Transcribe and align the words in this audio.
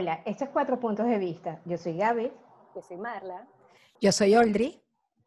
Hola, 0.00 0.22
estos 0.24 0.48
cuatro 0.48 0.80
puntos 0.80 1.06
de 1.06 1.18
vista. 1.18 1.60
Yo 1.66 1.76
soy 1.76 1.94
Gaby. 1.98 2.32
Yo 2.74 2.80
soy 2.80 2.96
Marla. 2.96 3.46
Yo 4.00 4.10
soy 4.12 4.34
Oldri. 4.34 4.80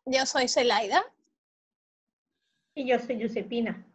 Yo 0.03 0.25
soy 0.25 0.47
Zelaida. 0.47 1.03
Y 2.73 2.88
yo 2.89 2.97
soy 2.97 3.20
Giuseppina. 3.20 3.85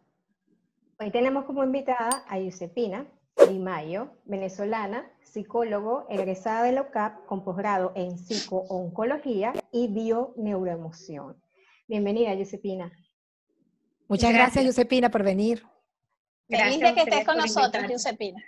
Hoy 1.00 1.10
tenemos 1.10 1.46
como 1.46 1.64
invitada 1.64 2.24
a 2.28 2.38
Giuseppina 2.38 3.08
Di 3.48 3.58
Mayo, 3.58 4.12
venezolana, 4.24 5.10
psicólogo, 5.20 6.06
egresada 6.08 6.62
de 6.62 6.70
LOCAP 6.70 7.26
con 7.26 7.42
posgrado 7.42 7.90
en 7.96 8.16
psico-oncología 8.16 9.54
y 9.72 9.88
bio-neuroemoción. 9.88 11.42
Bienvenida, 11.88 12.36
Giuseppina. 12.36 12.92
Muchas 14.06 14.32
gracias, 14.32 14.64
Giuseppina, 14.64 15.10
por 15.10 15.24
venir. 15.24 15.66
Feliz 16.48 16.78
de 16.78 16.94
que 16.94 17.00
estés 17.00 17.26
con 17.26 17.36
nosotros, 17.36 17.82
Giuseppina. 17.88 18.40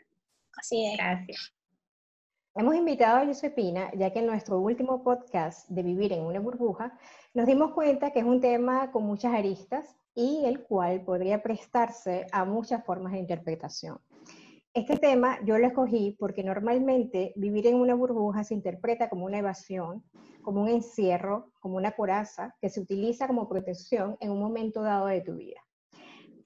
Así 0.56 0.86
es. 0.86 0.96
Gracias. 0.96 1.59
Hemos 2.56 2.74
invitado 2.74 3.18
a 3.18 3.24
Giuseppina, 3.24 3.92
ya 3.94 4.12
que 4.12 4.18
en 4.18 4.26
nuestro 4.26 4.58
último 4.58 5.04
podcast 5.04 5.68
de 5.68 5.84
Vivir 5.84 6.12
en 6.12 6.24
una 6.24 6.40
burbuja, 6.40 6.98
nos 7.32 7.46
dimos 7.46 7.70
cuenta 7.70 8.10
que 8.10 8.18
es 8.18 8.24
un 8.24 8.40
tema 8.40 8.90
con 8.90 9.04
muchas 9.04 9.32
aristas 9.32 9.96
y 10.16 10.44
el 10.44 10.64
cual 10.64 11.02
podría 11.02 11.44
prestarse 11.44 12.26
a 12.32 12.44
muchas 12.44 12.84
formas 12.84 13.12
de 13.12 13.20
interpretación. 13.20 14.00
Este 14.74 14.96
tema 14.96 15.38
yo 15.44 15.58
lo 15.58 15.66
escogí 15.68 16.16
porque 16.18 16.42
normalmente 16.42 17.32
vivir 17.36 17.68
en 17.68 17.76
una 17.76 17.94
burbuja 17.94 18.42
se 18.42 18.54
interpreta 18.54 19.08
como 19.08 19.26
una 19.26 19.38
evasión, 19.38 20.02
como 20.42 20.62
un 20.62 20.68
encierro, 20.68 21.52
como 21.60 21.76
una 21.76 21.92
coraza 21.92 22.56
que 22.60 22.68
se 22.68 22.80
utiliza 22.80 23.28
como 23.28 23.48
protección 23.48 24.16
en 24.18 24.32
un 24.32 24.40
momento 24.40 24.82
dado 24.82 25.06
de 25.06 25.20
tu 25.20 25.36
vida. 25.36 25.60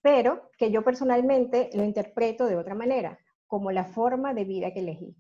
Pero 0.02 0.50
que 0.58 0.70
yo 0.70 0.84
personalmente 0.84 1.70
lo 1.72 1.82
interpreto 1.82 2.44
de 2.44 2.56
otra 2.56 2.74
manera, 2.74 3.18
como 3.46 3.72
la 3.72 3.84
forma 3.84 4.34
de 4.34 4.44
vida 4.44 4.70
que 4.74 4.80
elegí. 4.80 5.16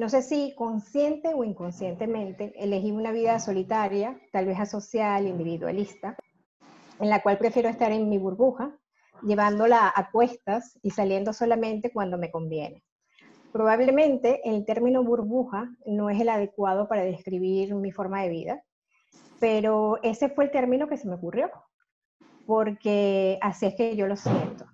No 0.00 0.08
sé 0.08 0.22
si 0.22 0.54
consciente 0.54 1.34
o 1.34 1.44
inconscientemente 1.44 2.54
elegí 2.56 2.90
una 2.90 3.12
vida 3.12 3.38
solitaria, 3.38 4.18
tal 4.32 4.46
vez 4.46 4.58
asocial, 4.58 5.26
individualista, 5.26 6.16
en 6.98 7.10
la 7.10 7.20
cual 7.20 7.36
prefiero 7.36 7.68
estar 7.68 7.92
en 7.92 8.08
mi 8.08 8.16
burbuja, 8.16 8.74
llevándola 9.20 9.92
a 9.94 10.10
cuestas 10.10 10.78
y 10.82 10.92
saliendo 10.92 11.34
solamente 11.34 11.92
cuando 11.92 12.16
me 12.16 12.30
conviene. 12.30 12.82
Probablemente 13.52 14.40
el 14.42 14.64
término 14.64 15.04
burbuja 15.04 15.70
no 15.84 16.08
es 16.08 16.18
el 16.18 16.30
adecuado 16.30 16.88
para 16.88 17.02
describir 17.02 17.74
mi 17.74 17.92
forma 17.92 18.22
de 18.22 18.30
vida, 18.30 18.64
pero 19.38 19.98
ese 20.02 20.30
fue 20.30 20.44
el 20.44 20.50
término 20.50 20.88
que 20.88 20.96
se 20.96 21.08
me 21.08 21.16
ocurrió, 21.16 21.50
porque 22.46 23.38
así 23.42 23.66
es 23.66 23.74
que 23.74 23.96
yo 23.96 24.06
lo 24.06 24.16
siento. 24.16 24.64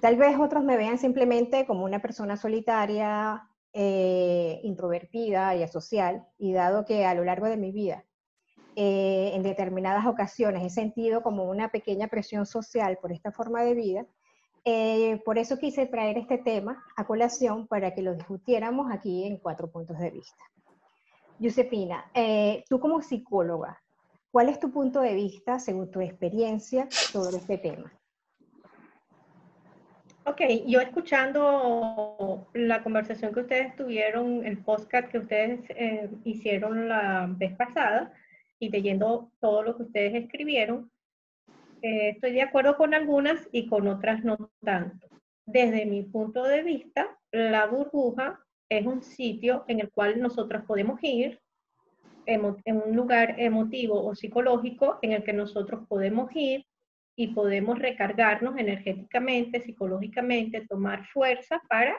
Tal 0.00 0.14
vez 0.14 0.38
otros 0.38 0.62
me 0.62 0.76
vean 0.76 0.98
simplemente 0.98 1.66
como 1.66 1.84
una 1.84 2.00
persona 2.00 2.36
solitaria, 2.36 3.42
eh, 3.72 4.60
introvertida 4.62 5.54
y 5.54 5.62
asocial, 5.62 6.26
y 6.38 6.52
dado 6.52 6.84
que 6.84 7.04
a 7.04 7.14
lo 7.14 7.24
largo 7.24 7.46
de 7.46 7.56
mi 7.56 7.72
vida, 7.72 8.04
eh, 8.76 9.32
en 9.34 9.42
determinadas 9.42 10.06
ocasiones 10.06 10.64
he 10.64 10.70
sentido 10.70 11.22
como 11.22 11.44
una 11.44 11.70
pequeña 11.70 12.08
presión 12.08 12.46
social 12.46 12.98
por 13.00 13.12
esta 13.12 13.32
forma 13.32 13.62
de 13.62 13.74
vida, 13.74 14.06
eh, 14.64 15.20
por 15.24 15.38
eso 15.38 15.58
quise 15.58 15.86
traer 15.86 16.18
este 16.18 16.38
tema 16.38 16.84
a 16.96 17.06
colación 17.06 17.66
para 17.66 17.94
que 17.94 18.02
lo 18.02 18.14
discutiéramos 18.14 18.90
aquí 18.92 19.24
en 19.24 19.38
cuatro 19.38 19.70
puntos 19.70 19.98
de 19.98 20.10
vista. 20.10 20.42
Josefina, 21.40 22.10
tú 22.68 22.80
como 22.80 23.00
psicóloga, 23.00 23.80
¿cuál 24.32 24.48
es 24.48 24.58
tu 24.58 24.72
punto 24.72 25.00
de 25.00 25.14
vista 25.14 25.60
según 25.60 25.90
tu 25.90 26.00
experiencia 26.00 26.88
sobre 26.90 27.36
este 27.36 27.58
tema? 27.58 27.97
Ok, 30.28 30.42
yo 30.66 30.82
escuchando 30.82 32.46
la 32.52 32.82
conversación 32.82 33.32
que 33.32 33.40
ustedes 33.40 33.74
tuvieron, 33.76 34.44
el 34.44 34.58
podcast 34.58 35.10
que 35.10 35.20
ustedes 35.20 35.60
eh, 35.70 36.10
hicieron 36.22 36.86
la 36.86 37.26
vez 37.30 37.56
pasada 37.56 38.12
y 38.58 38.68
leyendo 38.68 39.32
todo 39.40 39.62
lo 39.62 39.74
que 39.78 39.84
ustedes 39.84 40.14
escribieron, 40.14 40.90
eh, 41.80 42.10
estoy 42.10 42.32
de 42.32 42.42
acuerdo 42.42 42.76
con 42.76 42.92
algunas 42.92 43.48
y 43.52 43.68
con 43.68 43.88
otras 43.88 44.22
no 44.22 44.50
tanto. 44.62 45.08
Desde 45.46 45.86
mi 45.86 46.02
punto 46.02 46.44
de 46.44 46.62
vista, 46.62 47.16
la 47.32 47.64
burbuja 47.64 48.38
es 48.68 48.84
un 48.84 49.02
sitio 49.02 49.64
en 49.66 49.80
el 49.80 49.90
cual 49.90 50.20
nosotros 50.20 50.62
podemos 50.66 51.02
ir, 51.02 51.40
en 52.26 52.44
un 52.44 52.94
lugar 52.94 53.36
emotivo 53.38 54.04
o 54.04 54.14
psicológico 54.14 54.98
en 55.00 55.12
el 55.12 55.24
que 55.24 55.32
nosotros 55.32 55.86
podemos 55.88 56.30
ir 56.34 56.67
y 57.18 57.26
podemos 57.26 57.80
recargarnos 57.80 58.56
energéticamente, 58.58 59.60
psicológicamente, 59.60 60.64
tomar 60.68 61.04
fuerza 61.08 61.60
para, 61.68 61.96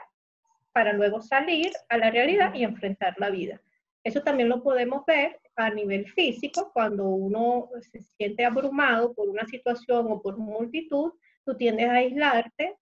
para 0.72 0.94
luego 0.94 1.20
salir 1.20 1.70
a 1.90 1.98
la 1.98 2.10
realidad 2.10 2.54
y 2.54 2.64
enfrentar 2.64 3.14
la 3.18 3.28
vida. 3.28 3.60
Eso 4.02 4.22
también 4.22 4.48
lo 4.48 4.62
podemos 4.62 5.04
ver 5.04 5.38
a 5.56 5.68
nivel 5.68 6.06
físico, 6.06 6.70
cuando 6.72 7.04
uno 7.04 7.68
se 7.82 8.00
siente 8.00 8.46
abrumado 8.46 9.12
por 9.12 9.28
una 9.28 9.44
situación 9.44 10.06
o 10.08 10.22
por 10.22 10.38
multitud, 10.38 11.12
tú 11.44 11.54
tiendes 11.54 11.90
a 11.90 11.96
aislarte, 11.96 12.76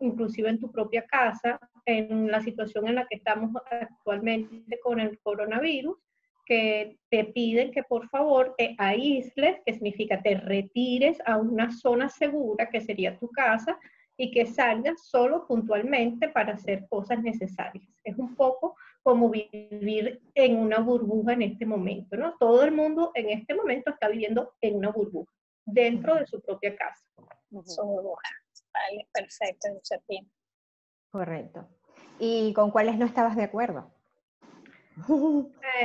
inclusive 0.00 0.50
en 0.50 0.60
tu 0.60 0.70
propia 0.70 1.06
casa, 1.06 1.58
en 1.86 2.30
la 2.30 2.42
situación 2.42 2.86
en 2.86 2.96
la 2.96 3.06
que 3.06 3.16
estamos 3.16 3.50
actualmente 3.70 4.78
con 4.80 5.00
el 5.00 5.18
coronavirus, 5.20 5.96
que 6.44 6.98
te 7.10 7.24
piden 7.24 7.72
que 7.72 7.82
por 7.82 8.08
favor 8.08 8.54
te 8.58 8.74
aísles, 8.78 9.60
que 9.64 9.74
significa 9.74 10.22
te 10.22 10.34
retires 10.34 11.18
a 11.26 11.36
una 11.36 11.70
zona 11.70 12.08
segura, 12.08 12.68
que 12.70 12.80
sería 12.80 13.18
tu 13.18 13.28
casa, 13.30 13.78
y 14.16 14.30
que 14.30 14.46
salgas 14.46 15.06
solo 15.08 15.46
puntualmente 15.46 16.28
para 16.28 16.54
hacer 16.54 16.86
cosas 16.88 17.22
necesarias. 17.22 17.84
Es 18.04 18.16
un 18.18 18.36
poco 18.36 18.76
como 19.02 19.30
vivir 19.30 20.22
en 20.34 20.56
una 20.56 20.78
burbuja 20.78 21.32
en 21.32 21.42
este 21.42 21.66
momento, 21.66 22.16
¿no? 22.16 22.36
Todo 22.38 22.62
el 22.62 22.72
mundo 22.72 23.10
en 23.14 23.30
este 23.30 23.54
momento 23.54 23.90
está 23.90 24.08
viviendo 24.08 24.54
en 24.60 24.76
una 24.76 24.90
burbuja, 24.90 25.32
dentro 25.64 26.14
de 26.16 26.26
su 26.26 26.40
propia 26.40 26.76
casa. 26.76 27.04
Su 27.64 27.82
burbuja. 27.82 28.28
Vale, 28.72 29.08
perfecto, 29.12 29.68
Correcto. 31.10 31.68
¿Y 32.18 32.52
con 32.54 32.70
cuáles 32.70 32.96
no 32.96 33.06
estabas 33.06 33.36
de 33.36 33.42
acuerdo? 33.42 33.90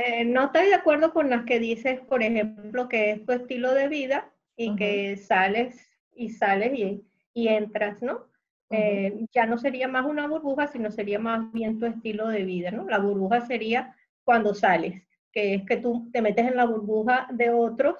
Eh, 0.04 0.24
no 0.24 0.46
estoy 0.46 0.66
de 0.66 0.74
acuerdo 0.74 1.12
con 1.12 1.30
las 1.30 1.44
que 1.44 1.58
dices, 1.58 2.00
por 2.00 2.22
ejemplo, 2.22 2.88
que 2.88 3.12
es 3.12 3.24
tu 3.24 3.32
estilo 3.32 3.72
de 3.74 3.88
vida 3.88 4.30
y 4.56 4.76
que 4.76 5.16
sales 5.16 5.80
y 6.14 6.30
sales 6.30 6.72
y, 6.78 7.04
y 7.32 7.48
entras, 7.48 8.02
¿no? 8.02 8.26
Eh, 8.70 9.26
ya 9.32 9.46
no 9.46 9.56
sería 9.56 9.88
más 9.88 10.04
una 10.04 10.26
burbuja, 10.26 10.66
sino 10.66 10.90
sería 10.90 11.18
más 11.18 11.50
bien 11.52 11.78
tu 11.78 11.86
estilo 11.86 12.28
de 12.28 12.44
vida, 12.44 12.70
¿no? 12.70 12.84
La 12.84 12.98
burbuja 12.98 13.40
sería 13.46 13.96
cuando 14.24 14.54
sales, 14.54 15.02
que 15.32 15.54
es 15.54 15.64
que 15.64 15.78
tú 15.78 16.10
te 16.12 16.20
metes 16.20 16.46
en 16.46 16.56
la 16.56 16.66
burbuja 16.66 17.28
de 17.32 17.50
otros 17.50 17.96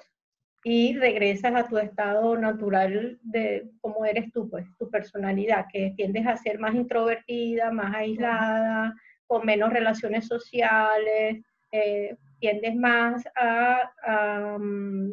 y 0.63 0.95
regresas 0.97 1.55
a 1.55 1.67
tu 1.67 1.77
estado 1.77 2.37
natural 2.37 3.17
de 3.23 3.71
cómo 3.81 4.05
eres 4.05 4.31
tú, 4.31 4.49
pues, 4.49 4.65
tu 4.77 4.89
personalidad, 4.91 5.65
que 5.71 5.93
tiendes 5.95 6.27
a 6.27 6.37
ser 6.37 6.59
más 6.59 6.75
introvertida, 6.75 7.71
más 7.71 7.95
aislada, 7.95 8.93
con 9.29 9.45
menos 9.45 9.71
relaciones 9.71 10.25
sociales, 10.25 11.45
eh, 11.71 12.17
tiendes 12.39 12.75
más 12.75 13.23
a, 13.35 14.57
mm, 14.57 15.11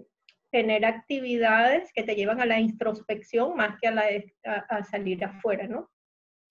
tener 0.50 0.86
actividades 0.86 1.92
que 1.92 2.02
te 2.02 2.14
llevan 2.14 2.40
a 2.40 2.46
la 2.46 2.58
introspección 2.58 3.54
más 3.56 3.78
que 3.78 3.88
a, 3.88 3.90
la, 3.90 4.04
a, 4.70 4.82
salir 4.84 5.22
afuera, 5.22 5.66
¿no? 5.68 5.90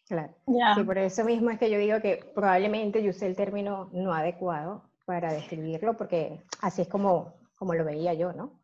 Claro. 0.07 0.35
Sí, 0.75 0.83
por 0.83 0.99
eso 0.99 1.23
mismo 1.23 1.49
es 1.49 1.57
que 1.57 1.71
yo 1.71 1.79
digo 1.79 1.99
que 2.01 2.23
probablemente 2.35 3.01
yo 3.01 3.09
usé 3.09 3.25
el 3.25 3.35
término 3.35 3.89
no 3.93 4.13
adecuado 4.13 4.87
para 5.05 5.33
describirlo, 5.33 5.97
porque 5.97 6.43
así 6.61 6.83
es 6.83 6.87
como, 6.87 7.33
como 7.55 7.73
lo 7.73 7.83
veía 7.83 8.13
yo, 8.13 8.31
¿no? 8.31 8.61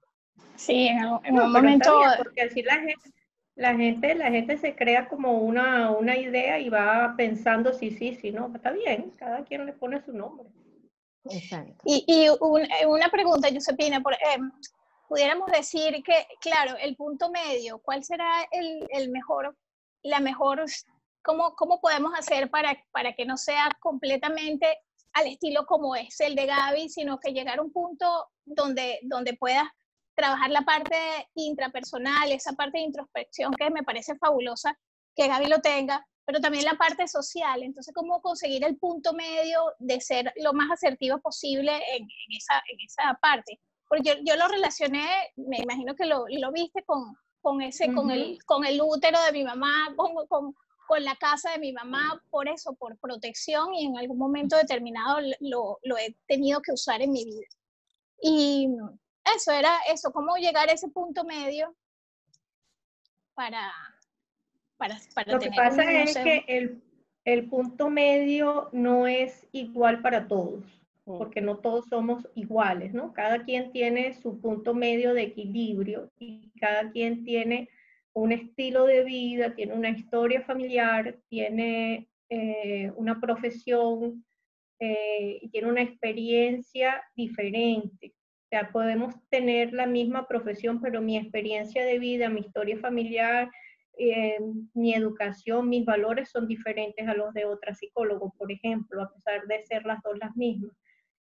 Sí, 0.57 0.89
en, 0.89 1.39
un 1.39 1.51
momento... 1.51 1.99
porque 2.19 2.43
así 2.43 2.61
la 2.61 2.75
gente, 2.75 3.09
la 3.55 3.75
gente, 3.75 4.15
la 4.15 4.31
gente 4.31 4.57
se 4.57 4.75
crea 4.75 5.07
como 5.07 5.39
una, 5.39 5.91
una 5.91 6.17
idea 6.17 6.59
y 6.59 6.69
va 6.69 7.13
pensando 7.17 7.73
sí, 7.73 7.91
sí, 7.91 8.15
sí, 8.15 8.31
no, 8.31 8.51
está 8.53 8.71
bien, 8.71 9.11
cada 9.17 9.43
quien 9.43 9.65
le 9.65 9.73
pone 9.73 10.03
su 10.03 10.13
nombre. 10.13 10.47
Exacto. 11.25 11.83
Y, 11.85 12.03
y 12.07 12.27
una 12.87 13.09
pregunta, 13.09 13.49
Giuseppina, 13.49 14.01
por, 14.01 14.13
eh, 14.13 14.39
pudiéramos 15.07 15.51
decir 15.51 16.01
que, 16.03 16.25
claro, 16.39 16.75
el 16.81 16.95
punto 16.95 17.29
medio, 17.29 17.79
¿cuál 17.79 18.03
será 18.03 18.47
el, 18.51 18.87
el 18.89 19.11
mejor, 19.11 19.55
la 20.03 20.19
mejor, 20.19 20.63
cómo, 21.21 21.53
cómo 21.55 21.79
podemos 21.79 22.17
hacer 22.17 22.49
para, 22.49 22.81
para 22.91 23.13
que 23.13 23.25
no 23.25 23.37
sea 23.37 23.69
completamente 23.79 24.79
al 25.13 25.27
estilo 25.27 25.65
como 25.65 25.95
es 25.95 26.19
el 26.21 26.35
de 26.35 26.45
Gaby, 26.45 26.89
sino 26.89 27.19
que 27.19 27.33
llegar 27.33 27.59
a 27.59 27.61
un 27.61 27.71
punto 27.71 28.29
donde, 28.45 28.99
donde 29.03 29.33
puedas 29.33 29.67
trabajar 30.15 30.51
la 30.51 30.61
parte 30.61 30.95
intrapersonal, 31.35 32.31
esa 32.31 32.53
parte 32.53 32.77
de 32.77 32.85
introspección 32.85 33.53
que 33.53 33.69
me 33.69 33.83
parece 33.83 34.15
fabulosa 34.17 34.77
que 35.15 35.27
Gaby 35.27 35.47
lo 35.47 35.59
tenga, 35.59 36.05
pero 36.25 36.39
también 36.39 36.65
la 36.65 36.75
parte 36.75 37.07
social. 37.07 37.63
Entonces, 37.63 37.93
¿cómo 37.93 38.21
conseguir 38.21 38.63
el 38.63 38.77
punto 38.77 39.13
medio 39.13 39.61
de 39.79 39.99
ser 39.99 40.31
lo 40.37 40.53
más 40.53 40.71
asertivo 40.71 41.19
posible 41.19 41.71
en, 41.95 42.07
esa, 42.35 42.61
en 42.71 42.77
esa 42.85 43.19
parte? 43.21 43.59
Porque 43.87 44.03
yo, 44.03 44.13
yo, 44.23 44.35
lo 44.37 44.47
relacioné, 44.47 45.07
me 45.35 45.57
imagino 45.57 45.95
que 45.95 46.05
lo, 46.05 46.25
lo 46.29 46.51
viste 46.51 46.83
con, 46.83 47.15
con 47.41 47.61
ese, 47.61 47.93
con, 47.93 48.09
el, 48.09 48.37
con 48.45 48.65
el 48.65 48.79
útero 48.81 49.21
de 49.25 49.33
mi 49.33 49.43
mamá, 49.43 49.93
con, 49.97 50.13
con, 50.27 50.55
con 50.87 51.03
la 51.03 51.15
casa 51.15 51.51
de 51.51 51.59
mi 51.59 51.73
mamá 51.73 52.21
por 52.29 52.47
eso, 52.47 52.73
por 52.75 52.97
protección 52.99 53.73
y 53.73 53.85
en 53.85 53.97
algún 53.97 54.17
momento 54.17 54.55
determinado 54.55 55.19
lo, 55.39 55.79
lo 55.83 55.97
he 55.97 56.15
tenido 56.27 56.61
que 56.61 56.71
usar 56.71 57.01
en 57.01 57.11
mi 57.11 57.25
vida. 57.25 57.47
Y 58.21 58.69
eso 59.35 59.51
era 59.51 59.77
eso, 59.91 60.11
cómo 60.11 60.35
llegar 60.37 60.69
a 60.69 60.73
ese 60.73 60.89
punto 60.89 61.23
medio 61.23 61.75
para, 63.33 63.71
para, 64.77 64.97
para 65.15 65.33
Lo 65.33 65.39
que 65.39 65.51
pasa 65.51 65.83
es 65.83 66.17
que 66.17 66.43
el, 66.47 66.81
el 67.25 67.49
punto 67.49 67.89
medio 67.89 68.69
no 68.71 69.07
es 69.07 69.47
igual 69.51 70.01
para 70.01 70.27
todos, 70.27 70.63
mm. 71.05 71.17
porque 71.17 71.41
no 71.41 71.57
todos 71.57 71.87
somos 71.87 72.27
iguales, 72.35 72.93
¿no? 72.93 73.13
Cada 73.13 73.43
quien 73.43 73.71
tiene 73.71 74.13
su 74.13 74.39
punto 74.39 74.73
medio 74.73 75.13
de 75.13 75.23
equilibrio 75.23 76.11
y 76.17 76.51
cada 76.59 76.91
quien 76.91 77.23
tiene 77.23 77.69
un 78.13 78.31
estilo 78.31 78.85
de 78.85 79.03
vida, 79.03 79.55
tiene 79.55 79.73
una 79.73 79.89
historia 79.89 80.41
familiar, 80.41 81.17
tiene 81.29 82.09
eh, 82.29 82.91
una 82.95 83.19
profesión 83.19 84.25
eh, 84.79 85.39
y 85.41 85.49
tiene 85.49 85.69
una 85.69 85.81
experiencia 85.81 87.03
diferente. 87.15 88.13
O 88.51 88.53
sea, 88.53 88.69
podemos 88.69 89.15
tener 89.29 89.71
la 89.71 89.85
misma 89.85 90.27
profesión, 90.27 90.81
pero 90.81 91.01
mi 91.01 91.15
experiencia 91.15 91.85
de 91.85 91.99
vida, 91.99 92.27
mi 92.27 92.41
historia 92.41 92.77
familiar, 92.77 93.49
eh, 93.97 94.39
mi 94.73 94.93
educación, 94.93 95.69
mis 95.69 95.85
valores 95.85 96.31
son 96.31 96.49
diferentes 96.49 97.07
a 97.07 97.13
los 97.13 97.33
de 97.33 97.45
otra 97.45 97.73
psicólogo, 97.73 98.33
por 98.37 98.51
ejemplo, 98.51 99.03
a 99.03 99.13
pesar 99.13 99.47
de 99.47 99.61
ser 99.61 99.85
las 99.85 100.01
dos 100.03 100.17
las 100.17 100.35
mismas. 100.35 100.75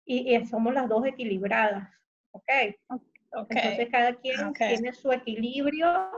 Y, 0.06 0.38
somos 0.46 0.76
las 0.76 0.88
dos 0.88 1.08
equilibradas, 1.08 1.90
¿ok? 2.34 2.50
Entonces 3.50 3.90
cada 3.90 4.14
quien 4.18 4.54
tiene 4.54 4.94
su 4.94 5.12
equilibrio, 5.12 6.12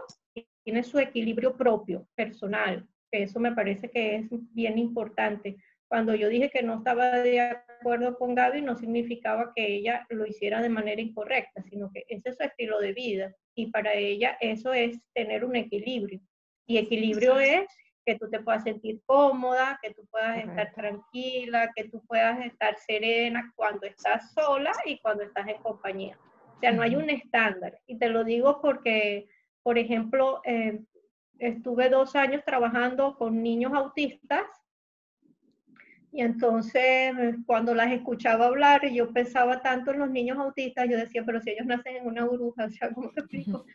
tiene 0.66 0.84
su 0.84 1.00
equilibrio 1.00 1.56
propio, 1.56 2.10
personal, 2.14 2.86
que 3.10 3.24
eso 3.24 3.40
me 3.40 3.54
parece 3.54 3.90
que 3.90 4.18
es 4.18 4.28
bien 4.54 4.78
importante. 4.78 5.56
Cuando 5.90 6.14
yo 6.14 6.30
dije 6.30 6.52
que 6.52 6.62
no 6.62 6.78
estaba 6.78 7.18
de 7.18 7.42
acuerdo 7.42 8.16
con 8.16 8.36
Gaby, 8.36 8.62
no 8.62 8.76
significaba 8.76 9.52
que 9.56 9.66
ella 9.66 10.06
lo 10.10 10.28
hiciera 10.28 10.62
de 10.62 10.70
manera 10.70 11.02
incorrecta, 11.02 11.64
sino 11.64 11.92
que 11.92 12.06
ese 12.08 12.30
es 12.30 12.38
su 12.38 12.44
estilo 12.44 12.80
de 12.80 12.94
vida 12.94 13.36
y 13.56 13.72
para 13.72 13.94
ella 13.96 14.38
eso 14.40 14.72
es 14.72 15.02
tener 15.14 15.44
un 15.44 15.56
equilibrio. 15.56 16.22
Y 16.68 16.78
equilibrio 16.78 17.40
es 17.40 17.66
que 18.06 18.20
tú 18.20 18.30
te 18.30 18.40
puedas 18.40 18.64
sentir 18.64 19.02
cómoda, 19.08 19.80
que 19.82 19.92
tú 19.96 20.06
puedas 20.12 20.38
estar 20.38 20.72
tranquila, 20.76 21.72
que 21.76 21.86
tú 21.86 22.06
puedas 22.06 22.46
estar 22.46 22.78
serena 22.78 23.52
cuando 23.56 23.88
estás 23.88 24.32
sola 24.34 24.72
y 24.86 25.00
cuando 25.00 25.24
estás 25.24 25.48
en 25.48 25.58
compañía. 25.58 26.20
O 26.56 26.60
sea, 26.60 26.72
no 26.72 26.84
hay 26.84 26.96
un 26.96 27.10
estándar. 27.10 27.80
Y 27.88 27.98
te 27.98 28.10
lo 28.10 28.24
digo 28.24 28.62
porque, 28.62 29.28
por 29.64 29.80
ejemplo, 29.80 30.42
eh, 30.44 30.80
estuve 31.40 31.90
dos 31.90 32.16
años 32.16 32.44
trabajando 32.46 33.16
con 33.18 33.42
niños 33.42 33.74
autistas 33.74 34.46
y 36.12 36.22
entonces 36.22 37.14
cuando 37.46 37.76
las 37.76 37.92
escuchaba 37.92 38.48
hablar, 38.48 38.90
yo 38.90 39.12
pensaba 39.12 39.62
tanto 39.62 39.92
en 39.92 40.00
los 40.00 40.10
niños 40.10 40.38
autistas, 40.38 40.90
yo 40.90 40.98
decía, 40.98 41.24
pero 41.26 41.40
si 41.40 41.52
ellos 41.52 41.68
nacen 41.68 41.98
en 41.98 42.08
una 42.08 42.26
burbuja, 42.26 42.66
o 42.66 42.70
sea, 42.72 42.90
¿cómo 42.92 43.12
te 43.12 43.22
explico? 43.22 43.66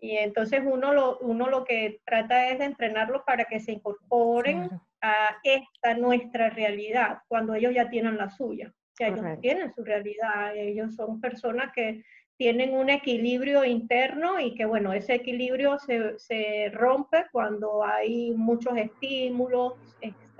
Y 0.00 0.16
entonces 0.16 0.62
uno 0.64 0.92
lo, 0.92 1.18
uno 1.18 1.48
lo 1.48 1.64
que 1.64 2.00
trata 2.04 2.50
es 2.50 2.58
de 2.58 2.64
entrenarlos 2.64 3.22
para 3.24 3.44
que 3.44 3.60
se 3.60 3.72
incorporen 3.72 4.68
a 5.00 5.36
esta 5.44 5.94
nuestra 5.94 6.50
realidad, 6.50 7.18
cuando 7.28 7.54
ellos 7.54 7.72
ya 7.74 7.88
tienen 7.88 8.16
la 8.16 8.28
suya. 8.28 8.72
Sea, 8.94 9.08
ellos 9.08 9.40
tienen 9.40 9.72
su 9.72 9.84
realidad, 9.84 10.56
ellos 10.56 10.96
son 10.96 11.20
personas 11.20 11.72
que 11.72 12.02
tienen 12.36 12.74
un 12.74 12.90
equilibrio 12.90 13.64
interno 13.64 14.40
y 14.40 14.54
que, 14.54 14.64
bueno, 14.64 14.92
ese 14.92 15.14
equilibrio 15.14 15.78
se, 15.78 16.18
se 16.18 16.70
rompe 16.72 17.26
cuando 17.30 17.84
hay 17.84 18.32
muchos 18.32 18.76
estímulos 18.76 19.74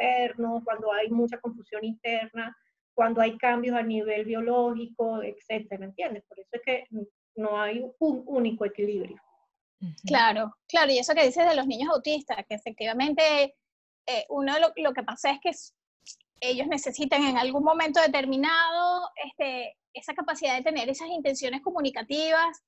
externos, 0.03 0.63
cuando 0.65 0.93
hay 0.93 1.11
mucha 1.11 1.39
confusión 1.41 1.85
interna, 1.85 2.57
cuando 2.95 3.21
hay 3.21 3.37
cambios 3.39 3.77
a 3.77 3.83
nivel 3.83 4.25
biológico, 4.25 5.23
etcétera, 5.23 5.85
¿entiendes? 5.85 6.25
Por 6.29 6.39
eso 6.41 6.51
es 6.53 6.63
que 6.65 6.85
no 7.37 7.61
hay 7.61 7.85
un 7.99 8.23
único 8.27 8.65
equilibrio. 8.65 9.17
Claro, 10.07 10.55
claro, 10.69 10.93
y 10.93 10.99
eso 10.99 11.15
que 11.15 11.27
dices 11.27 11.49
de 11.49 11.57
los 11.57 11.67
niños 11.67 11.91
autistas, 11.93 12.37
que 12.49 12.55
efectivamente 12.55 13.57
eh, 14.07 14.27
uno 14.29 14.59
lo, 14.61 14.73
lo, 14.77 14.93
que 14.93 15.03
pasa 15.03 15.33
es 15.33 15.41
que 15.41 15.51
ellos 16.41 16.69
necesitan 16.69 17.25
en 17.25 17.37
algún 17.37 17.65
momento 17.65 18.01
determinado 18.01 19.09
este, 19.25 19.77
esa 19.93 20.15
capacidad 20.15 20.57
de 20.57 20.63
tener 20.63 20.89
esas 20.89 21.09
intenciones 21.09 21.63
comunicativas 21.63 22.63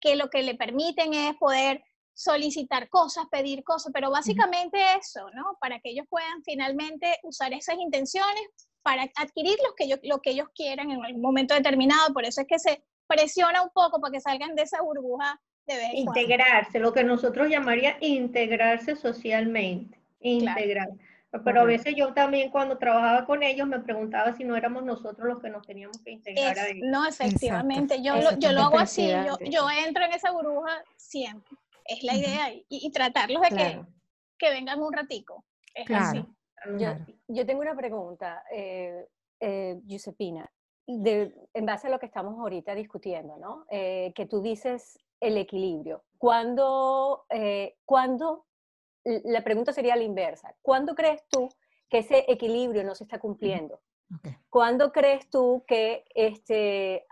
que 0.00 0.16
lo 0.16 0.28
que 0.28 0.42
le 0.42 0.54
permiten 0.54 1.14
es 1.14 1.36
poder 1.36 1.82
solicitar 2.18 2.88
cosas, 2.88 3.26
pedir 3.30 3.62
cosas, 3.62 3.92
pero 3.94 4.10
básicamente 4.10 4.76
eso, 5.00 5.30
¿no? 5.34 5.56
Para 5.60 5.78
que 5.78 5.90
ellos 5.90 6.04
puedan 6.10 6.42
finalmente 6.42 7.16
usar 7.22 7.52
esas 7.52 7.76
intenciones 7.78 8.42
para 8.82 9.04
adquirir 9.14 9.56
lo 9.64 9.72
que, 9.76 9.84
ellos, 9.84 10.00
lo 10.02 10.20
que 10.20 10.30
ellos 10.30 10.48
quieran 10.52 10.90
en 10.90 11.04
algún 11.04 11.22
momento 11.22 11.54
determinado. 11.54 12.12
Por 12.12 12.24
eso 12.24 12.40
es 12.40 12.48
que 12.48 12.58
se 12.58 12.82
presiona 13.06 13.62
un 13.62 13.70
poco 13.70 14.00
para 14.00 14.10
que 14.10 14.20
salgan 14.20 14.56
de 14.56 14.62
esa 14.62 14.82
burbuja 14.82 15.40
integrarse, 15.94 16.80
lo 16.80 16.92
que 16.92 17.04
nosotros 17.04 17.48
llamaría 17.48 17.96
integrarse 18.00 18.96
socialmente, 18.96 19.96
integrar. 20.20 20.88
Pero 21.44 21.60
a 21.60 21.64
veces 21.64 21.94
yo 21.94 22.14
también 22.14 22.50
cuando 22.50 22.78
trabajaba 22.78 23.26
con 23.26 23.44
ellos 23.44 23.68
me 23.68 23.78
preguntaba 23.78 24.32
si 24.32 24.42
no 24.44 24.56
éramos 24.56 24.82
nosotros 24.82 25.28
los 25.28 25.40
que 25.40 25.50
nos 25.50 25.64
teníamos 25.64 25.98
que 25.98 26.12
integrar 26.12 26.58
a 26.58 26.68
ellos. 26.68 26.88
No, 26.90 27.06
efectivamente, 27.06 28.02
yo, 28.02 28.16
lo, 28.16 28.36
yo 28.38 28.50
lo 28.50 28.62
hago 28.62 28.78
así, 28.78 29.06
yo, 29.06 29.38
yo, 29.40 29.68
entro 29.86 30.04
en 30.04 30.14
esa 30.14 30.32
burbuja 30.32 30.82
siempre, 30.96 31.56
es 31.88 32.04
la 32.04 32.14
idea, 32.14 32.52
y, 32.68 32.90
tratarlos 32.92 33.42
de 33.42 33.48
que, 33.48 33.80
que 34.38 34.50
vengan 34.50 34.80
un 34.80 34.92
ratico, 34.92 35.44
es 35.74 35.90
así. 35.90 36.24
Yo, 36.78 36.92
yo, 37.28 37.46
tengo 37.46 37.60
una 37.60 37.76
pregunta, 37.76 38.44
eh, 38.52 39.06
eh, 39.40 39.80
Giuseppina, 39.86 40.50
de, 40.86 41.34
en 41.54 41.66
base 41.66 41.86
a 41.86 41.90
lo 41.90 41.98
que 41.98 42.06
estamos 42.06 42.38
ahorita 42.38 42.74
discutiendo, 42.74 43.36
¿no? 43.36 43.66
Eh, 43.70 44.12
que 44.14 44.26
tú 44.26 44.40
dices 44.40 44.98
el 45.20 45.36
equilibrio. 45.36 46.04
Cuando, 46.16 47.26
eh, 47.30 47.76
cuando, 47.84 48.46
la 49.04 49.44
pregunta 49.44 49.72
sería 49.72 49.96
la 49.96 50.02
inversa, 50.02 50.54
¿cuándo 50.62 50.94
crees 50.94 51.22
tú 51.28 51.48
que 51.88 51.98
ese 51.98 52.24
equilibrio 52.28 52.84
no 52.84 52.94
se 52.94 53.04
está 53.04 53.18
cumpliendo? 53.18 53.80
¿Cuándo 54.48 54.90
crees 54.90 55.28
tú 55.28 55.64
que 55.66 56.04
este, 56.14 57.06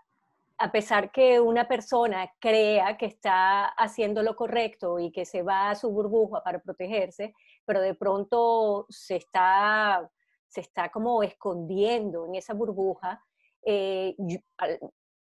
a 0.58 0.72
pesar 0.72 1.10
que 1.10 1.38
una 1.40 1.68
persona 1.68 2.32
crea 2.38 2.96
que 2.96 3.06
está 3.06 3.66
haciendo 3.66 4.22
lo 4.22 4.36
correcto 4.36 4.98
y 4.98 5.10
que 5.10 5.24
se 5.24 5.42
va 5.42 5.70
a 5.70 5.74
su 5.74 5.90
burbuja 5.90 6.42
para 6.42 6.60
protegerse, 6.60 7.34
pero 7.64 7.80
de 7.80 7.94
pronto 7.94 8.86
se 8.88 9.16
está, 9.16 10.08
se 10.48 10.62
está 10.62 10.88
como 10.90 11.22
escondiendo 11.22 12.26
en 12.26 12.36
esa 12.36 12.54
burbuja, 12.54 13.22
eh, 13.62 14.16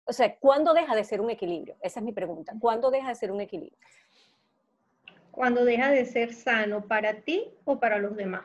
o 0.04 0.12
sea, 0.12 0.36
¿cuándo 0.38 0.72
deja 0.72 0.94
de 0.94 1.04
ser 1.04 1.20
un 1.20 1.30
equilibrio? 1.30 1.76
Esa 1.82 2.00
es 2.00 2.04
mi 2.04 2.12
pregunta. 2.12 2.54
¿Cuándo 2.58 2.90
deja 2.90 3.08
de 3.08 3.14
ser 3.14 3.30
un 3.30 3.42
equilibrio? 3.42 3.78
Cuando 5.30 5.64
deja 5.64 5.90
de 5.90 6.06
ser 6.06 6.32
sano 6.32 6.86
para 6.86 7.20
ti 7.20 7.52
o 7.64 7.78
para 7.78 7.98
los 7.98 8.16
demás. 8.16 8.44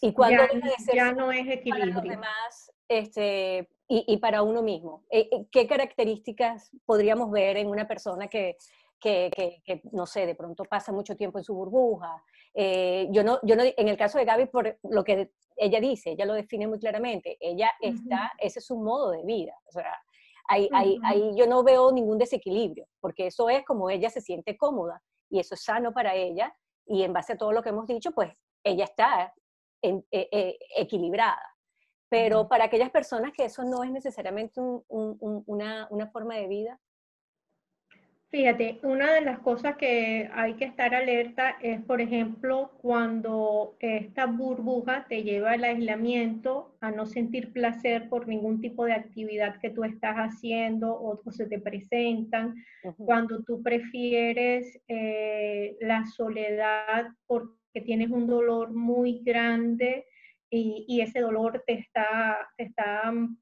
Y 0.00 0.12
cuando 0.12 0.42
deja 0.42 0.68
de 0.68 0.84
ser 0.84 0.94
ya 0.94 1.12
no 1.12 1.32
es 1.32 1.46
equilibrio. 1.48 1.94
para 1.94 2.02
los 2.02 2.02
demás 2.02 2.72
este, 2.92 3.68
y, 3.88 4.16
para 4.18 4.42
uno 4.42 4.62
mismo. 4.62 5.04
Eh, 5.10 5.28
eh, 5.30 5.46
¿Qué 5.50 5.66
características 5.66 6.70
podríamos 6.86 7.30
ver 7.30 7.58
en 7.58 7.68
una 7.68 7.86
persona 7.86 8.26
que, 8.28 8.56
que, 8.98 9.30
que, 9.64 9.82
no 9.92 10.06
sé, 10.06 10.24
de 10.24 10.34
pronto 10.34 10.64
pasa 10.64 10.92
mucho 10.92 11.14
tiempo 11.14 11.38
en 11.38 11.44
su 11.44 11.54
burbuja? 11.54 12.22
Eh, 12.54 13.08
yo 13.10 13.22
no, 13.22 13.38
yo 13.42 13.54
no, 13.54 13.64
en 13.64 13.88
el 13.88 13.96
caso 13.96 14.18
de 14.18 14.24
Gaby, 14.24 14.46
por 14.46 14.78
lo 14.84 15.04
que 15.04 15.32
ella 15.56 15.80
dice, 15.80 16.12
ella 16.12 16.24
lo 16.24 16.34
define 16.34 16.66
muy 16.66 16.78
claramente, 16.78 17.36
ella 17.38 17.70
está, 17.80 18.32
ese 18.38 18.60
es 18.60 18.64
su 18.64 18.78
modo 18.78 19.10
de 19.10 19.24
vida. 19.24 19.54
O 19.66 19.72
sea, 19.72 19.94
Ahí, 20.48 20.98
ahí, 21.04 21.32
yo 21.36 21.46
no 21.46 21.62
veo 21.62 21.92
ningún 21.92 22.18
desequilibrio, 22.18 22.86
porque 23.00 23.28
eso 23.28 23.48
es 23.48 23.64
como 23.64 23.88
ella 23.90 24.10
se 24.10 24.20
siente 24.20 24.56
cómoda 24.56 25.02
y 25.30 25.38
eso 25.38 25.54
es 25.54 25.62
sano 25.62 25.92
para 25.92 26.14
ella 26.14 26.54
y 26.86 27.02
en 27.04 27.12
base 27.12 27.34
a 27.34 27.38
todo 27.38 27.52
lo 27.52 27.62
que 27.62 27.70
hemos 27.70 27.86
dicho, 27.86 28.10
pues 28.12 28.32
ella 28.64 28.84
está 28.84 29.32
en, 29.80 30.04
eh, 30.10 30.28
eh, 30.30 30.58
equilibrada. 30.76 31.40
Pero 32.12 32.46
para 32.46 32.64
aquellas 32.66 32.90
personas 32.90 33.32
que 33.32 33.46
eso 33.46 33.64
no 33.64 33.82
es 33.82 33.90
necesariamente 33.90 34.60
una, 34.60 35.88
una 35.88 36.06
forma 36.08 36.34
de 36.36 36.46
vida, 36.46 36.78
Fíjate, 38.30 38.80
una 38.82 39.12
de 39.12 39.20
las 39.20 39.40
cosas 39.40 39.76
que 39.76 40.26
hay 40.32 40.54
que 40.54 40.64
estar 40.64 40.94
alerta 40.94 41.58
es, 41.60 41.82
por 41.82 42.00
ejemplo, 42.00 42.72
cuando 42.80 43.76
esta 43.78 44.24
burbuja 44.24 45.04
te 45.06 45.22
lleva 45.22 45.52
al 45.52 45.64
aislamiento, 45.64 46.74
a 46.80 46.90
no 46.90 47.04
sentir 47.04 47.52
placer 47.52 48.08
por 48.08 48.26
ningún 48.26 48.62
tipo 48.62 48.86
de 48.86 48.94
actividad 48.94 49.60
que 49.60 49.68
tú 49.68 49.84
estás 49.84 50.16
haciendo 50.16 50.98
o, 50.98 51.20
se 51.30 51.44
te 51.44 51.58
presentan, 51.58 52.54
cuando 52.96 53.42
tú 53.42 53.62
prefieres 53.62 54.80
eh, 54.88 55.76
la 55.82 56.06
soledad 56.06 57.08
porque 57.26 57.82
tienes 57.84 58.10
un 58.10 58.26
dolor 58.26 58.72
muy 58.72 59.20
grande 59.22 60.06
y, 60.52 61.00
ese 61.00 61.20
dolor 61.20 61.62
te 61.66 61.74
está, 61.74 62.38
te 62.56 62.64
está 62.64 63.10
mm, 63.10 63.36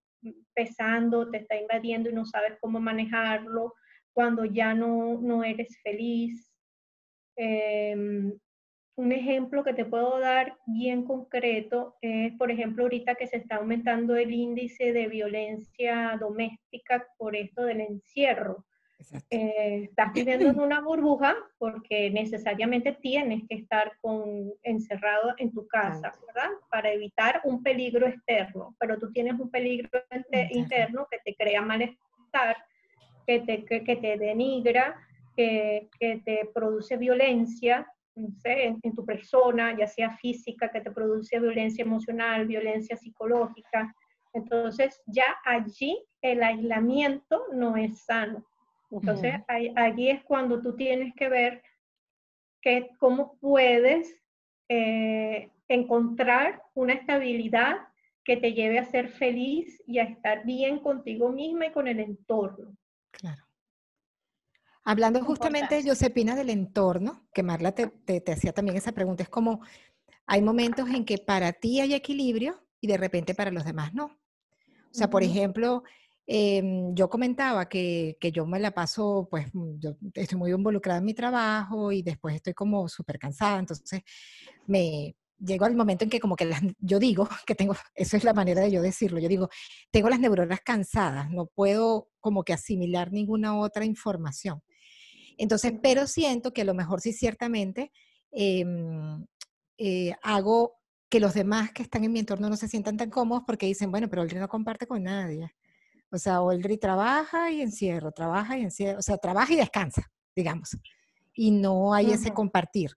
pesando, 0.55 1.31
te 1.31 1.39
está 1.39 1.57
invadiendo 1.57 2.09
y 2.09 2.13
no 2.13 2.25
sabes 2.25 2.57
cómo 2.61 2.79
manejarlo 2.81 3.75
cuando 4.13 4.45
ya 4.45 4.75
no, 4.75 5.21
no 5.21 5.43
eres 5.45 5.81
feliz, 5.83 6.53
em, 7.37 8.33
un 8.97 9.13
ejemplo 9.13 9.65
que 9.65 9.73
te 9.73 9.85
puedo 9.85 10.19
dar 10.19 10.59
bien 10.67 11.05
concreto 11.05 11.97
es, 12.03 12.33
por 12.37 12.51
ejemplo, 12.51 12.85
ahorita 12.85 13.15
que 13.15 13.27
se 13.27 13.39
está 13.39 13.57
aumentando 13.57 14.15
el 14.17 14.33
índice 14.33 14.93
de 14.93 15.09
violencia 15.09 16.17
doméstica 16.21 17.07
por 17.17 17.35
esto 17.35 17.63
del 17.63 17.81
encierro. 17.81 18.67
Eh, 19.31 19.85
estás 19.85 20.13
viviendo 20.13 20.49
en 20.49 20.61
una 20.61 20.81
burbuja 20.81 21.35
porque 21.59 22.11
necesariamente 22.11 22.93
tienes 22.93 23.43
que 23.49 23.57
estar 23.57 23.93
con, 24.01 24.53
encerrado 24.63 25.35
en 25.39 25.53
tu 25.53 25.67
casa, 25.67 26.13
¿verdad? 26.27 26.51
Para 26.71 26.93
evitar 26.93 27.41
un 27.45 27.63
peligro 27.63 28.07
externo, 28.07 28.77
pero 28.79 28.99
tú 28.99 29.11
tienes 29.13 29.39
un 29.41 29.51
peligro 29.51 29.89
interno 30.51 31.07
que 31.11 31.19
te 31.25 31.35
crea 31.35 31.63
malestar, 31.63 32.57
que 33.27 33.41
te, 33.41 33.65
que, 33.65 33.97
te 33.97 34.19
denigra, 34.19 34.97
que, 35.37 35.89
que, 35.99 36.21
te 36.25 36.51
produce 36.55 36.97
violencia 36.97 37.87
no 38.17 38.29
sé, 38.43 38.67
en, 38.67 38.81
en 38.83 38.95
tu 38.95 39.05
persona, 39.05 39.77
ya 39.79 39.87
sea 39.87 40.11
física, 40.19 40.69
que 40.69 40.81
te 40.81 40.91
produce 40.91 41.39
violencia 41.41 41.83
emocional, 41.83 42.47
violencia 42.47 42.97
psicológica. 42.97 43.95
Entonces 44.35 45.01
ya 45.07 45.25
allí 45.45 46.05
el 46.21 46.43
aislamiento 46.43 47.47
no 47.53 47.77
es 47.77 48.05
sano 48.05 48.45
entonces, 48.91 49.35
allí 49.47 50.11
es 50.11 50.23
cuando 50.25 50.61
tú 50.61 50.75
tienes 50.75 51.15
que 51.15 51.29
ver 51.29 51.63
que, 52.61 52.91
cómo 52.99 53.39
puedes 53.41 54.21
eh, 54.69 55.51
encontrar 55.69 56.63
una 56.75 56.95
estabilidad 56.95 57.77
que 58.25 58.37
te 58.37 58.53
lleve 58.53 58.79
a 58.79 58.85
ser 58.85 59.09
feliz 59.09 59.83
y 59.87 59.99
a 59.99 60.05
estar 60.05 60.45
bien 60.45 60.79
contigo 60.81 61.31
misma 61.31 61.67
y 61.67 61.73
con 61.73 61.89
el 61.89 62.01
entorno. 62.01 62.77
Claro. 63.11 63.43
Hablando 64.85 65.23
justamente, 65.25 65.83
Josepina, 65.85 66.35
del 66.35 66.51
entorno, 66.51 67.29
que 67.33 67.43
Marla 67.43 67.73
te, 67.73 67.89
te, 67.89 68.33
hacía 68.33 68.53
también 68.53 68.77
esa 68.77 68.93
pregunta, 68.93 69.23
es 69.23 69.29
como, 69.29 69.61
hay 70.27 70.43
momentos 70.43 70.89
en 70.91 71.05
que 71.05 71.19
para 71.19 71.53
ti 71.53 71.81
hay 71.81 71.95
equilibrio 71.95 72.61
y 72.81 72.87
de 72.87 72.97
repente 72.97 73.35
para 73.35 73.51
los 73.51 73.65
demás 73.65 73.95
no. 73.95 74.07
O 74.07 74.93
sea, 74.93 75.09
por 75.09 75.23
ejemplo, 75.23 75.85
Em, 76.33 76.95
yo 76.95 77.11
comentaba 77.11 77.69
que, 77.69 78.17
yo 78.33 78.47
me 78.47 78.61
la 78.61 78.71
paso, 78.71 79.27
pues 79.29 79.53
mm, 79.53 79.81
yo 79.81 79.97
estoy 80.15 80.39
muy 80.39 80.53
involucrada 80.53 81.01
en 81.01 81.05
mi 81.05 81.13
trabajo 81.13 81.91
y 81.91 82.03
después 82.03 82.37
estoy 82.37 82.55
como 82.55 82.89
súper 82.89 83.19
cansada, 83.19 83.59
entonces 83.59 84.03
me 84.69 85.17
llego 85.41 85.65
al 85.65 85.75
momento 85.75 86.05
en 86.05 86.11
que 86.11 86.21
como 86.21 86.37
que 86.37 86.45
las, 86.45 86.61
yo 86.79 87.01
digo 87.01 87.29
que 87.49 87.57
tengo, 87.57 87.75
eso 87.97 88.17
es 88.17 88.23
la 88.23 88.33
manera 88.33 88.61
de 88.63 88.71
yo 88.71 88.81
decirlo, 88.81 89.19
yo 89.19 89.29
digo, 89.29 89.49
tengo 89.91 90.09
las 90.09 90.21
neuronas 90.21 90.61
cansadas, 90.61 91.29
no 91.31 91.47
puedo 91.47 92.11
como 92.21 92.45
que 92.45 92.53
asimilar 92.53 93.11
ninguna 93.11 93.59
otra 93.59 93.85
información. 93.85 94.63
Entonces, 95.37 95.73
pero 95.83 96.07
siento 96.07 96.53
que 96.53 96.63
a 96.63 96.65
lo 96.65 96.75
mejor 96.75 97.01
sí 97.01 97.13
ciertamente 97.13 97.91
em, 98.31 99.27
eh, 99.79 100.15
hago 100.23 100.75
que 101.09 101.19
los 101.19 101.35
demás 101.35 101.73
que 101.73 101.83
están 101.83 102.05
en 102.05 102.13
mi 102.13 102.21
entorno 102.21 102.49
no 102.49 102.57
se 102.57 102.69
sientan 102.69 102.97
tan 102.97 103.11
cómodos 103.11 103.43
porque 103.45 103.67
dicen, 103.67 103.91
bueno, 103.91 104.09
pero 104.09 104.23
él 104.23 104.39
no 104.39 104.49
comparte 104.49 104.87
con 104.87 105.03
nadie. 105.03 105.53
O 106.11 106.19
sea, 106.19 106.43
Oldri 106.43 106.77
trabaja 106.77 107.51
y 107.51 107.63
encierro, 107.63 108.13
trabaja 108.13 108.59
y 108.59 108.63
encierro, 108.63 108.99
o 108.99 109.03
sea, 109.03 109.17
trabaja 109.19 109.53
y 109.53 109.57
descansa, 109.57 110.11
digamos. 110.35 110.77
Y 111.33 111.51
no 111.53 111.95
hay 111.95 112.13
ese 112.13 112.33
compartir. 112.33 112.91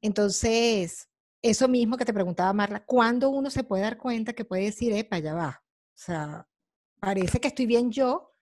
Entonces, 0.00 1.08
eso 1.42 1.68
mismo 1.68 1.96
que 1.96 2.04
te 2.04 2.14
preguntaba 2.14 2.52
Marla, 2.52 2.84
¿cuándo 2.84 3.30
uno 3.30 3.50
se 3.50 3.64
puede 3.64 3.82
dar 3.82 3.98
cuenta 3.98 4.32
que 4.32 4.44
puede 4.44 4.64
decir, 4.64 4.92
epa, 4.92 5.16
allá 5.16 5.34
va? 5.34 5.62
O 5.62 6.00
sea, 6.00 6.48
parece 7.00 7.40
que 7.40 7.48
estoy 7.48 7.66
bien 7.66 7.90
yo, 7.90 8.32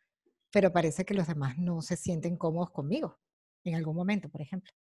pero 0.53 0.73
parece 0.73 1.05
que 1.05 1.15
los 1.15 1.27
demás 1.27 1.59
no 1.59 1.83
se 1.83 1.97
sienten 1.97 2.37
cómodos 2.37 2.71
conmigo 2.71 3.19
en 3.65 3.75
algún 3.75 3.97
momento, 3.97 4.29
por 4.29 4.41
ejemplo. 4.41 4.73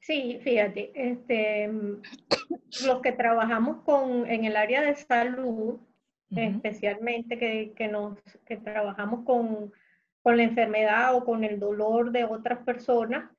Sí, 0.00 0.40
fíjate, 0.42 0.90
este, 0.94 1.70
los 2.84 3.00
que 3.02 3.12
trabajamos 3.12 3.84
con, 3.84 4.28
en 4.28 4.44
el 4.44 4.56
área 4.56 4.82
de 4.82 4.96
salud, 4.96 5.78
especialmente 6.34 7.38
que, 7.38 7.72
que, 7.76 7.88
nos, 7.88 8.18
que 8.46 8.56
trabajamos 8.56 9.24
con, 9.24 9.72
con 10.22 10.36
la 10.36 10.44
enfermedad 10.44 11.14
o 11.14 11.24
con 11.24 11.44
el 11.44 11.58
dolor 11.58 12.12
de 12.12 12.24
otras 12.24 12.60
personas, 12.64 13.30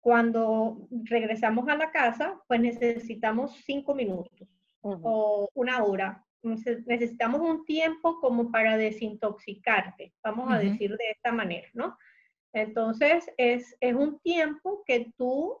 cuando 0.00 0.88
regresamos 1.04 1.68
a 1.68 1.76
la 1.76 1.90
casa, 1.90 2.40
pues 2.46 2.60
necesitamos 2.60 3.52
cinco 3.64 3.94
minutos 3.94 4.48
o 4.80 5.48
una 5.54 5.82
hora. 5.84 6.24
Necesitamos 6.42 7.40
un 7.40 7.64
tiempo 7.64 8.20
como 8.20 8.50
para 8.50 8.76
desintoxicarte, 8.76 10.14
vamos 10.22 10.50
a 10.50 10.58
decir 10.58 10.90
de 10.90 11.10
esta 11.10 11.32
manera, 11.32 11.68
¿no? 11.74 11.98
Entonces, 12.52 13.30
es, 13.36 13.76
es 13.80 13.94
un 13.94 14.20
tiempo 14.20 14.82
que 14.86 15.12
tú 15.16 15.60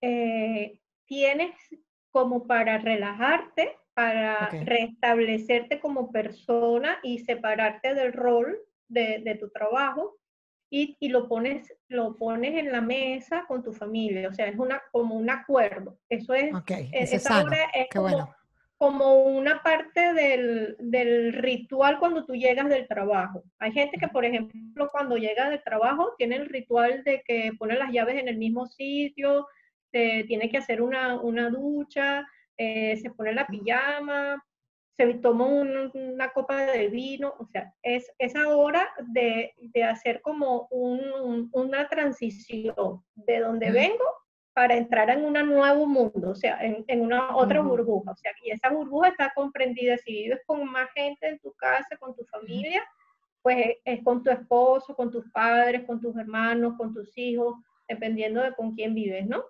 eh, 0.00 0.80
tienes 1.06 1.54
como 2.10 2.46
para 2.46 2.78
relajarte, 2.78 3.76
para 3.96 4.50
restablecerte 4.50 5.80
como 5.80 6.12
persona 6.12 6.98
y 7.02 7.20
separarte 7.20 7.94
del 7.94 8.12
rol 8.12 8.58
de, 8.88 9.38
tu 9.40 9.48
trabajo 9.48 10.18
y, 10.68 10.98
lo, 11.08 11.28
pones, 11.28 11.72
lo 11.88 12.14
pones 12.14 12.58
en 12.58 12.72
la 12.72 12.82
mesa 12.82 13.46
con 13.48 13.62
tu 13.62 13.72
familia, 13.72 14.28
o 14.28 14.34
sea, 14.34 14.48
es 14.48 14.58
una, 14.58 14.82
como 14.92 15.14
un 15.14 15.30
acuerdo. 15.30 15.96
Eso 16.10 16.34
es, 16.34 16.54
okay. 16.54 16.90
E, 16.92 17.04
esa 17.04 17.42
es 17.72 17.88
como, 17.90 18.34
como, 18.76 19.14
una 19.14 19.62
parte 19.62 20.12
del, 20.12 20.76
del, 20.78 21.32
ritual 21.32 21.98
cuando 21.98 22.26
tú 22.26 22.34
llegas 22.34 22.68
del 22.68 22.86
trabajo. 22.86 23.44
Hay 23.58 23.72
gente 23.72 23.96
que, 23.96 24.08
por 24.08 24.26
ejemplo, 24.26 24.90
cuando 24.92 25.16
llega 25.16 25.48
del 25.48 25.62
trabajo 25.62 26.12
tiene 26.18 26.36
el 26.36 26.50
ritual 26.50 27.02
de 27.02 27.22
que 27.26 27.52
pone 27.58 27.78
las 27.78 27.90
llaves 27.90 28.20
en 28.20 28.28
el 28.28 28.36
mismo 28.36 28.66
sitio, 28.66 29.46
tiene 29.90 30.50
que 30.50 30.58
hacer 30.58 30.82
una, 30.82 31.18
una 31.18 31.48
ducha, 31.48 32.26
eh, 32.56 32.96
se 32.96 33.10
pone 33.10 33.32
la 33.32 33.46
pijama, 33.46 34.42
se 34.96 35.14
toma 35.14 35.46
una 35.46 36.32
copa 36.32 36.62
de 36.62 36.88
vino, 36.88 37.34
o 37.38 37.46
sea, 37.46 37.72
es 37.82 38.10
esa 38.18 38.48
hora 38.48 38.88
de, 39.08 39.52
de 39.58 39.84
hacer 39.84 40.22
como 40.22 40.68
un, 40.70 41.50
una 41.52 41.86
transición 41.88 43.04
de 43.14 43.40
donde 43.40 43.70
vengo 43.70 44.04
para 44.54 44.74
entrar 44.74 45.10
en 45.10 45.22
un 45.22 45.34
nuevo 45.34 45.86
mundo, 45.86 46.30
o 46.30 46.34
sea, 46.34 46.58
en, 46.64 46.82
en 46.88 47.02
una 47.02 47.36
otra 47.36 47.60
burbuja, 47.60 48.12
o 48.12 48.16
sea, 48.16 48.32
y 48.42 48.52
esa 48.52 48.70
burbuja 48.70 49.08
está 49.08 49.32
comprendida, 49.34 49.98
si 49.98 50.12
vives 50.12 50.40
con 50.46 50.64
más 50.64 50.88
gente 50.94 51.28
en 51.28 51.38
tu 51.40 51.52
casa, 51.52 51.98
con 51.98 52.16
tu 52.16 52.24
familia, 52.24 52.82
pues 53.42 53.76
es 53.84 54.02
con 54.02 54.22
tu 54.22 54.30
esposo, 54.30 54.96
con 54.96 55.10
tus 55.10 55.30
padres, 55.30 55.84
con 55.84 56.00
tus 56.00 56.16
hermanos, 56.16 56.72
con 56.78 56.94
tus 56.94 57.16
hijos, 57.18 57.56
dependiendo 57.86 58.40
de 58.40 58.54
con 58.54 58.74
quién 58.74 58.94
vives, 58.94 59.26
¿no? 59.26 59.44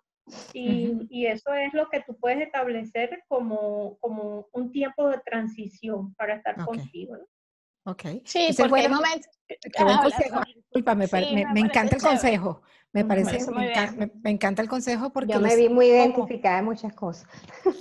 Y, 0.52 1.06
y, 1.08 1.26
eso 1.26 1.54
es 1.54 1.72
lo 1.72 1.88
que 1.88 2.00
tú 2.00 2.16
puedes 2.18 2.40
establecer 2.40 3.22
como, 3.28 3.96
como 3.98 4.48
un 4.52 4.72
tiempo 4.72 5.08
de 5.08 5.18
transición 5.18 6.14
para 6.14 6.34
estar 6.34 6.56
contigo. 6.64 7.16
¿no? 7.16 7.92
Ok. 7.92 8.02
Sí, 8.24 8.48
porque 8.56 8.68
bueno, 8.68 8.96
hay 8.96 9.02
momentos... 9.02 9.30
Qué 9.46 9.84
buen 9.84 9.98
consejo. 9.98 10.40
Disculpa, 10.44 10.94
me, 10.96 11.06
me, 11.52 11.60
encanta 11.60 11.94
el 11.94 12.02
consejo. 12.02 12.62
Me 12.92 13.04
parece, 13.04 13.50
me, 13.52 14.10
me, 14.22 14.30
encanta 14.30 14.62
el 14.62 14.68
consejo 14.68 15.12
porque... 15.12 15.34
Yo 15.34 15.40
me 15.40 15.54
vi 15.54 15.68
muy 15.68 15.86
identificada 15.86 16.58
en 16.58 16.64
muchas 16.64 16.92
cosas. 16.94 17.28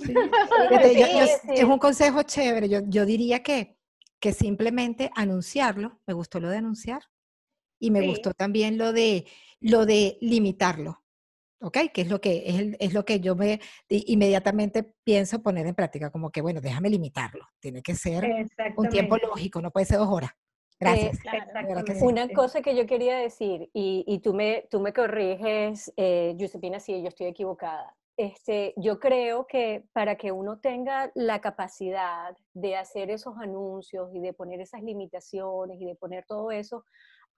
Sí. 0.04 0.14
es 1.52 1.64
un 1.64 1.78
consejo 1.78 2.22
chévere. 2.22 2.68
Yo, 2.68 2.80
yo 2.86 3.04
diría 3.04 3.42
que, 3.42 3.76
que 4.20 4.32
simplemente 4.32 5.10
anunciarlo, 5.16 6.00
me 6.06 6.14
gustó 6.14 6.38
lo 6.38 6.50
de 6.50 6.58
anunciar, 6.58 7.02
y 7.80 7.90
me 7.90 8.06
gustó 8.06 8.32
también 8.32 8.78
lo 8.78 8.92
de, 8.92 9.26
lo 9.60 9.86
de 9.86 10.18
limitarlo. 10.20 11.02
¿Ok? 11.60 11.78
Que 11.92 12.02
es 12.02 12.08
lo 12.10 12.20
que, 12.20 12.42
es, 12.46 12.76
es, 12.78 12.94
lo 12.94 13.04
que 13.04 13.20
yo 13.20 13.36
me 13.36 13.60
inmediatamente 13.88 14.82
pienso 15.04 15.42
poner 15.42 15.66
en 15.66 15.74
práctica, 15.74 16.10
como 16.10 16.30
que, 16.30 16.40
bueno, 16.40 16.60
déjame 16.60 16.90
limitarlo, 16.90 17.46
tiene 17.60 17.82
que 17.82 17.94
ser 17.94 18.24
un 18.76 18.88
tiempo 18.88 19.16
lógico, 19.16 19.60
no 19.60 19.70
puede 19.70 19.86
ser 19.86 19.98
dos 19.98 20.08
horas. 20.08 20.30
Gracias. 20.78 21.18
Eh, 21.24 22.02
Una 22.02 22.28
cosa 22.28 22.60
que 22.60 22.76
yo 22.76 22.86
quería 22.86 23.16
decir, 23.16 23.70
y, 23.72 24.04
y 24.06 24.18
tú, 24.18 24.34
me, 24.34 24.66
tú 24.70 24.80
me 24.80 24.92
corriges, 24.92 25.92
eh, 25.96 26.34
Giuseppina, 26.36 26.80
si 26.80 27.00
yo 27.00 27.08
estoy 27.08 27.28
equivocada. 27.28 27.96
Este, 28.18 28.72
yo 28.76 28.98
creo 28.98 29.46
que 29.46 29.84
para 29.92 30.16
que 30.16 30.32
uno 30.32 30.58
tenga 30.58 31.10
la 31.14 31.40
capacidad 31.40 32.34
de 32.54 32.76
hacer 32.76 33.10
esos 33.10 33.36
anuncios 33.38 34.10
y 34.14 34.20
de 34.20 34.32
poner 34.32 34.60
esas 34.60 34.82
limitaciones 34.82 35.80
y 35.80 35.84
de 35.84 35.96
poner 35.96 36.24
todo 36.26 36.50
eso, 36.50 36.84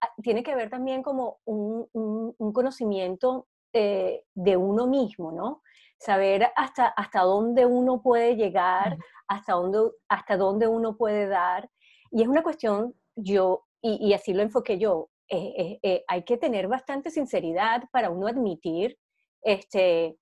ah, 0.01 0.09
tiene 0.21 0.41
que 0.41 0.51
haber 0.51 0.69
también 0.69 1.03
como 1.03 1.39
un, 1.45 1.87
un, 1.91 2.33
un 2.37 2.53
conocimiento 2.53 3.47
eh, 3.73 4.23
de 4.33 4.57
uno 4.57 4.87
mismo, 4.87 5.31
¿no? 5.31 5.61
Saber 5.97 6.47
hasta, 6.55 6.87
hasta 6.87 7.21
dónde 7.21 7.65
uno 7.65 8.01
puede 8.01 8.35
llegar, 8.35 8.97
hasta 9.27 9.53
dónde, 9.53 9.91
hasta 10.07 10.37
dónde 10.37 10.67
uno 10.67 10.97
puede 10.97 11.27
dar. 11.27 11.69
Y 12.11 12.21
es 12.21 12.27
una 12.27 12.43
cuestión, 12.43 12.95
yo, 13.15 13.65
y, 13.81 14.13
así 14.13 14.33
lo 14.33 14.41
enfoqué 14.41 14.77
yo, 14.77 15.09
eh, 15.29 15.79
eh, 15.83 16.03
hay 16.07 16.23
que 16.23 16.37
tener 16.37 16.67
bastante 16.67 17.11
sinceridad 17.11 17.83
para 17.91 18.09
uno 18.09 18.27
admitir 18.27 18.97
este, 19.41 20.17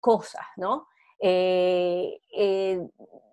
cosas, 0.00 0.44
¿no? 0.56 0.86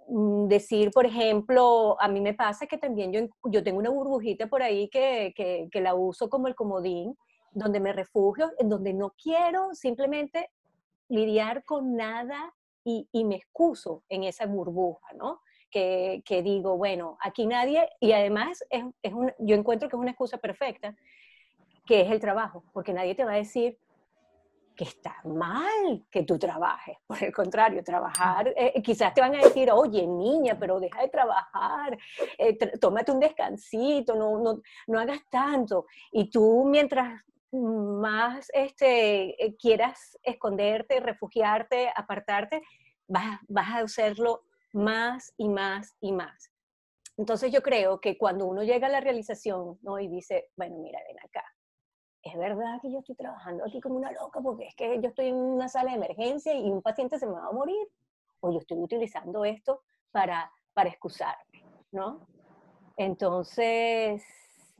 Mm, 0.10 0.48
decir, 0.48 0.90
por 0.92 1.06
ejemplo, 1.06 1.96
a 2.02 2.08
mí 2.08 2.20
me 2.20 2.34
pasa 2.34 2.66
que 2.66 2.80
también 2.80 3.14
yo, 3.14 3.22
yo 3.52 3.64
tengo 3.64 3.78
una 3.78 3.92
burbujita 3.92 4.48
por 4.48 4.64
ahí 4.64 4.90
que, 4.90 5.34
que, 5.36 5.68
que 5.72 5.82
la 5.82 5.94
uso 5.94 6.30
como 6.30 6.48
el 6.48 6.56
comodín 6.56 7.16
donde 7.52 7.80
me 7.80 7.94
refugio, 7.94 8.52
en 8.58 8.70
donde 8.70 8.94
no 8.94 9.12
quiero 9.22 9.74
simplemente 9.74 10.52
lidiar 11.08 11.64
con 11.64 11.96
nada 11.96 12.54
y, 12.84 13.08
me 13.24 13.36
excuso 13.36 14.04
en 14.10 14.24
esa 14.24 14.48
burbuja, 14.48 15.14
¿no? 15.14 15.42
Que, 15.70 16.24
digo, 16.44 16.78
bueno, 16.78 17.18
aquí 17.22 17.46
nadie, 17.46 17.88
y 18.00 18.14
además 18.14 18.64
es, 18.72 18.84
es 19.04 19.14
yo 19.38 19.56
encuentro 19.56 19.88
que 19.88 19.96
es 19.96 20.00
una 20.00 20.12
excusa 20.12 20.38
perfecta, 20.38 20.96
que 21.86 22.02
es 22.02 22.12
el 22.12 22.20
trabajo, 22.20 22.64
porque 22.74 22.94
nadie 22.94 23.14
te 23.14 23.26
va 23.26 23.34
a 23.34 23.36
decir, 23.36 23.78
que 24.80 24.86
está 24.86 25.14
mal 25.26 26.06
que 26.10 26.24
tú 26.24 26.40
trabajes. 26.40 26.96
Por 27.06 27.22
el 27.22 27.34
contrario, 27.34 27.84
trabajar, 27.84 28.48
eh, 28.48 28.72
eh, 28.76 28.82
quizás 28.82 29.14
te 29.14 29.20
van 29.20 29.36
a 29.36 29.40
decir, 29.40 29.70
oye, 29.72 30.08
niña, 30.08 30.56
pero 30.58 30.80
deja 30.80 31.02
de 31.02 31.10
trabajar, 31.10 31.98
eh, 32.38 32.58
tómate 32.80 33.12
un 33.12 33.20
descansito, 33.20 34.16
no, 34.16 34.40
no, 34.40 34.62
no 34.88 35.00
hagas 35.00 35.20
tanto. 35.30 35.86
Y 36.14 36.30
tú 36.30 36.64
mientras 36.66 37.22
más 37.52 38.50
este, 38.54 39.36
quieras 39.60 40.18
esconderte, 40.24 41.00
refugiarte, 41.00 41.92
apartarte, 41.96 42.62
vas, 43.08 43.40
vas 43.48 43.70
a 43.70 43.80
hacerlo 43.80 44.44
más 44.74 45.34
y 45.38 45.50
más 45.50 45.96
y 46.00 46.12
más. 46.12 46.52
Entonces 47.18 47.52
yo 47.52 47.62
creo 47.62 48.00
que 48.00 48.18
cuando 48.18 48.46
uno 48.46 48.64
llega 48.64 48.88
a 48.88 48.92
la 48.92 49.02
realización 49.02 49.78
¿no? 49.82 50.00
y 50.00 50.08
dice, 50.08 50.50
bueno, 50.56 50.78
mira, 50.78 51.00
ven 51.08 51.20
acá, 51.20 51.44
es 52.22 52.38
verdad 52.38 52.80
que 52.82 52.92
yo 52.92 53.00
estoy 53.00 53.16
trabajando 53.16 53.66
aquí 53.66 53.80
como 53.82 53.96
una 53.96 54.12
loca 54.12 54.40
porque 54.42 54.68
es 54.68 54.76
que 54.76 55.02
yo 55.02 55.10
estoy 55.10 55.28
en 55.28 55.36
una 55.36 55.68
sala 55.68 55.92
de 55.92 55.98
emergencia 55.98 56.54
y 56.54 56.70
un 56.70 56.82
paciente 56.82 57.20
se 57.20 57.26
me 57.26 57.34
va 57.34 57.48
a 57.48 57.52
morir, 57.52 57.88
o 58.42 58.52
yo 58.52 58.60
estoy 58.60 58.78
utilizando 58.78 59.44
esto 59.46 59.82
para, 60.12 60.52
para 60.74 60.90
excusarme, 60.90 61.66
¿no? 61.92 62.26
Entonces, 62.96 64.24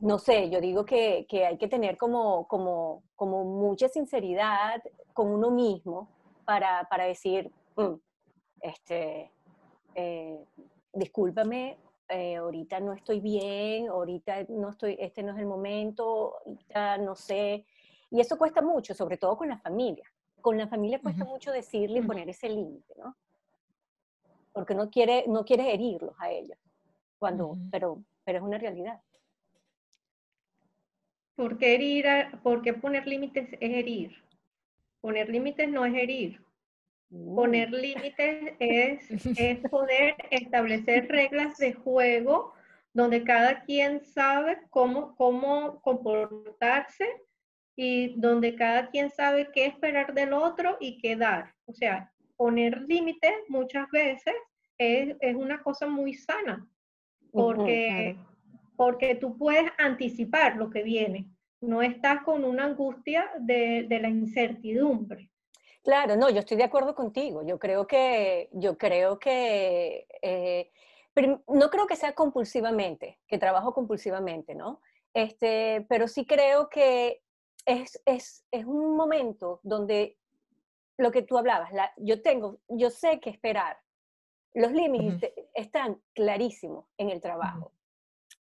no 0.00 0.18
sé, 0.18 0.48
yo 0.50 0.60
digo 0.60 0.84
que, 0.84 1.26
que 1.28 1.46
hay 1.46 1.58
que 1.58 1.68
tener 1.68 1.96
como, 1.96 2.48
como, 2.48 3.02
como 3.16 3.44
mucha 3.44 3.88
sinceridad 3.88 4.82
con 5.12 5.28
uno 5.28 5.50
mismo 5.50 6.08
para, 6.44 6.86
para 6.88 7.04
decir, 7.04 7.50
mm, 7.76 7.94
este, 8.62 9.30
eh, 9.94 10.42
discúlpame, 10.92 11.76
eh, 12.08 12.36
ahorita 12.36 12.80
no 12.80 12.94
estoy 12.94 13.20
bien, 13.20 13.88
ahorita 13.88 14.46
no 14.48 14.70
estoy, 14.70 14.96
este 14.98 15.22
no 15.22 15.32
es 15.32 15.38
el 15.38 15.46
momento, 15.46 16.38
ahorita 16.38 16.98
no 16.98 17.14
sé. 17.14 17.66
Y 18.10 18.20
eso 18.20 18.38
cuesta 18.38 18.62
mucho, 18.62 18.94
sobre 18.94 19.18
todo 19.18 19.36
con 19.36 19.48
la 19.48 19.58
familia. 19.58 20.04
Con 20.40 20.56
la 20.56 20.66
familia 20.66 21.00
cuesta 21.00 21.24
mucho 21.24 21.52
decirle 21.52 21.98
y 21.98 22.02
poner 22.02 22.28
ese 22.28 22.48
límite, 22.48 22.94
¿no? 22.96 23.14
Porque 24.52 24.74
no 24.74 24.90
quiere, 24.90 25.24
no 25.28 25.44
quiere 25.44 25.72
herirlos 25.72 26.14
a 26.18 26.30
ellos, 26.30 26.58
cuando, 27.18 27.56
pero, 27.70 28.02
pero 28.24 28.38
es 28.38 28.44
una 28.44 28.58
realidad. 28.58 29.00
¿Por 31.36 31.58
qué, 31.58 31.74
herir 31.74 32.06
¿Por 32.42 32.62
qué 32.62 32.74
poner 32.74 33.06
límites 33.06 33.48
es 33.52 33.74
herir? 33.74 34.12
Poner 35.00 35.28
límites 35.28 35.68
no 35.68 35.84
es 35.86 35.94
herir. 35.94 36.40
Poner 37.08 37.70
límites 37.70 38.54
es, 38.58 39.10
es 39.38 39.58
poder 39.70 40.14
establecer 40.30 41.08
reglas 41.08 41.56
de 41.58 41.72
juego 41.72 42.54
donde 42.92 43.24
cada 43.24 43.62
quien 43.62 44.04
sabe 44.04 44.58
cómo, 44.70 45.14
cómo 45.16 45.80
comportarse 45.80 47.06
y 47.76 48.20
donde 48.20 48.56
cada 48.56 48.90
quien 48.90 49.10
sabe 49.10 49.48
qué 49.52 49.66
esperar 49.66 50.12
del 50.12 50.32
otro 50.32 50.76
y 50.80 50.98
qué 50.98 51.16
dar. 51.16 51.54
O 51.66 51.72
sea, 51.72 52.12
poner 52.36 52.82
límites 52.82 53.32
muchas 53.48 53.88
veces 53.90 54.34
es, 54.78 55.16
es 55.20 55.36
una 55.36 55.62
cosa 55.62 55.86
muy 55.86 56.14
sana, 56.14 56.66
porque, 57.32 58.16
porque 58.80 59.14
tú 59.14 59.36
puedes 59.36 59.70
anticipar 59.76 60.56
lo 60.56 60.70
que 60.70 60.82
viene, 60.82 61.28
no 61.60 61.82
estás 61.82 62.22
con 62.22 62.46
una 62.46 62.64
angustia 62.64 63.30
de, 63.38 63.84
de 63.86 64.00
la 64.00 64.08
incertidumbre. 64.08 65.30
Claro, 65.82 66.16
no, 66.16 66.30
yo 66.30 66.38
estoy 66.38 66.56
de 66.56 66.64
acuerdo 66.64 66.94
contigo. 66.94 67.42
Yo 67.42 67.58
creo 67.58 67.86
que, 67.86 68.48
yo 68.52 68.78
creo 68.78 69.18
que, 69.18 70.06
eh, 70.22 70.70
no 71.46 71.68
creo 71.68 71.86
que 71.86 71.94
sea 71.94 72.14
compulsivamente, 72.14 73.18
que 73.28 73.36
trabajo 73.36 73.74
compulsivamente, 73.74 74.54
¿no? 74.54 74.80
Este, 75.12 75.84
pero 75.86 76.08
sí 76.08 76.24
creo 76.24 76.70
que 76.70 77.20
es, 77.66 78.00
es, 78.06 78.46
es 78.50 78.64
un 78.64 78.96
momento 78.96 79.60
donde 79.62 80.16
lo 80.96 81.10
que 81.10 81.20
tú 81.20 81.36
hablabas, 81.36 81.70
la, 81.74 81.92
yo 81.98 82.22
tengo, 82.22 82.60
yo 82.66 82.88
sé 82.88 83.20
que 83.20 83.28
esperar. 83.28 83.76
Los 84.54 84.72
límites 84.72 85.34
están 85.52 86.00
clarísimos 86.14 86.86
en 86.96 87.10
el 87.10 87.20
trabajo. 87.20 87.74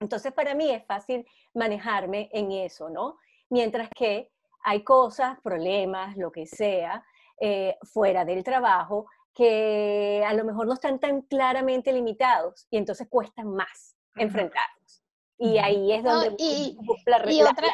Entonces, 0.00 0.32
para 0.32 0.54
mí 0.54 0.70
es 0.70 0.84
fácil 0.86 1.26
manejarme 1.54 2.28
en 2.32 2.52
eso, 2.52 2.88
¿no? 2.88 3.18
Mientras 3.50 3.88
que 3.90 4.30
hay 4.64 4.82
cosas, 4.82 5.38
problemas, 5.42 6.16
lo 6.16 6.30
que 6.30 6.46
sea, 6.46 7.04
eh, 7.40 7.76
fuera 7.82 8.24
del 8.24 8.44
trabajo 8.44 9.06
que 9.34 10.24
a 10.26 10.34
lo 10.34 10.44
mejor 10.44 10.66
no 10.66 10.74
están 10.74 10.98
tan 10.98 11.22
claramente 11.22 11.92
limitados 11.92 12.66
y 12.70 12.76
entonces 12.76 13.06
cuestan 13.08 13.54
más 13.54 13.96
enfrentarlos. 14.16 15.04
Y 15.38 15.58
ahí 15.58 15.92
es 15.92 16.02
donde 16.02 16.34
y, 16.38 16.76
la, 17.06 17.18
otra, 17.48 17.68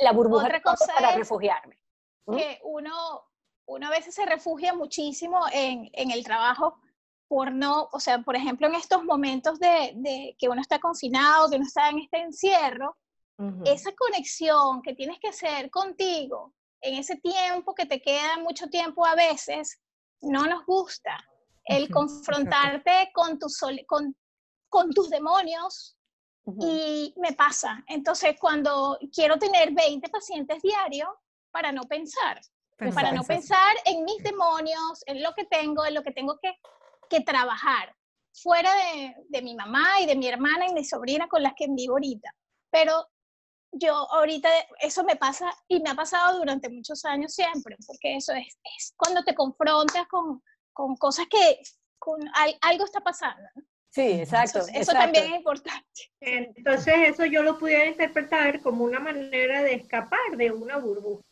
la, 0.00 0.12
burbuja 0.12 0.46
otra 0.46 0.60
cosa 0.60 0.92
para 0.92 1.14
refugiarme. 1.14 1.78
Que 2.26 2.58
uno, 2.64 3.22
uno 3.66 3.86
a 3.86 3.90
veces 3.90 4.16
se 4.16 4.26
refugia 4.26 4.74
muchísimo 4.74 5.40
en, 5.52 5.88
en, 5.92 6.10
el 6.10 6.24
trabajo 6.24 6.80
por 7.28 7.52
no, 7.52 7.88
o 7.92 8.00
sea, 8.00 8.18
por 8.20 8.34
ejemplo, 8.34 8.66
en 8.66 8.74
estos 8.74 9.04
momentos 9.04 9.60
de, 9.60 9.92
de 9.96 10.36
que 10.38 10.48
uno 10.48 10.60
está 10.60 10.78
confinado, 10.78 11.50
que 11.50 11.56
uno 11.56 11.66
está 11.66 11.90
en 11.90 11.98
este 11.98 12.20
encierro, 12.22 12.96
esa 13.64 13.92
conexión 13.94 14.82
que 14.82 14.94
tienes 14.94 15.20
que 15.20 15.28
hacer 15.28 15.70
contigo, 15.70 16.54
en 16.80 16.94
ese 16.94 17.16
tiempo 17.16 17.72
que 17.72 17.86
te 17.86 18.02
queda 18.02 18.36
mucho 18.38 18.68
tiempo 18.68 19.06
a 19.06 19.14
veces, 19.14 19.78
no 20.22 20.46
nos 20.46 20.64
gusta. 20.66 21.16
El 21.64 21.88
confrontarte 21.88 23.10
con, 23.12 23.38
tus 23.38 23.60
con, 23.86 24.16
con 24.68 24.90
tus 24.90 25.10
demonios 25.10 25.96
y 26.60 27.14
me 27.18 27.34
pasa. 27.34 27.84
Entonces, 27.86 28.36
cuando 28.40 28.98
quiero 29.12 29.38
tener 29.38 29.72
20 29.72 30.08
pacientes 30.08 30.62
diarios 30.62 31.10
para 31.50 31.70
no 31.70 31.82
pensar, 31.82 32.40
para 32.94 33.12
no 33.12 33.22
pensar 33.22 33.76
en 33.84 34.04
mis 34.04 34.22
demonios, 34.22 35.02
en 35.06 35.22
lo 35.22 35.34
que 35.34 35.44
tengo, 35.44 35.84
en 35.84 35.94
lo 35.94 36.02
que 36.02 36.12
tengo 36.12 36.38
que, 36.40 36.56
que 37.08 37.20
trabajar, 37.20 37.94
fuera 38.32 38.70
de, 38.74 39.14
de, 39.28 39.42
mi 39.42 39.54
mamá 39.54 40.00
y 40.00 40.06
de 40.06 40.16
mi 40.16 40.28
hermana 40.28 40.66
y 40.68 40.74
mi 40.74 40.84
sobrina 40.84 41.28
con 41.28 41.42
las 41.42 41.54
que 41.56 41.66
vivo 41.68 41.94
ahorita. 41.94 42.32
Pero 42.70 43.06
yo 43.72 43.94
ahorita 44.12 44.48
eso 44.80 45.04
me 45.04 45.16
pasa 45.16 45.50
y 45.68 45.80
me 45.80 45.90
ha 45.90 45.94
pasado 45.94 46.38
durante 46.38 46.68
muchos 46.68 47.04
años 47.04 47.34
siempre, 47.34 47.76
porque 47.86 48.16
eso 48.16 48.32
es, 48.32 48.58
es 48.76 48.94
cuando 48.96 49.22
te 49.24 49.34
confrontas 49.34 50.06
con, 50.08 50.42
con 50.72 50.96
cosas 50.96 51.26
que 51.28 51.60
con, 51.98 52.20
algo 52.62 52.84
está 52.84 53.00
pasando. 53.00 53.48
Sí, 53.90 54.20
exacto. 54.20 54.60
Eso, 54.72 54.92
también 54.92 55.24
es 55.24 55.36
importante. 55.36 56.12
Entonces 56.20 56.94
eso 57.08 57.24
yo 57.24 57.42
lo 57.42 57.58
pudiera 57.58 57.86
interpretar 57.86 58.60
como 58.62 58.84
una 58.84 59.00
manera 59.00 59.62
de 59.62 59.74
escapar 59.74 60.36
de 60.36 60.52
una 60.52 60.76
burbuja. 60.76 61.24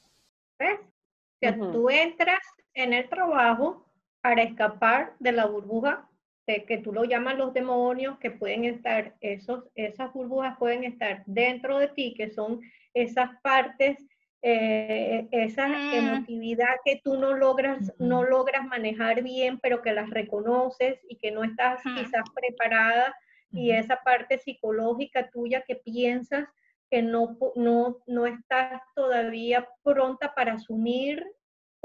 ¿Ves? 0.59 0.81
O 0.81 1.39
sea, 1.39 1.57
tú 1.57 1.91
entras 1.91 2.41
en 2.75 2.95
el 2.95 3.09
trabajo 3.09 3.86
para 4.27 4.43
escapar 4.43 5.15
de 5.21 5.31
la 5.31 5.47
burbuja 5.47 6.11
que 6.47 6.79
tú 6.83 6.93
lo 6.93 7.05
llamas 7.05 7.39
los 7.39 7.55
demonios, 7.55 8.19
que 8.19 8.33
pueden 8.33 8.65
estar, 8.65 9.15
esos, 9.21 9.63
esas 9.77 10.13
burbujas 10.13 10.57
pueden 10.59 10.83
estar 10.83 11.23
dentro 11.27 11.79
de 11.79 11.87
ti, 11.87 12.13
que 12.17 12.31
son 12.31 12.61
esas 12.93 13.31
partes, 13.43 14.05
eh, 14.43 15.29
esa 15.31 15.69
mm. 15.69 15.93
emotividad 15.93 16.75
que 16.85 17.01
tú 17.05 17.17
no 17.17 17.35
logras, 17.35 17.93
no 18.01 18.25
logras 18.25 18.67
manejar 18.67 19.23
bien, 19.23 19.61
pero 19.61 19.81
que 19.81 19.93
las 19.93 20.11
reconoces 20.11 20.99
y 21.09 21.19
que 21.19 21.31
no 21.31 21.45
estás 21.45 21.81
quizás 21.85 22.25
preparada, 22.35 23.15
y 23.53 23.71
esa 23.71 24.03
parte 24.03 24.39
psicológica 24.39 25.31
tuya 25.31 25.63
que 25.63 25.77
piensas 25.77 26.49
que 26.91 27.01
no, 27.01 27.39
no, 27.55 27.99
no 28.09 28.27
estás 28.27 28.83
todavía 28.97 29.69
pronta 29.85 30.35
para 30.35 30.55
asumir 30.55 31.25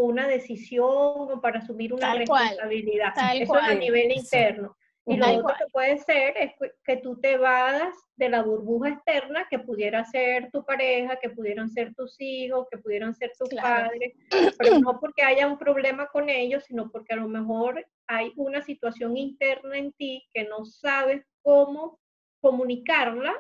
una 0.06 0.28
decisión 0.28 0.88
o 0.88 1.42
para 1.42 1.60
asumir 1.60 1.94
una 1.94 2.16
responsabilidad. 2.16 3.14
Eso 3.34 3.56
a 3.56 3.74
nivel 3.74 4.12
interno. 4.12 4.76
Y 5.08 5.18
lo 5.18 5.28
otro 5.30 5.56
que 5.58 5.66
puede 5.72 5.98
ser 5.98 6.38
es 6.38 6.54
que 6.84 6.98
tú 6.98 7.20
te 7.20 7.38
vadas 7.38 7.96
de 8.16 8.30
la 8.30 8.44
burbuja 8.44 8.90
externa 8.90 9.48
que 9.50 9.58
pudiera 9.58 10.06
ser 10.06 10.52
tu 10.52 10.64
pareja, 10.64 11.16
que 11.16 11.32
pudieran 11.32 11.70
ser 11.70 11.96
tus 11.96 12.16
hijos, 12.20 12.68
que 12.70 12.78
pudieran 12.78 13.16
ser 13.16 13.32
tus 13.38 13.50
padres, 13.50 14.14
pero 14.60 14.80
no 14.80 15.00
porque 15.00 15.24
haya 15.24 15.48
un 15.48 15.58
problema 15.58 16.08
con 16.08 16.30
ellos, 16.30 16.64
sino 16.66 16.92
porque 16.92 17.14
a 17.14 17.18
lo 17.18 17.28
mejor 17.28 17.84
hay 18.08 18.32
una 18.36 18.62
situación 18.62 19.18
interna 19.18 19.78
en 19.78 19.92
ti 19.94 20.24
que 20.34 20.44
no 20.44 20.66
sabes 20.66 21.26
cómo 21.42 22.00
comunicarla 22.40 23.34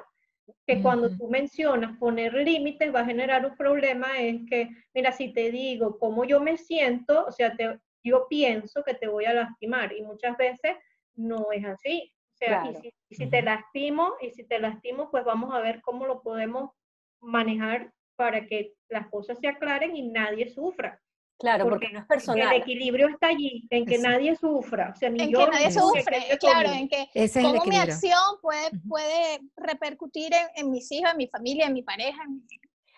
que 0.65 0.81
cuando 0.81 1.09
tú 1.15 1.27
mencionas 1.27 1.97
poner 1.97 2.33
límites 2.33 2.93
va 2.93 3.01
a 3.01 3.05
generar 3.05 3.45
un 3.45 3.55
problema, 3.55 4.19
es 4.19 4.41
que, 4.49 4.69
mira, 4.93 5.11
si 5.11 5.33
te 5.33 5.51
digo 5.51 5.97
cómo 5.99 6.23
yo 6.25 6.39
me 6.39 6.57
siento, 6.57 7.25
o 7.25 7.31
sea, 7.31 7.55
te, 7.55 7.79
yo 8.03 8.27
pienso 8.29 8.83
que 8.83 8.93
te 8.93 9.07
voy 9.07 9.25
a 9.25 9.33
lastimar 9.33 9.93
y 9.93 10.01
muchas 10.01 10.37
veces 10.37 10.75
no 11.15 11.51
es 11.51 11.65
así. 11.65 12.13
O 12.33 12.37
sea, 12.37 12.63
y, 13.09 13.15
si, 13.15 13.27
te 13.27 13.41
lastimo, 13.41 14.15
y 14.19 14.31
si 14.31 14.43
te 14.43 14.59
lastimo, 14.59 15.11
pues 15.11 15.23
vamos 15.23 15.53
a 15.53 15.59
ver 15.59 15.81
cómo 15.81 16.07
lo 16.07 16.21
podemos 16.21 16.71
manejar 17.19 17.93
para 18.15 18.45
que 18.47 18.73
las 18.89 19.07
cosas 19.09 19.39
se 19.39 19.47
aclaren 19.47 19.95
y 19.95 20.09
nadie 20.09 20.49
sufra. 20.49 20.99
Claro, 21.41 21.67
porque, 21.67 21.89
no 21.89 21.99
es 21.99 22.05
personal. 22.05 22.53
El 22.53 22.61
equilibrio 22.61 23.09
está 23.09 23.27
allí, 23.27 23.67
en 23.71 23.85
que 23.85 23.97
nadie 23.97 24.35
sufra. 24.35 24.91
O 24.95 24.95
sea, 24.95 25.09
ni 25.09 25.23
en 25.23 25.31
yo, 25.31 25.39
que 25.39 25.51
nadie 25.51 25.71
sufre, 25.71 26.37
claro, 26.39 26.69
en 26.71 26.87
que 26.87 27.09
cómo 27.41 27.65
mi 27.65 27.77
acción 27.77 28.19
puede, 28.41 28.69
puede 28.87 29.39
repercutir 29.57 30.31
en, 30.33 30.47
en, 30.55 30.71
mis 30.71 30.91
hijos, 30.91 31.11
en 31.11 31.17
mi 31.17 31.27
familia, 31.27 31.65
en 31.65 31.73
mi 31.73 31.81
pareja. 31.81 32.23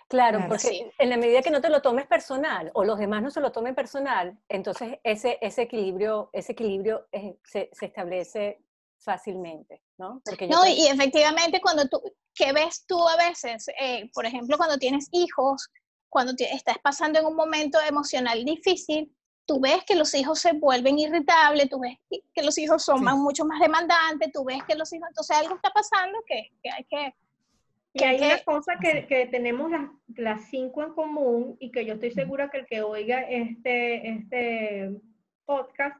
Claro, 0.09 0.45
porque 0.47 0.91
en 0.99 1.09
la 1.09 1.17
medida 1.17 1.41
que 1.41 1.49
no 1.49 1.61
te 1.61 1.69
lo 1.69 1.81
tomes 1.81 2.05
personal 2.05 2.69
o 2.75 2.83
los 2.83 2.99
demás 2.99 3.23
no 3.23 3.31
se 3.31 3.41
lo 3.41 3.51
tomen 3.51 3.73
personal, 3.73 4.37
entonces 4.47 4.99
ese, 5.03 5.39
ese 5.41 5.63
equilibrio, 5.63 6.29
ese 6.33 6.51
equilibrio 6.51 7.07
se, 7.43 7.71
se, 7.71 7.85
establece 7.85 8.59
fácilmente, 8.99 9.81
¿no? 9.97 10.21
Porque 10.23 10.47
no, 10.47 10.67
y 10.67 10.85
efectivamente 10.87 11.59
cuando 11.61 11.87
tú, 11.87 11.99
¿qué 12.35 12.53
ves 12.53 12.85
tú 12.85 13.07
a 13.07 13.17
veces? 13.17 13.65
Eh, 13.79 14.09
por 14.13 14.25
ejemplo, 14.25 14.57
cuando 14.57 14.77
tienes 14.77 15.07
hijos, 15.11 15.69
cuando 16.13 16.33
estás 16.37 16.77
pasando 16.77 17.19
en 17.19 17.25
un 17.25 17.35
momento 17.35 17.79
emocional 17.81 18.45
difícil, 18.45 19.11
tú 19.47 19.59
ves 19.59 19.83
que 19.83 19.95
los 19.95 20.13
hijos 20.13 20.39
se 20.39 20.53
vuelven 20.53 20.99
irritables, 20.99 21.67
tú 21.69 21.79
ves 21.79 21.97
que 22.07 22.43
los 22.43 22.55
hijos 22.59 22.85
son 22.85 23.03
mucho 23.19 23.45
más 23.45 23.59
demandantes, 23.59 24.31
tú 24.31 24.45
ves 24.45 24.61
que 24.67 24.75
los 24.75 24.93
hijos, 24.93 25.09
entonces 25.09 25.35
algo 25.35 25.55
está 25.55 25.71
pasando 25.71 26.19
que, 26.27 26.51
que 26.61 26.69
hay 26.69 26.83
que... 26.83 27.15
y 27.93 28.03
hay 28.03 28.17
una 28.21 28.43
cosa 28.43 28.73
que, 28.79 29.07
que 29.07 29.25
tenemos 29.25 29.71
las, 29.71 29.89
las, 30.15 30.49
cinco 30.51 30.83
en 30.83 30.93
común 30.93 31.57
y 31.59 31.71
que 31.71 31.83
yo 31.83 31.95
estoy 31.95 32.11
segura 32.11 32.51
que 32.51 32.59
el 32.59 32.67
que 32.67 32.83
oiga 32.83 33.21
este, 33.21 34.07
este 34.11 34.91
podcast 35.45 35.99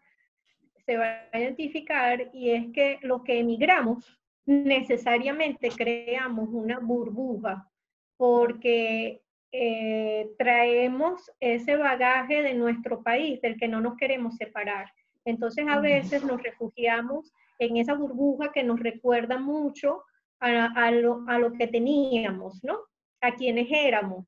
se 0.85 0.95
va 0.95 1.23
a 1.31 1.39
identificar 1.39 2.29
y 2.33 2.51
es 2.51 2.67
que 2.71 2.99
los 3.01 3.23
que 3.23 3.39
emigramos 3.39 4.19
necesariamente 4.45 5.69
creamos 5.69 6.49
una 6.51 6.77
burbuja 6.77 7.67
porque 8.15 9.22
eh, 9.55 10.31
traemos 10.39 11.31
ese 11.39 11.75
bagaje 11.75 12.41
de 12.41 12.55
nuestro 12.55 13.03
país, 13.03 13.39
del 13.39 13.55
que 13.55 13.67
no 13.67 13.81
nos 13.81 13.97
queremos 13.97 14.35
separar. 14.35 14.91
Entonces 15.25 15.65
a 15.69 15.79
veces 15.79 16.23
nos 16.23 16.41
refugiamos 16.41 17.31
en 17.59 17.77
esa 17.77 17.93
burbuja 17.93 18.51
que 18.51 18.63
nos 18.63 18.79
recuerda 18.79 19.37
mucho 19.37 20.03
a, 20.39 20.91
lo, 20.91 21.53
que 21.57 21.67
teníamos, 21.67 22.61
¿no? 22.63 22.79
A 23.21 23.35
quienes 23.35 23.67
éramos 23.71 24.25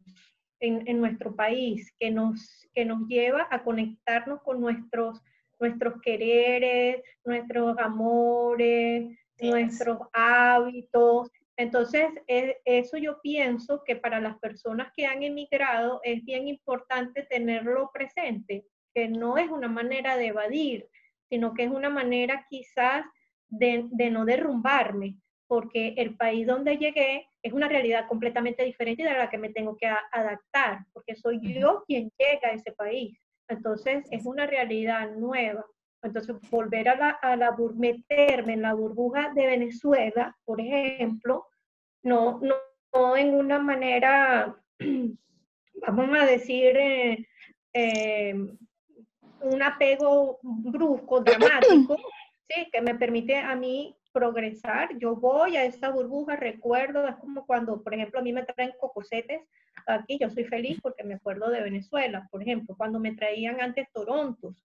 en, 0.59 0.99
nuestro 1.01 1.35
país, 1.35 1.91
que 1.99 2.11
nos, 2.11 2.69
que 2.73 2.85
nos 2.85 3.07
lleva 3.07 3.47
a 3.49 3.63
conectarnos 3.63 4.41
con 4.43 4.61
nuestros, 4.61 5.21
nuestros 5.59 5.99
quereres, 6.01 7.01
nuestros 7.25 7.77
amores, 7.79 9.17
nuestros 9.41 9.97
hábitos, 10.13 11.29
entonces, 11.57 12.07
e, 12.27 12.57
eso 12.65 12.97
yo 12.97 13.21
pienso 13.21 13.83
que 13.85 13.95
para 13.95 14.19
las 14.19 14.37
personas 14.39 14.91
que 14.95 15.05
han 15.05 15.23
emigrado 15.23 16.01
es 16.03 16.23
bien 16.25 16.47
importante 16.47 17.23
tenerlo 17.23 17.91
presente, 17.93 18.65
que 18.93 19.07
no 19.07 19.37
es 19.37 19.49
una 19.49 19.67
manera 19.67 20.17
de 20.17 20.27
evadir, 20.27 20.87
sino 21.29 21.53
que 21.53 21.63
es 21.63 21.71
una 21.71 21.89
manera 21.89 22.45
quizás 22.49 23.05
de, 23.47 23.87
no 24.11 24.25
derrumbarme, 24.25 25.17
porque 25.47 25.93
el 25.97 26.15
país 26.17 26.45
donde 26.45 26.77
llegué 26.77 27.27
es 27.41 27.53
una 27.53 27.67
realidad 27.67 28.07
completamente 28.07 28.63
diferente 28.63 29.03
de 29.03 29.13
la 29.13 29.29
que 29.29 29.37
me 29.37 29.49
tengo 29.49 29.77
que 29.77 29.87
adaptar, 30.11 30.79
porque 30.93 31.15
soy 31.15 31.39
yo 31.41 31.83
quien 31.87 32.11
llega 32.17 32.49
a 32.49 32.53
ese 32.53 32.71
país. 32.73 33.17
Entonces, 33.47 34.05
es 34.11 34.25
una 34.25 34.47
realidad 34.47 35.11
nueva. 35.11 35.63
Entonces, 36.05 36.35
volver 36.49 36.89
a 36.89 36.95
la, 36.95 37.09
a 37.09 37.35
la 37.35 37.55
meterme 37.75 38.53
en 38.53 38.61
la 38.61 38.73
burbuja 38.73 39.31
de 39.33 39.45
Venezuela, 39.45 40.35
por 40.45 40.61
ejemplo, 40.61 41.47
no, 42.03 42.39
no, 42.93 43.17
en 43.17 43.33
una 43.33 43.59
manera, 43.59 44.55
vamos 45.87 46.17
a 46.17 46.25
decir, 46.25 46.77
eh, 46.77 47.27
eh, 47.73 48.35
un 49.41 49.61
apego 49.61 50.39
brusco, 50.41 51.21
dramático, 51.21 51.97
¿sí? 52.49 52.67
que 52.71 52.81
me 52.81 52.95
permite 52.95 53.37
a 53.37 53.55
mí 53.55 53.95
progresar. 54.11 54.97
Yo 54.97 55.15
voy 55.15 55.57
a 55.57 55.65
esa 55.65 55.89
burbuja, 55.89 56.35
recuerdo, 56.35 57.07
es 57.07 57.15
como 57.17 57.45
cuando, 57.45 57.83
por 57.83 57.93
ejemplo, 57.93 58.19
a 58.19 58.23
mí 58.23 58.31
me 58.31 58.43
traen 58.43 58.73
cocosetes 58.79 59.41
aquí, 59.87 60.17
yo 60.19 60.29
soy 60.29 60.45
feliz 60.45 60.79
porque 60.81 61.03
me 61.03 61.15
acuerdo 61.15 61.49
de 61.49 61.61
Venezuela, 61.61 62.27
por 62.31 62.41
ejemplo, 62.41 62.75
cuando 62.77 62.99
me 62.99 63.13
traían 63.13 63.59
antes 63.59 63.91
Torontos. 63.91 64.55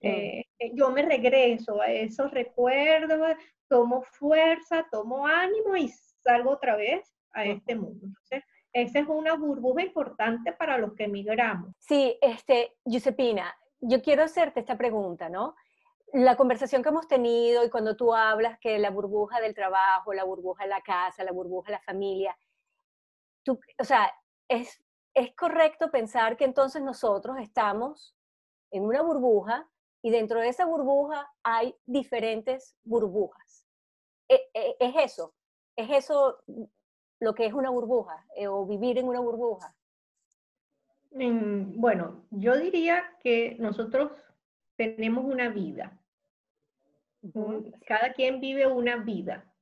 Eh, 0.00 0.44
eh, 0.58 0.72
yo 0.74 0.90
me 0.90 1.02
regreso 1.02 1.80
a 1.80 1.86
esos 1.86 2.30
recuerdos, 2.30 3.36
tomo 3.68 4.02
fuerza, 4.02 4.86
tomo 4.90 5.26
ánimo 5.26 5.76
y 5.76 5.88
salgo 6.22 6.50
otra 6.50 6.76
vez 6.76 7.14
a 7.32 7.44
este 7.44 7.74
mundo. 7.74 8.06
Entonces, 8.06 8.44
esa 8.72 8.98
es 8.98 9.06
una 9.08 9.34
burbuja 9.34 9.82
importante 9.82 10.52
para 10.52 10.78
los 10.78 10.94
que 10.94 11.04
emigramos. 11.04 11.74
Sí, 11.78 12.18
este, 12.20 12.76
Giuseppina, 12.84 13.56
yo 13.80 14.02
quiero 14.02 14.22
hacerte 14.22 14.60
esta 14.60 14.76
pregunta, 14.76 15.28
¿no? 15.28 15.54
La 16.12 16.36
conversación 16.36 16.82
que 16.82 16.90
hemos 16.90 17.08
tenido 17.08 17.64
y 17.64 17.70
cuando 17.70 17.96
tú 17.96 18.14
hablas 18.14 18.58
que 18.58 18.78
la 18.78 18.90
burbuja 18.90 19.40
del 19.40 19.54
trabajo, 19.54 20.12
la 20.12 20.24
burbuja 20.24 20.64
de 20.64 20.70
la 20.70 20.82
casa, 20.82 21.24
la 21.24 21.32
burbuja 21.32 21.66
de 21.68 21.72
la 21.72 21.82
familia, 21.82 22.36
tú, 23.42 23.58
o 23.78 23.84
sea, 23.84 24.12
es, 24.48 24.82
es 25.14 25.34
correcto 25.34 25.90
pensar 25.90 26.36
que 26.36 26.44
entonces 26.44 26.82
nosotros 26.82 27.38
estamos 27.40 28.14
en 28.70 28.84
una 28.84 29.02
burbuja 29.02 29.68
y 30.06 30.10
dentro 30.10 30.38
de 30.38 30.50
esa 30.50 30.66
burbuja 30.66 31.28
hay 31.42 31.74
diferentes 31.84 32.76
burbujas. 32.84 33.66
E, 34.28 34.36
e, 34.54 34.76
es 34.78 34.94
eso, 34.98 35.34
es 35.74 35.90
eso 35.90 36.38
lo 37.18 37.34
que 37.34 37.46
es 37.46 37.52
una 37.52 37.70
burbuja 37.70 38.24
eh, 38.36 38.46
o 38.46 38.64
vivir 38.64 38.98
en 38.98 39.08
una 39.08 39.18
burbuja. 39.18 39.74
bueno, 41.10 42.24
yo 42.30 42.56
diría 42.56 43.02
que 43.18 43.56
nosotros 43.58 44.12
tenemos 44.76 45.24
una 45.24 45.48
vida. 45.48 46.00
Cada 47.84 48.12
quien 48.12 48.38
vive 48.38 48.68
una 48.68 48.98
vida. 48.98 49.52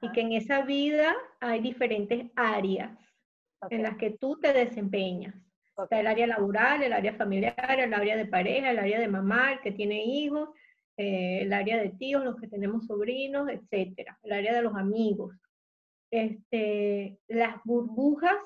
Y 0.00 0.10
que 0.12 0.22
en 0.22 0.32
esa 0.32 0.62
vida 0.62 1.14
hay 1.40 1.60
diferentes 1.60 2.30
áreas 2.36 2.98
en 3.68 3.82
las 3.82 3.98
que 3.98 4.12
tú 4.12 4.40
te 4.40 4.54
desempeñas 4.54 5.34
el 5.90 6.06
área 6.06 6.26
laboral, 6.26 6.82
el 6.82 6.92
área 6.92 7.14
familiar, 7.14 7.78
el 7.78 7.94
área 7.94 8.16
de 8.16 8.26
pareja, 8.26 8.70
el 8.70 8.78
área 8.78 9.00
de 9.00 9.08
mamá, 9.08 9.52
el 9.52 9.60
que 9.60 9.72
tiene 9.72 10.04
hijos, 10.04 10.50
eh, 10.96 11.40
el 11.42 11.52
área 11.52 11.78
de 11.78 11.90
tíos, 11.90 12.24
los 12.24 12.36
que 12.36 12.48
tenemos 12.48 12.86
sobrinos, 12.86 13.48
etcétera, 13.48 14.18
el 14.22 14.32
área 14.32 14.54
de 14.54 14.62
los 14.62 14.74
amigos. 14.76 15.34
Este, 16.10 17.18
las 17.26 17.56
burbujas 17.64 18.36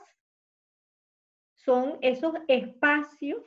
son 1.57 1.99
esos 2.01 2.35
espacios 2.49 3.45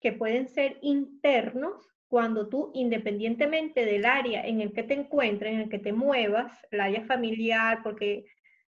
que 0.00 0.12
pueden 0.12 0.48
ser 0.48 0.78
internos 0.82 1.88
cuando 2.08 2.48
tú, 2.48 2.70
independientemente 2.74 3.84
del 3.84 4.04
área 4.04 4.46
en 4.46 4.60
el 4.60 4.72
que 4.72 4.82
te 4.82 4.94
encuentres, 4.94 5.52
en 5.52 5.60
el 5.60 5.68
que 5.68 5.78
te 5.78 5.92
muevas, 5.92 6.52
el 6.70 6.80
área 6.80 7.04
familiar, 7.04 7.82
porque 7.82 8.26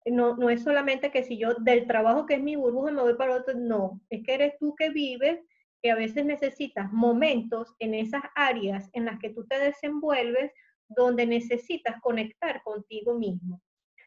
no, 0.07 0.37
no 0.37 0.51
es 0.51 0.63
solamente 0.63 1.11
que 1.11 1.23
si 1.23 1.39
yo 1.39 1.55
del 1.55 1.87
trabajo 1.87 2.27
que 2.27 2.35
es 2.35 2.43
mi 2.43 2.57
burbuja 2.57 2.93
me 2.93 3.03
voy 3.03 3.15
para 3.15 3.37
otro, 3.37 3.55
no, 3.55 4.01
es 4.11 4.23
que 4.23 4.35
eres 4.35 4.55
tú 4.59 4.75
que 4.75 4.91
vives, 4.91 5.41
que 5.83 5.91
a 5.91 5.97
veces 5.97 6.25
necesitas 6.25 6.91
momentos 6.93 7.75
en 7.79 7.95
esas 7.95 8.23
áreas 8.35 8.89
en 8.93 9.05
las 9.05 9.19
que 9.19 9.31
tú 9.31 9.47
te 9.47 9.59
desenvuelves 9.59 10.53
donde 10.89 11.27
necesitas 11.27 12.01
conectar 12.01 12.63
contigo 12.63 13.19
mismo. 13.19 13.61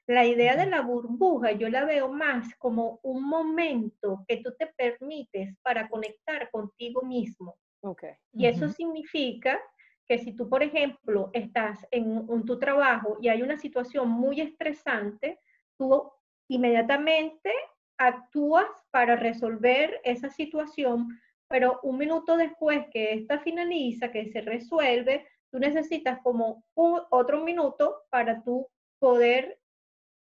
La 0.08 0.26
idea 0.26 0.56
de 0.56 0.68
la 0.68 0.82
burbuja 0.82 1.52
yo 1.52 1.70
la 1.70 1.84
veo 1.84 2.10
más 2.10 2.56
como 2.56 3.00
un 3.04 3.28
momento 3.28 4.24
que 4.28 4.38
tú 4.38 4.54
te 4.58 4.68
permites 4.68 5.56
para 5.64 5.90
conectar 5.90 6.50
contigo 6.50 7.02
mismo. 7.02 7.58
Okay. 7.82 8.12
Y 8.34 8.46
eso 8.46 8.70
significa 8.70 9.60
que 10.08 10.18
si 10.20 10.34
tú, 10.34 10.48
por 10.48 10.64
ejemplo, 10.64 11.30
estás 11.34 11.86
en, 11.92 12.26
en, 12.30 12.46
tu 12.46 12.58
trabajo 12.58 13.18
y 13.22 13.28
hay 13.28 13.42
una 13.42 13.60
situación 13.60 14.10
muy 14.10 14.40
estresante, 14.40 15.40
tú 15.78 16.12
inmediatamente 16.50 17.52
actúas 17.98 18.68
para 18.92 19.16
resolver 19.16 20.00
esa 20.04 20.30
situación, 20.30 21.20
pero 21.48 21.80
un 21.84 21.98
minuto 21.98 22.38
después 22.38 22.86
que 22.92 23.14
esta 23.14 23.40
finaliza, 23.40 24.12
que 24.12 24.30
se 24.32 24.42
resuelve, 24.42 25.26
tú 25.52 25.60
necesitas 25.60 26.20
como 26.22 26.64
otro 26.76 27.44
minuto 27.44 28.04
para 28.10 28.44
tú 28.44 28.68
poder 29.00 29.60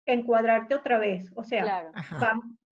encuadrarte 0.07 0.75
otra 0.75 0.99
vez. 0.99 1.31
O 1.35 1.45
sea, 1.45 1.91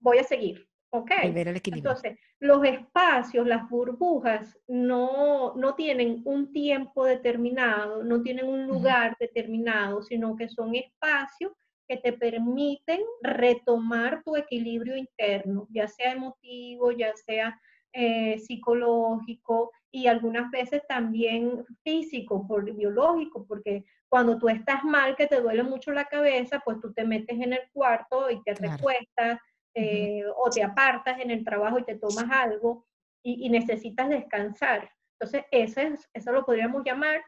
voy 0.01 0.19
a 0.19 0.25
seguir. 0.25 0.69
¿Ok? 0.91 1.11
Entonces, 1.25 2.17
los 2.39 2.65
espacios, 2.65 3.49
las 3.49 3.69
burbujas, 3.69 4.57
no, 4.69 5.53
no 5.57 5.75
tienen 5.75 6.23
un 6.25 6.53
tiempo 6.53 7.05
determinado, 7.05 8.05
no 8.05 8.23
tienen 8.23 8.47
un 8.47 8.69
lugar 8.69 9.17
determinado, 9.19 10.03
sino 10.03 10.37
que 10.37 10.49
son 10.49 10.77
espacios 10.77 11.51
que 11.89 11.97
te 11.97 12.13
permiten 12.13 13.01
retomar 13.23 14.23
tu 14.25 14.37
equilibrio 14.37 14.97
interno, 14.97 15.67
ya 15.71 15.89
sea 15.89 16.13
emotivo, 16.13 16.93
ya 16.93 17.13
sea 17.17 17.61
eh, 17.93 18.39
psicológico 18.39 19.71
y 19.91 20.07
algunas 20.09 20.51
veces 20.51 20.83
también 20.89 21.65
físico, 21.85 22.47
por, 22.47 22.65
biológico, 22.73 23.47
porque 23.47 23.85
cuando 24.09 24.39
tú 24.39 24.49
estás 24.49 24.83
mal, 24.85 25.15
que 25.17 25.27
te 25.27 25.41
duele 25.41 25.63
mucho 25.63 25.93
la 25.93 26.07
cabeza, 26.07 26.61
pues 26.65 26.81
tú 26.81 26.93
te 26.93 27.05
metes 27.05 27.39
en 27.39 27.53
el 27.53 27.63
cuarto 27.73 28.31
y 28.31 28.43
te 28.43 28.55
recuestas 28.55 29.39
eh, 29.75 30.25
o 30.37 30.51
te 30.51 30.63
apartas 30.63 31.21
en 31.21 31.31
el 31.31 31.45
trabajo 31.45 31.79
y 31.79 31.85
te 31.85 31.97
tomas 31.97 32.31
algo. 32.31 32.87
y, 33.23 33.49
necesitas 33.49 34.09
descansar. 34.09 34.91
Entonces, 35.19 35.47
eso, 35.51 35.81
es, 35.81 36.11
eso 36.13 36.33
lo 36.33 36.45
podríamos 36.45 36.83
llamar 36.85 37.23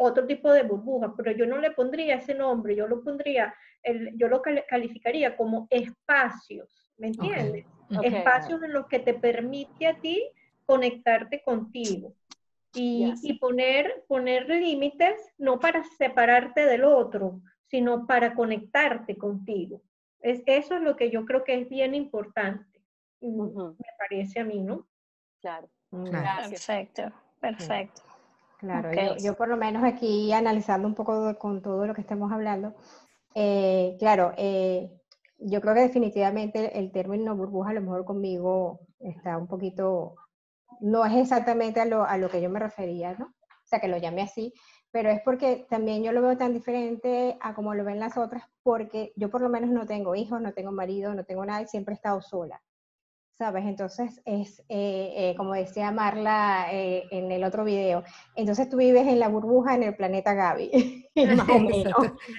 otro 0.00 0.26
tipo 0.26 0.52
de 0.52 0.62
burbuja, 0.62 1.12
pero 1.16 1.32
yo 1.32 1.44
no 1.44 1.58
le 1.58 1.72
pondría 1.72 2.16
ese 2.16 2.34
nombre, 2.34 2.76
yo 2.76 2.86
lo 2.86 3.02
pondría, 3.02 3.52
el, 3.82 4.16
yo 4.16 4.28
lo 4.28 4.40
calificaría 4.40 5.36
como 5.36 5.66
espacios, 5.70 6.88
¿me 6.96 7.08
entiendes? 7.08 7.66
Espacios 8.02 8.62
en 8.62 8.72
los 8.72 8.86
que 8.86 9.00
te 9.00 9.14
permite 9.14 9.88
a 9.88 10.00
ti 10.00 10.30
conectarte 10.64 11.42
contigo. 11.42 12.14
Y, 12.74 13.12
y, 13.22 13.38
poner, 13.38 14.04
poner 14.06 14.48
límites 14.48 15.16
no 15.38 15.58
para 15.58 15.82
separarte 15.82 16.66
del 16.66 16.84
otro, 16.84 17.40
sino 17.66 18.06
para 18.06 18.34
conectarte 18.34 19.16
contigo. 19.16 19.82
Es, 20.20 20.42
eso 20.46 20.76
es 20.76 20.82
lo 20.82 20.94
que 20.94 21.10
yo 21.10 21.24
creo 21.24 21.44
que 21.44 21.60
es 21.60 21.68
bien 21.68 21.94
importante, 21.94 22.80
me 23.20 23.74
parece 23.98 24.40
a 24.40 24.44
mí, 24.44 24.60
¿no? 24.60 24.86
Claro. 25.40 25.68
Perfecto, 25.90 27.10
perfecto. 27.40 28.02
Claro, 28.58 28.90
yo, 29.18 29.36
por 29.36 29.48
lo 29.48 29.56
menos 29.56 29.84
aquí 29.84 30.32
analizando 30.32 30.88
un 30.88 30.94
poco 30.94 31.38
con 31.38 31.62
todo 31.62 31.86
lo 31.86 31.94
que 31.94 32.00
estamos 32.00 32.32
hablando, 32.32 32.74
eh, 33.34 33.96
claro, 34.00 34.32
eh, 34.36 34.90
yo 35.38 35.60
creo 35.60 35.74
que 35.74 35.82
definitivamente 35.82 36.76
el 36.76 36.90
término 36.90 37.36
burbuja 37.36 37.70
a 37.70 37.74
lo 37.74 37.82
mejor 37.82 38.04
conmigo 38.04 38.80
está 38.98 39.36
un 39.36 39.46
poquito, 39.46 40.16
no 40.80 41.04
es 41.04 41.14
exactamente 41.14 41.80
a 41.80 41.84
lo, 41.84 42.04
a 42.04 42.18
lo 42.18 42.28
que 42.28 42.42
yo 42.42 42.50
me 42.50 42.58
refería, 42.58 43.14
¿no? 43.16 43.26
O 43.26 43.66
sea, 43.66 43.78
que 43.78 43.86
lo 43.86 43.96
llame 43.96 44.22
así, 44.22 44.52
pero 44.90 45.10
es 45.10 45.20
porque 45.24 45.66
también 45.70 46.02
yo 46.02 46.10
lo 46.10 46.20
veo 46.20 46.36
tan 46.36 46.52
diferente 46.52 47.36
a 47.40 47.54
como 47.54 47.74
lo 47.74 47.84
ven 47.84 48.00
las 48.00 48.16
otras, 48.16 48.42
porque 48.64 49.12
yo 49.14 49.30
por 49.30 49.40
lo 49.40 49.48
menos 49.50 49.70
no 49.70 49.86
tengo 49.86 50.16
hijos, 50.16 50.40
no 50.40 50.52
tengo 50.52 50.72
marido, 50.72 51.14
no 51.14 51.24
tengo 51.24 51.44
nada 51.44 51.62
y 51.62 51.68
siempre 51.68 51.92
he 51.92 51.96
estado 51.96 52.20
sola. 52.22 52.60
¿Sabes? 53.38 53.66
Entonces 53.66 54.20
es, 54.24 54.58
eh, 54.68 55.12
eh, 55.16 55.34
como 55.36 55.52
decía 55.52 55.92
Marla 55.92 56.72
eh, 56.72 57.04
en 57.12 57.30
el 57.30 57.44
otro 57.44 57.62
video, 57.62 58.02
entonces 58.34 58.68
tú 58.68 58.78
vives 58.78 59.06
en 59.06 59.20
la 59.20 59.28
burbuja 59.28 59.76
en 59.76 59.84
el 59.84 59.94
planeta 59.94 60.34
Gaby, 60.34 61.08
más 61.36 61.48
o 61.48 61.60
menos. 61.60 61.94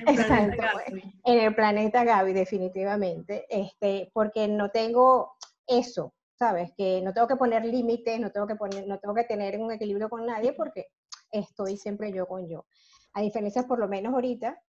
Exacto, 0.06 0.62
en 1.24 1.40
el 1.40 1.56
planeta 1.56 2.04
Gaby, 2.04 2.34
definitivamente, 2.34 3.46
este, 3.50 4.12
porque 4.14 4.50
no 4.50 4.72
tengo 4.72 5.38
eso, 5.66 6.14
¿sabes? 6.38 6.74
Que 6.76 7.02
no 7.02 7.14
tengo 7.14 7.30
que 7.30 7.38
poner 7.38 7.64
límites, 7.64 8.20
no 8.20 8.32
tengo 8.32 8.46
que 8.46 8.58
poner, 8.58 8.86
no 8.86 9.00
tengo 9.00 9.16
que 9.16 9.24
tener 9.24 9.58
un 9.58 9.72
equilibrio 9.72 10.10
con 10.10 10.26
nadie 10.26 10.52
porque 10.52 10.88
estoy 11.32 11.78
siempre 11.78 12.12
yo 12.12 12.28
con 12.28 12.50
yo. 12.50 12.66
A 13.14 13.22
diferencia, 13.22 13.64
por 13.64 13.80
lo 13.80 13.88
menos 13.88 14.14
ahorita, 14.14 14.62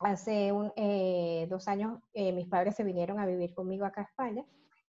hace 0.00 0.52
un, 0.52 0.74
eh, 0.76 1.46
dos 1.48 1.68
años 1.68 2.00
eh, 2.12 2.32
mis 2.32 2.48
padres 2.48 2.76
se 2.76 2.84
vinieron 2.84 3.18
a 3.18 3.24
vivir 3.24 3.54
conmigo 3.54 3.86
acá 3.86 4.02
a 4.02 4.04
España 4.04 4.44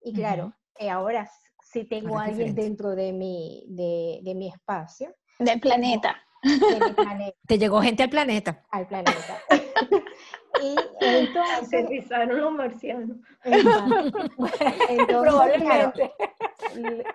y 0.09 0.13
claro, 0.15 0.55
eh, 0.79 0.89
ahora 0.89 1.31
sí 1.63 1.85
tengo 1.85 2.19
a 2.19 2.25
alguien 2.25 2.55
dentro 2.55 2.95
de 2.95 3.13
mi, 3.13 3.67
de, 3.69 4.21
de 4.23 4.35
mi 4.35 4.49
espacio. 4.49 5.15
Del 5.39 5.61
planeta. 5.61 6.17
Te 7.47 7.59
llegó 7.59 7.83
gente 7.83 8.03
al 8.05 8.11
planeta. 8.11 8.65
Al 8.71 8.87
planeta. 8.87 9.39
y 10.63 10.77
entonces... 11.01 12.09
los 12.29 12.53
marcianos. 12.53 13.19
Entonces, 13.45 15.07
Probablemente. 15.07 16.13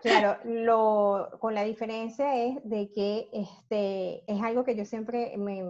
Claro, 0.02 0.38
lo, 0.44 1.38
con 1.40 1.56
la 1.56 1.64
diferencia 1.64 2.36
es 2.36 2.58
de 2.64 2.92
que 2.92 3.30
este, 3.34 4.32
es 4.32 4.42
algo 4.44 4.64
que 4.64 4.76
yo 4.76 4.86
siempre 4.86 5.36
me, 5.38 5.64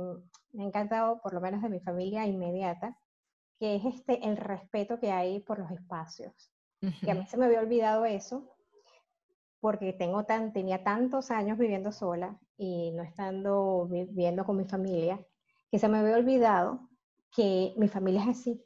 me 0.52 0.64
ha 0.64 0.68
encantado, 0.68 1.22
por 1.22 1.34
lo 1.34 1.40
menos 1.40 1.62
de 1.62 1.70
mi 1.70 1.80
familia 1.80 2.26
inmediata, 2.26 2.98
que 3.60 3.76
es 3.76 3.86
este, 3.86 4.26
el 4.28 4.36
respeto 4.36 5.00
que 5.00 5.12
hay 5.12 5.40
por 5.40 5.60
los 5.60 5.72
espacios. 5.72 6.52
Que 7.02 7.12
a 7.12 7.16
mí 7.16 7.26
se 7.28 7.38
me 7.38 7.46
había 7.46 7.62
olvidado 7.62 8.06
eso, 8.06 8.56
porque 9.62 9.94
tengo 9.94 10.26
tan, 10.26 10.52
tenía 10.52 10.84
tantos 10.84 11.32
años 11.32 11.58
viviendo 11.58 11.92
sola 11.92 12.38
y 12.58 12.92
no 12.92 13.04
estando 13.04 13.88
viviendo 13.90 14.44
con 14.44 14.58
mi 14.58 14.66
familia, 14.66 15.26
que 15.72 15.80
se 15.80 15.88
me 15.88 16.00
había 16.00 16.18
olvidado 16.18 16.90
que 17.32 17.74
mi 17.78 17.88
familia 17.88 18.24
es 18.24 18.40
así, 18.40 18.66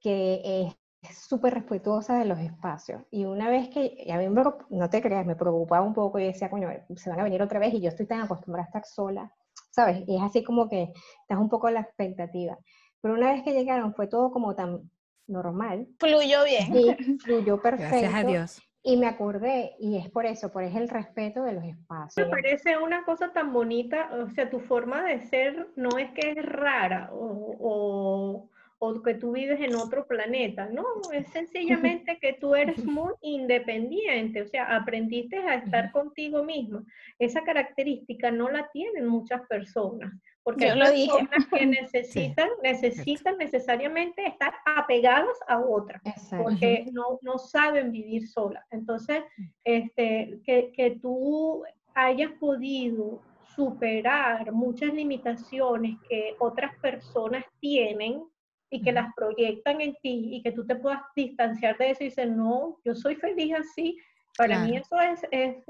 que 0.00 0.66
es 1.02 1.18
súper 1.18 1.54
respetuosa 1.54 2.18
de 2.18 2.24
los 2.24 2.38
espacios. 2.38 3.02
Y 3.10 3.24
una 3.24 3.48
vez 3.48 3.68
que, 3.68 4.06
a 4.12 4.18
mí 4.18 4.26
no 4.70 4.90
te 4.90 5.00
creas, 5.00 5.24
me 5.24 5.36
preocupaba 5.36 5.86
un 5.86 5.94
poco 5.94 6.18
y 6.18 6.26
decía, 6.26 6.50
coño, 6.50 6.68
se 6.96 7.10
van 7.10 7.20
a 7.20 7.24
venir 7.24 7.40
otra 7.40 7.60
vez 7.60 7.72
y 7.72 7.80
yo 7.80 7.88
estoy 7.88 8.06
tan 8.06 8.22
acostumbrada 8.22 8.64
a 8.64 8.68
estar 8.68 8.84
sola, 8.84 9.32
¿sabes? 9.70 10.02
Y 10.08 10.16
es 10.16 10.22
así 10.22 10.42
como 10.42 10.68
que 10.68 10.92
estás 11.22 11.38
un 11.38 11.48
poco 11.48 11.68
a 11.68 11.70
la 11.70 11.80
expectativa. 11.80 12.58
Pero 13.00 13.14
una 13.14 13.32
vez 13.32 13.42
que 13.42 13.52
llegaron 13.52 13.94
fue 13.94 14.08
todo 14.08 14.30
como 14.32 14.54
tan 14.54 14.90
normal. 15.26 15.88
Fluyó 15.98 16.44
bien. 16.44 16.72
Sí, 16.72 17.18
fluyó 17.24 17.60
perfecto. 17.60 17.90
Gracias 17.90 18.14
a 18.14 18.24
Dios. 18.24 18.62
Y 18.86 18.98
me 18.98 19.06
acordé, 19.06 19.76
y 19.78 19.96
es 19.96 20.10
por 20.10 20.26
eso, 20.26 20.52
por 20.52 20.62
es 20.62 20.74
el 20.76 20.90
respeto 20.90 21.42
de 21.42 21.54
los 21.54 21.64
espacios. 21.64 22.26
Me 22.26 22.30
parece 22.30 22.76
una 22.76 23.02
cosa 23.04 23.32
tan 23.32 23.50
bonita, 23.50 24.10
o 24.12 24.28
sea, 24.28 24.50
tu 24.50 24.60
forma 24.60 25.02
de 25.04 25.22
ser 25.22 25.68
no 25.74 25.96
es 25.96 26.10
que 26.10 26.32
es 26.32 26.44
rara 26.44 27.08
o, 27.10 27.56
o, 27.58 28.50
que 29.02 29.14
tú 29.14 29.32
vives 29.32 29.60
en 29.60 29.74
otro 29.74 30.06
planeta, 30.06 30.66
no, 30.66 30.84
es 31.12 31.26
sencillamente 31.28 32.18
que 32.20 32.34
tú 32.34 32.54
eres 32.54 32.76
muy 32.84 33.12
independiente, 33.22 34.42
o 34.42 34.46
sea, 34.46 34.76
aprendiste 34.76 35.38
a 35.38 35.56
estar 35.56 35.90
contigo 35.92 36.42
misma. 36.42 36.84
Esa 37.18 37.42
característica 37.42 38.30
no 38.30 38.50
la 38.50 38.68
tienen 38.72 39.06
muchas 39.06 39.42
personas. 39.48 40.12
Porque 40.42 40.68
Yo 40.68 40.74
lo 40.76 40.90
dije. 40.90 41.26
que 41.56 41.66
necesitan, 41.66 42.50
necesitan 42.62 43.38
necesariamente 43.38 44.26
estar 44.26 44.52
apegadas 44.66 45.38
a 45.48 45.58
otra, 45.58 46.02
porque 46.36 46.84
no, 46.92 47.18
no, 47.22 47.38
saben 47.38 47.90
vivir 47.90 48.28
solas. 48.28 48.62
Entonces, 48.70 49.22
este, 49.64 50.38
que, 50.44 50.70
que 50.72 50.98
tú 51.00 51.64
hayas 51.94 52.32
podido 52.32 53.22
superar 53.54 54.52
muchas 54.52 54.92
limitaciones 54.92 55.96
que 56.08 56.36
otras 56.38 56.76
personas 56.78 57.44
tienen 57.60 58.22
y 58.74 58.82
que 58.82 58.90
las 58.90 59.14
proyectan 59.14 59.80
en 59.80 59.94
ti 60.02 60.30
y 60.34 60.42
que 60.42 60.50
tú 60.50 60.66
te 60.66 60.74
puedas 60.74 61.00
distanciar 61.14 61.78
de 61.78 61.90
eso 61.90 62.02
y 62.02 62.08
decir, 62.08 62.28
no, 62.28 62.76
yo 62.84 62.92
soy 62.96 63.14
feliz 63.14 63.54
así. 63.54 63.96
Para 64.36 64.64
mí 64.64 64.76
eso 64.76 64.98
es, 65.00 65.24
es 65.30 65.64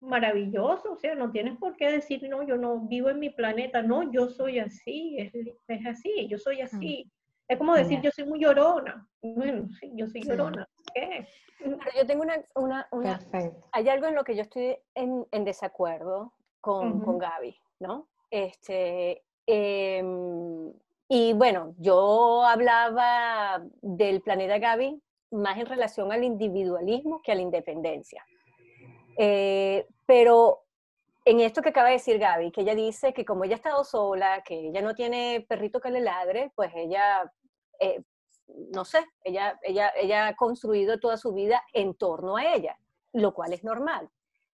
maravilloso, 0.00 0.92
o 0.92 0.96
sea, 0.96 1.16
no 1.16 1.32
tienes 1.32 1.58
por 1.58 1.74
qué 1.74 1.90
decir, 1.90 2.22
no, 2.28 2.44
yo 2.44 2.56
no 2.56 2.78
vivo 2.86 3.10
en 3.10 3.18
mi 3.18 3.30
planeta, 3.30 3.82
no, 3.82 4.12
yo 4.12 4.28
soy 4.28 4.60
así, 4.60 5.16
es, 5.18 5.32
es 5.66 5.86
así, 5.86 6.28
yo 6.28 6.38
soy 6.38 6.60
así. 6.60 7.10
Es 7.48 7.58
como 7.58 7.74
decir, 7.74 8.00
yo 8.00 8.12
soy 8.12 8.26
muy 8.26 8.38
llorona. 8.38 9.08
Bueno, 9.22 9.68
sí, 9.80 9.90
yo 9.94 10.06
soy 10.06 10.22
llorona. 10.22 10.68
¿Qué? 10.94 11.26
yo 11.96 12.06
tengo 12.06 12.22
una, 12.22 12.36
una, 12.54 12.86
una 12.92 13.20
hay 13.72 13.88
algo 13.88 14.06
en 14.06 14.14
lo 14.14 14.22
que 14.22 14.36
yo 14.36 14.42
estoy 14.42 14.76
en, 14.94 15.26
en 15.32 15.44
desacuerdo 15.44 16.32
con, 16.60 17.00
con, 17.00 17.18
Gaby, 17.18 17.56
¿no? 17.80 18.08
Este, 18.30 19.24
em, 19.46 20.72
y 21.08 21.32
bueno, 21.34 21.74
yo 21.78 22.44
hablaba 22.44 23.62
del 23.80 24.22
planeta 24.22 24.58
Gaby 24.58 25.00
más 25.30 25.58
en 25.58 25.66
relación 25.66 26.12
al 26.12 26.24
individualismo 26.24 27.20
que 27.22 27.32
a 27.32 27.34
la 27.34 27.42
independencia. 27.42 28.24
Eh, 29.18 29.86
pero 30.04 30.64
en 31.24 31.40
esto 31.40 31.62
que 31.62 31.70
acaba 31.70 31.88
de 31.88 31.94
decir 31.94 32.18
Gaby, 32.18 32.50
que 32.52 32.60
ella 32.60 32.74
dice 32.74 33.12
que 33.12 33.24
como 33.24 33.44
ella 33.44 33.54
ha 33.54 33.56
estado 33.56 33.84
sola, 33.84 34.42
que 34.44 34.68
ella 34.68 34.82
no 34.82 34.94
tiene 34.94 35.44
perrito 35.48 35.80
que 35.80 35.90
le 35.90 36.00
ladre, 36.00 36.52
pues 36.54 36.70
ella, 36.74 37.32
eh, 37.80 38.02
no 38.72 38.84
sé, 38.84 39.04
ella, 39.24 39.58
ella, 39.62 39.92
ella 39.96 40.28
ha 40.28 40.36
construido 40.36 41.00
toda 41.00 41.16
su 41.16 41.32
vida 41.32 41.62
en 41.72 41.94
torno 41.94 42.36
a 42.36 42.54
ella, 42.54 42.78
lo 43.12 43.34
cual 43.34 43.52
es 43.52 43.64
normal. 43.64 44.08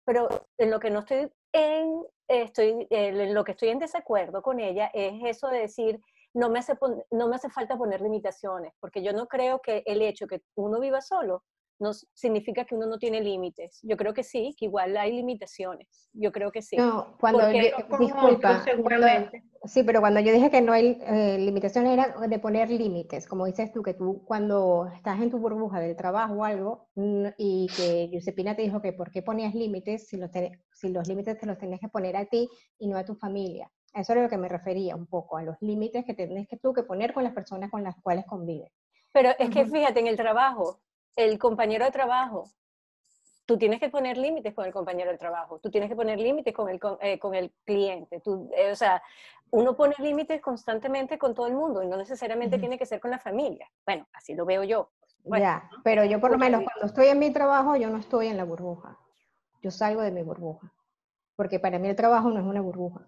Pero 0.06 0.28
en 0.58 0.72
lo 0.72 0.80
que 0.80 0.90
no 0.90 1.00
estoy 1.00 1.32
en, 1.52 2.04
estoy, 2.28 2.88
en 2.90 3.34
lo 3.34 3.44
que 3.44 3.52
estoy 3.52 3.70
en 3.70 3.80
desacuerdo 3.80 4.42
con 4.42 4.60
ella 4.60 4.92
es 4.94 5.14
eso 5.24 5.48
de 5.48 5.62
decir, 5.62 6.00
no 6.40 6.50
me, 6.50 6.60
hace, 6.60 6.74
no 7.12 7.28
me 7.28 7.36
hace 7.36 7.50
falta 7.50 7.78
poner 7.78 8.02
limitaciones, 8.02 8.74
porque 8.80 9.04
yo 9.04 9.14
no 9.14 9.28
creo 9.28 9.60
que 9.60 9.84
el 9.86 10.02
hecho 10.02 10.28
que 10.28 10.42
uno 10.56 10.80
viva 10.80 11.02
solo 11.02 11.44
no 11.80 11.94
significa 11.94 12.66
que 12.66 12.76
uno 12.76 12.86
no 12.88 12.98
tiene 12.98 13.22
límites. 13.22 13.80
Yo 13.84 13.96
creo 13.96 14.14
que 14.14 14.24
sí, 14.24 14.54
que 14.58 14.66
igual 14.66 14.98
hay 14.98 15.14
limitaciones. 15.14 16.10
Yo 16.14 16.32
creo 16.32 16.52
que 16.52 16.62
sí. 16.62 16.76
No, 16.76 17.16
cuando 17.20 17.48
disculpa, 17.48 18.66
sí, 19.64 19.84
pero 19.84 20.02
cuando 20.02 20.20
yo 20.20 20.34
dije 20.34 20.52
que 20.52 20.62
no 20.62 20.74
hay 20.74 21.00
eh, 21.02 21.38
limitaciones 21.40 21.94
era 21.94 22.28
de 22.28 22.40
poner 22.40 22.70
límites, 22.70 23.28
como 23.28 23.46
dices 23.46 23.72
tú, 23.72 23.82
que 23.82 23.94
tú 23.94 24.24
cuando 24.26 24.90
estás 24.94 25.22
en 25.22 25.32
tu 25.32 25.40
burbuja 25.40 25.80
del 25.80 25.96
trabajo 25.96 26.36
o 26.36 26.44
algo 26.44 26.90
y 27.38 27.68
que 27.76 28.10
Giuseppina 28.12 28.56
te 28.56 28.64
dijo 28.64 28.82
que 28.82 28.92
por 28.92 29.10
qué 29.12 29.22
ponías 29.22 29.56
límites 29.56 30.08
si 30.08 30.18
los, 30.18 30.30
si 30.74 30.90
los 30.90 31.08
límites 31.08 31.38
te 31.38 31.46
los 31.46 31.58
tenías 31.58 31.80
que 31.80 31.90
poner 31.90 32.18
a 32.18 32.26
ti 32.26 32.50
y 32.78 32.88
no 32.88 32.98
a 32.98 33.06
tu 33.06 33.16
familia. 33.16 33.72
Eso 33.94 34.14
era 34.14 34.24
lo 34.24 34.30
que 34.30 34.38
me 34.38 34.50
refería 34.50 34.96
un 34.96 35.08
poco, 35.08 35.38
a 35.38 35.44
los 35.44 35.56
límites 35.62 36.06
que 36.06 36.14
tienes 36.14 36.48
que 36.48 36.58
tú 36.58 36.74
que 36.74 36.84
poner 36.84 37.14
con 37.14 37.24
las 37.24 37.34
personas 37.34 37.72
con 37.72 37.84
las 37.84 37.96
cuales 38.02 38.26
convives. 38.26 38.72
Pero 39.12 39.32
es 39.40 39.50
que 39.50 39.66
fíjate, 39.66 40.00
en 40.00 40.08
el 40.08 40.16
trabajo, 40.16 40.80
el 41.16 41.40
compañero 41.40 41.86
de 41.86 41.92
trabajo, 41.92 42.50
tú 43.46 43.58
tienes 43.58 43.80
que 43.80 43.90
poner 43.90 44.16
límites 44.16 44.54
con 44.54 44.66
el 44.66 44.72
compañero 44.72 45.10
de 45.12 45.18
trabajo, 45.18 45.60
tú 45.60 45.72
tienes 45.72 45.90
que 45.90 45.96
poner 45.96 46.20
límites 46.20 46.54
con 46.54 46.70
el, 46.70 46.80
con, 46.80 47.00
eh, 47.02 47.20
el 47.34 47.52
cliente. 47.66 48.20
Tú, 48.20 48.48
eh, 48.56 48.72
o 48.72 48.76
sea, 48.76 49.02
uno 49.50 49.76
pone 49.76 49.96
límites 49.98 50.40
constantemente 50.40 51.18
con 51.18 51.34
todo 51.34 51.48
el 51.48 51.56
mundo 51.56 51.82
y 51.82 51.88
no 51.88 51.98
necesariamente 51.98 52.60
tiene 52.60 52.78
que 52.78 52.86
ser 52.86 53.00
con 53.00 53.10
la 53.10 53.18
familia. 53.18 53.68
Bueno, 53.88 54.08
así 54.14 54.36
lo 54.36 54.46
veo 54.46 54.64
yo. 54.64 54.92
ya, 55.36 55.68
pero 55.84 56.06
yo 56.06 56.20
por 56.20 56.30
lo 56.30 56.38
menos 56.38 56.62
cuando 56.64 56.86
estoy 56.86 57.08
en 57.08 57.18
mi 57.18 57.32
trabajo, 57.32 57.76
yo 57.76 57.90
no 57.90 57.98
estoy 57.98 58.28
en 58.28 58.38
la 58.38 58.44
burbuja. 58.44 59.00
yo 59.64 59.72
salgo 59.72 60.04
de 60.04 60.12
mi 60.12 60.22
burbuja. 60.22 60.72
Porque 61.36 61.60
para 61.60 61.80
mí 61.80 61.88
el 61.88 61.96
trabajo 61.96 62.30
no 62.30 62.40
es 62.40 62.46
una 62.46 62.62
burbuja, 62.62 63.08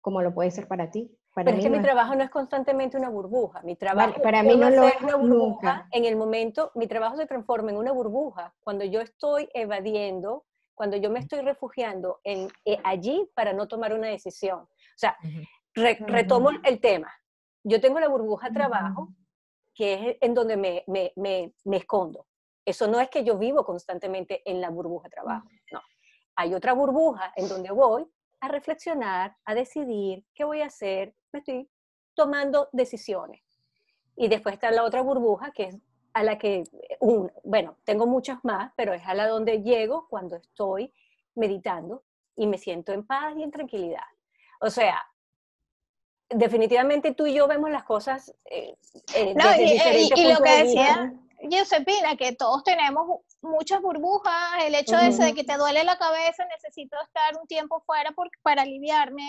como 0.00 0.22
lo 0.22 0.34
puede 0.34 0.50
ser 0.50 0.68
para 0.68 0.90
ti. 0.90 1.10
Pero 1.34 1.56
es 1.56 1.62
que 1.62 1.70
mi 1.70 1.80
trabajo 1.80 2.14
no 2.14 2.24
es 2.24 2.30
constantemente 2.30 2.96
una 2.96 3.10
burbuja. 3.10 3.62
Mi 3.62 3.76
trabajo 3.76 4.20
para 4.22 4.42
mí 4.42 4.56
no 4.56 4.70
lo 4.70 4.88
es 4.88 5.00
una 5.00 5.16
burbuja. 5.16 5.88
En 5.92 6.04
el 6.04 6.16
momento, 6.16 6.72
mi 6.74 6.86
trabajo 6.86 7.16
se 7.16 7.26
transforma 7.26 7.70
en 7.70 7.76
una 7.76 7.92
burbuja 7.92 8.54
cuando 8.60 8.84
yo 8.84 9.00
estoy 9.00 9.48
evadiendo, 9.54 10.46
cuando 10.74 10.96
yo 10.96 11.10
me 11.10 11.20
estoy 11.20 11.40
refugiando 11.42 12.20
en, 12.24 12.48
eh, 12.64 12.78
allí 12.82 13.30
para 13.34 13.52
no 13.52 13.68
tomar 13.68 13.92
una 13.92 14.08
decisión. 14.08 14.60
O 14.60 14.68
sea, 14.96 15.16
retomo 15.74 16.50
el 16.64 16.80
tema. 16.80 17.12
Yo 17.62 17.80
tengo 17.80 18.00
la 18.00 18.08
burbuja 18.08 18.52
trabajo, 18.52 19.14
que 19.74 19.94
es 19.94 20.16
en 20.20 20.34
donde 20.34 20.56
me, 20.56 20.82
me, 20.86 21.12
me, 21.16 21.52
me, 21.64 21.76
escondo. 21.76 22.26
Eso 22.64 22.88
no 22.88 23.00
es 23.00 23.08
que 23.10 23.22
yo 23.22 23.38
vivo 23.38 23.64
constantemente 23.64 24.42
en 24.44 24.60
la 24.60 24.70
burbuja 24.70 25.08
trabajo, 25.08 25.48
no. 25.70 25.80
Hay 26.34 26.54
otra 26.54 26.72
burbuja 26.72 27.32
en 27.36 27.48
donde 27.48 27.70
voy 27.70 28.06
a 28.40 28.48
reflexionar, 28.48 29.36
a 29.44 29.54
decidir 29.54 30.24
qué 30.34 30.44
voy 30.44 30.62
a 30.62 30.66
hacer, 30.66 31.14
me 31.32 31.40
estoy 31.40 31.68
tomando 32.14 32.68
decisiones. 32.72 33.42
Y 34.16 34.28
después 34.28 34.54
está 34.54 34.70
la 34.70 34.84
otra 34.84 35.02
burbuja, 35.02 35.52
que 35.52 35.64
es 35.64 35.76
a 36.12 36.22
la 36.24 36.38
que, 36.38 36.64
un, 37.00 37.30
bueno, 37.44 37.76
tengo 37.84 38.06
muchas 38.06 38.44
más, 38.44 38.72
pero 38.76 38.92
es 38.92 39.02
a 39.06 39.14
la 39.14 39.28
donde 39.28 39.62
llego 39.62 40.08
cuando 40.08 40.36
estoy 40.36 40.92
meditando 41.34 42.02
y 42.34 42.46
me 42.46 42.58
siento 42.58 42.92
en 42.92 43.06
paz 43.06 43.34
y 43.36 43.42
en 43.42 43.50
tranquilidad. 43.50 44.06
O 44.60 44.70
sea, 44.70 45.00
definitivamente 46.28 47.14
tú 47.14 47.26
y 47.26 47.34
yo 47.34 47.46
vemos 47.46 47.70
las 47.70 47.84
cosas 47.84 48.34
eh, 48.44 48.76
eh, 49.14 49.34
no, 49.34 49.54
y, 49.56 50.20
y, 50.20 50.32
lo 50.32 50.42
que 50.42 50.64
decía 50.64 51.14
Josepina, 51.50 52.16
que 52.16 52.32
todos 52.32 52.64
tenemos 52.64 53.20
muchas 53.42 53.80
burbujas, 53.80 54.64
el 54.64 54.74
hecho 54.74 54.96
de 54.96 55.34
que 55.34 55.44
te 55.44 55.56
duele 55.56 55.84
la 55.84 55.96
cabeza, 55.96 56.44
necesito 56.46 56.96
estar 57.02 57.36
un 57.40 57.46
tiempo 57.46 57.82
fuera 57.86 58.14
para 58.42 58.62
aliviarme, 58.62 59.22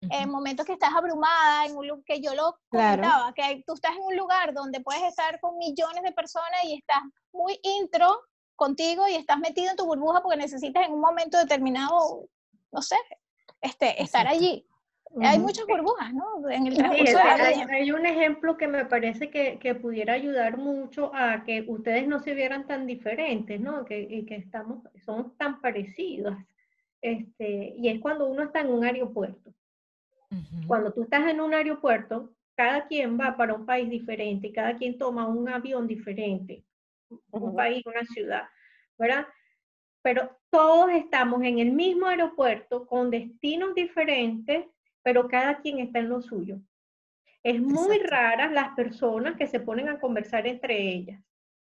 en, 0.00 0.30
momentos 0.30 0.64
que 0.64 0.74
estás 0.74 0.94
abrumada, 0.94 1.66
en 1.66 1.76
un 1.76 2.04
que 2.04 2.20
yo 2.20 2.34
lo 2.34 2.58
comentaba, 2.68 3.32
que 3.34 3.64
tú 3.66 3.74
estás 3.74 3.92
en 3.96 4.02
un 4.02 4.16
lugar 4.16 4.54
donde 4.54 4.80
puedes 4.80 5.02
estar 5.02 5.40
con 5.40 5.56
millones 5.58 6.02
de 6.02 6.12
personas 6.12 6.64
y 6.64 6.74
estás 6.74 7.02
muy 7.32 7.58
intro 7.62 8.20
contigo 8.54 9.08
y 9.08 9.14
estás 9.14 9.38
metido 9.38 9.70
en 9.70 9.76
tu 9.76 9.86
burbuja 9.86 10.20
porque 10.20 10.36
necesitas 10.36 10.86
en 10.86 10.92
un 10.92 11.00
momento 11.00 11.38
determinado, 11.38 12.28
no 12.70 12.82
sé, 12.82 12.96
este, 13.60 14.00
estar 14.02 14.26
allí. 14.26 14.67
Hay 15.20 15.38
muchas 15.38 15.66
burbujas, 15.66 16.12
¿no? 16.12 16.48
En 16.50 16.66
el 16.66 16.76
sí, 16.76 16.82
hay, 16.82 17.60
hay, 17.70 17.92
un 17.92 18.04
ejemplo 18.06 18.56
que 18.56 18.68
me 18.68 18.84
parece 18.84 19.30
que, 19.30 19.58
que, 19.58 19.74
pudiera 19.74 20.12
ayudar 20.12 20.58
mucho 20.58 21.10
a 21.14 21.44
que 21.44 21.64
ustedes 21.66 22.06
no 22.06 22.20
se 22.20 22.34
vieran 22.34 22.66
tan 22.66 22.86
diferentes, 22.86 23.60
¿no? 23.60 23.84
Que, 23.84 24.00
y 24.00 24.24
que 24.26 24.36
estamos, 24.36 24.82
somos 25.04 25.36
tan 25.36 25.60
parecidos. 25.60 26.36
Este, 27.00 27.74
y 27.76 27.88
es 27.88 28.00
cuando 28.00 28.26
uno 28.26 28.42
está 28.42 28.60
en 28.60 28.70
un 28.70 28.84
aeropuerto. 28.84 29.54
Cuando 30.66 30.92
tú 30.92 31.04
estás 31.04 31.26
en 31.30 31.40
un 31.40 31.54
aeropuerto, 31.54 32.34
cada 32.54 32.86
quien 32.86 33.18
va 33.18 33.36
para 33.36 33.54
un 33.54 33.64
país 33.64 33.88
diferente, 33.88 34.52
cada 34.52 34.76
quien 34.76 34.98
toma 34.98 35.26
un 35.26 35.48
avión 35.48 35.86
diferente, 35.86 36.64
un 37.30 37.56
país, 37.56 37.82
una 37.86 38.04
ciudad, 38.04 38.42
¿verdad? 38.98 39.26
Pero 40.02 40.36
todos 40.50 40.90
estamos 40.90 41.42
en 41.44 41.60
el 41.60 41.72
mismo 41.72 42.06
aeropuerto 42.06 42.86
con 42.86 43.10
destinos 43.10 43.74
diferentes 43.74 44.66
pero 45.02 45.28
cada 45.28 45.60
quien 45.60 45.78
está 45.78 45.98
en 45.98 46.08
lo 46.08 46.20
suyo. 46.20 46.58
Es 47.42 47.60
muy 47.60 47.98
rara 47.98 48.50
las 48.50 48.74
personas 48.74 49.36
que 49.36 49.46
se 49.46 49.60
ponen 49.60 49.88
a 49.88 50.00
conversar 50.00 50.46
entre 50.46 50.80
ellas, 50.80 51.22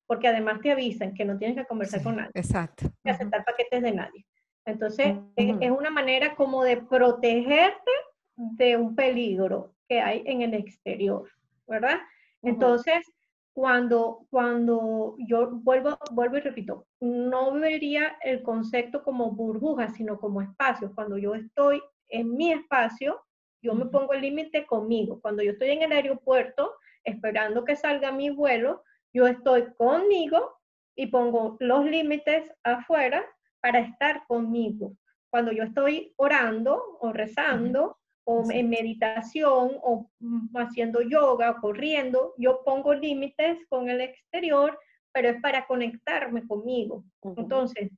porque 0.06 0.28
además 0.28 0.60
te 0.60 0.70
avisan 0.70 1.14
que 1.14 1.24
no 1.24 1.38
tienes 1.38 1.56
que 1.56 1.66
conversar 1.66 2.02
con 2.02 2.16
nadie. 2.16 2.30
Exacto. 2.34 2.90
Que 3.02 3.10
aceptar 3.10 3.44
paquetes 3.44 3.82
de 3.82 3.92
nadie. 3.92 4.26
Entonces, 4.66 5.16
es, 5.36 5.70
una 5.70 5.90
manera 5.90 6.34
como 6.36 6.64
de 6.64 6.78
protegerte 6.78 7.90
de 8.36 8.76
un 8.76 8.94
peligro 8.94 9.74
que 9.88 10.00
hay 10.00 10.22
en 10.26 10.42
el 10.42 10.54
exterior, 10.54 11.28
¿verdad? 11.66 12.00
Entonces, 12.42 13.12
cuando, 13.52 14.26
cuando 14.30 15.16
yo 15.18 15.50
vuelvo, 15.50 15.98
vuelvo 16.12 16.38
y 16.38 16.40
repito, 16.40 16.86
no 17.00 17.52
vería 17.52 18.16
el 18.22 18.42
concepto 18.42 19.02
como 19.02 19.30
burbuja, 19.30 19.88
sino 19.88 20.18
como 20.18 20.42
espacio. 20.42 20.92
Cuando 20.94 21.18
yo 21.18 21.34
estoy 21.34 21.80
en 22.08 22.36
mi 22.36 22.52
espacio, 22.52 23.24
yo 23.62 23.74
me 23.74 23.86
pongo 23.86 24.12
el 24.12 24.20
límite 24.20 24.66
conmigo. 24.66 25.20
Cuando 25.20 25.42
yo 25.42 25.52
estoy 25.52 25.70
en 25.70 25.82
el 25.82 25.92
aeropuerto 25.92 26.74
esperando 27.04 27.64
que 27.64 27.76
salga 27.76 28.12
mi 28.12 28.30
vuelo, 28.30 28.82
yo 29.12 29.26
estoy 29.26 29.72
conmigo 29.76 30.58
y 30.96 31.06
pongo 31.06 31.56
los 31.60 31.84
límites 31.84 32.52
afuera 32.62 33.24
para 33.60 33.80
estar 33.80 34.26
conmigo. 34.26 34.96
Cuando 35.30 35.52
yo 35.52 35.64
estoy 35.64 36.12
orando 36.16 36.98
o 37.00 37.12
rezando 37.12 37.98
o 38.24 38.50
en 38.50 38.68
meditación 38.68 39.72
o 39.82 40.10
mm, 40.20 40.56
haciendo 40.56 41.02
yoga 41.02 41.50
o 41.50 41.60
corriendo, 41.60 42.34
yo 42.38 42.62
pongo 42.64 42.94
límites 42.94 43.58
con 43.68 43.88
el 43.88 44.00
exterior, 44.00 44.78
pero 45.12 45.28
es 45.28 45.40
para 45.40 45.66
conectarme 45.66 46.46
conmigo. 46.46 47.04
Entonces, 47.36 47.90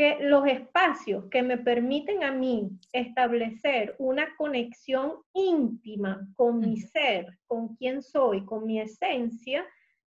que 0.00 0.16
los 0.18 0.46
espacios 0.46 1.26
que 1.26 1.42
me 1.42 1.58
permiten 1.58 2.24
a 2.24 2.32
mí 2.32 2.70
establecer 2.90 3.96
una 3.98 4.34
conexión 4.36 5.16
íntima 5.34 6.26
con 6.36 6.58
mi 6.58 6.78
ser, 6.78 7.38
con 7.46 7.76
quién 7.76 8.00
soy, 8.00 8.42
con 8.46 8.64
mi 8.64 8.80
esencia, 8.80 9.62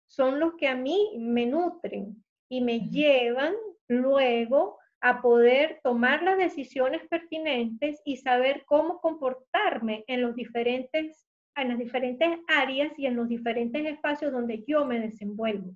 son 0.08 0.40
los 0.40 0.54
que 0.54 0.66
a 0.66 0.74
mí 0.74 1.12
me 1.16 1.46
nutren 1.46 2.24
y 2.48 2.60
me 2.60 2.88
llevan 2.88 3.54
luego 3.86 4.80
a 5.00 5.22
poder 5.22 5.78
tomar 5.84 6.24
las 6.24 6.38
decisiones 6.38 7.06
pertinentes 7.08 8.02
y 8.04 8.16
saber 8.16 8.64
cómo 8.66 8.98
comportarme 8.98 10.02
en 10.08 10.22
los 10.22 10.34
diferentes 10.34 11.24
en 11.54 11.68
las 11.68 11.78
diferentes 11.78 12.36
áreas 12.48 12.92
y 12.98 13.06
en 13.06 13.14
los 13.14 13.28
diferentes 13.28 13.86
espacios 13.86 14.32
donde 14.32 14.64
yo 14.66 14.84
me 14.86 14.98
desenvuelvo 14.98 15.72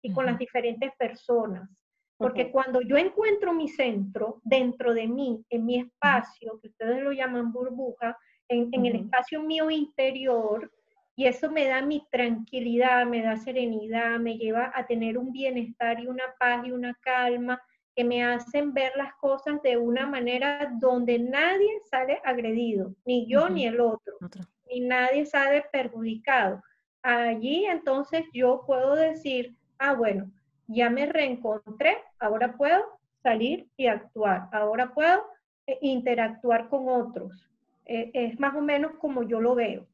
y 0.00 0.10
con 0.14 0.24
las 0.24 0.38
diferentes 0.38 0.90
personas. 0.98 1.68
Porque 2.18 2.50
cuando 2.50 2.80
yo 2.80 2.96
encuentro 2.96 3.52
mi 3.52 3.68
centro 3.68 4.40
dentro 4.42 4.92
de 4.92 5.06
mí, 5.06 5.44
en 5.50 5.64
mi 5.64 5.78
espacio, 5.78 6.58
que 6.60 6.68
ustedes 6.68 7.00
lo 7.00 7.12
llaman 7.12 7.52
burbuja, 7.52 8.18
en, 8.48 8.86
el 8.86 8.96
espacio 8.96 9.40
mío 9.42 9.70
interior, 9.70 10.70
y 11.14 11.26
eso 11.26 11.50
me 11.50 11.66
da 11.66 11.80
mi 11.80 12.04
tranquilidad, 12.10 13.06
me 13.06 13.22
da 13.22 13.36
serenidad, 13.36 14.18
me 14.18 14.36
lleva 14.36 14.72
a 14.74 14.86
tener 14.86 15.16
un 15.16 15.32
bienestar 15.32 16.00
y 16.00 16.08
una 16.08 16.24
paz 16.40 16.66
y 16.66 16.72
una 16.72 16.94
calma 17.00 17.60
que 17.94 18.04
me 18.04 18.24
hacen 18.24 18.72
ver 18.72 18.92
las 18.96 19.14
cosas 19.14 19.60
de 19.62 19.76
una 19.76 20.06
manera 20.06 20.72
donde 20.80 21.18
nadie 21.18 21.80
sale 21.90 22.20
agredido, 22.24 22.94
ni 23.04 23.28
yo 23.28 23.48
ni 23.48 23.66
el 23.66 23.80
otro, 23.80 24.14
ni 24.68 24.80
nadie 24.80 25.24
sale 25.24 25.64
perjudicado. 25.72 26.62
Allí 27.02 27.64
entonces 27.64 28.24
yo 28.32 28.62
puedo 28.66 28.94
decir, 28.94 29.56
ah, 29.78 29.94
bueno, 29.94 30.30
ya 30.68 30.90
me 30.90 31.06
reencontré, 31.06 31.96
ahora 32.20 32.56
puedo 32.56 32.84
salir 33.22 33.66
y 33.76 33.86
actuar, 33.86 34.48
ahora 34.52 34.94
puedo 34.94 35.24
eh, 35.66 35.78
interactuar 35.82 36.68
con 36.68 36.88
otros. 36.88 37.32
Eh, 37.86 38.10
es 38.12 38.38
más 38.38 38.54
o 38.54 38.60
menos 38.60 38.92
como 39.00 39.22
yo 39.22 39.40
lo 39.40 39.54
veo. 39.54 39.86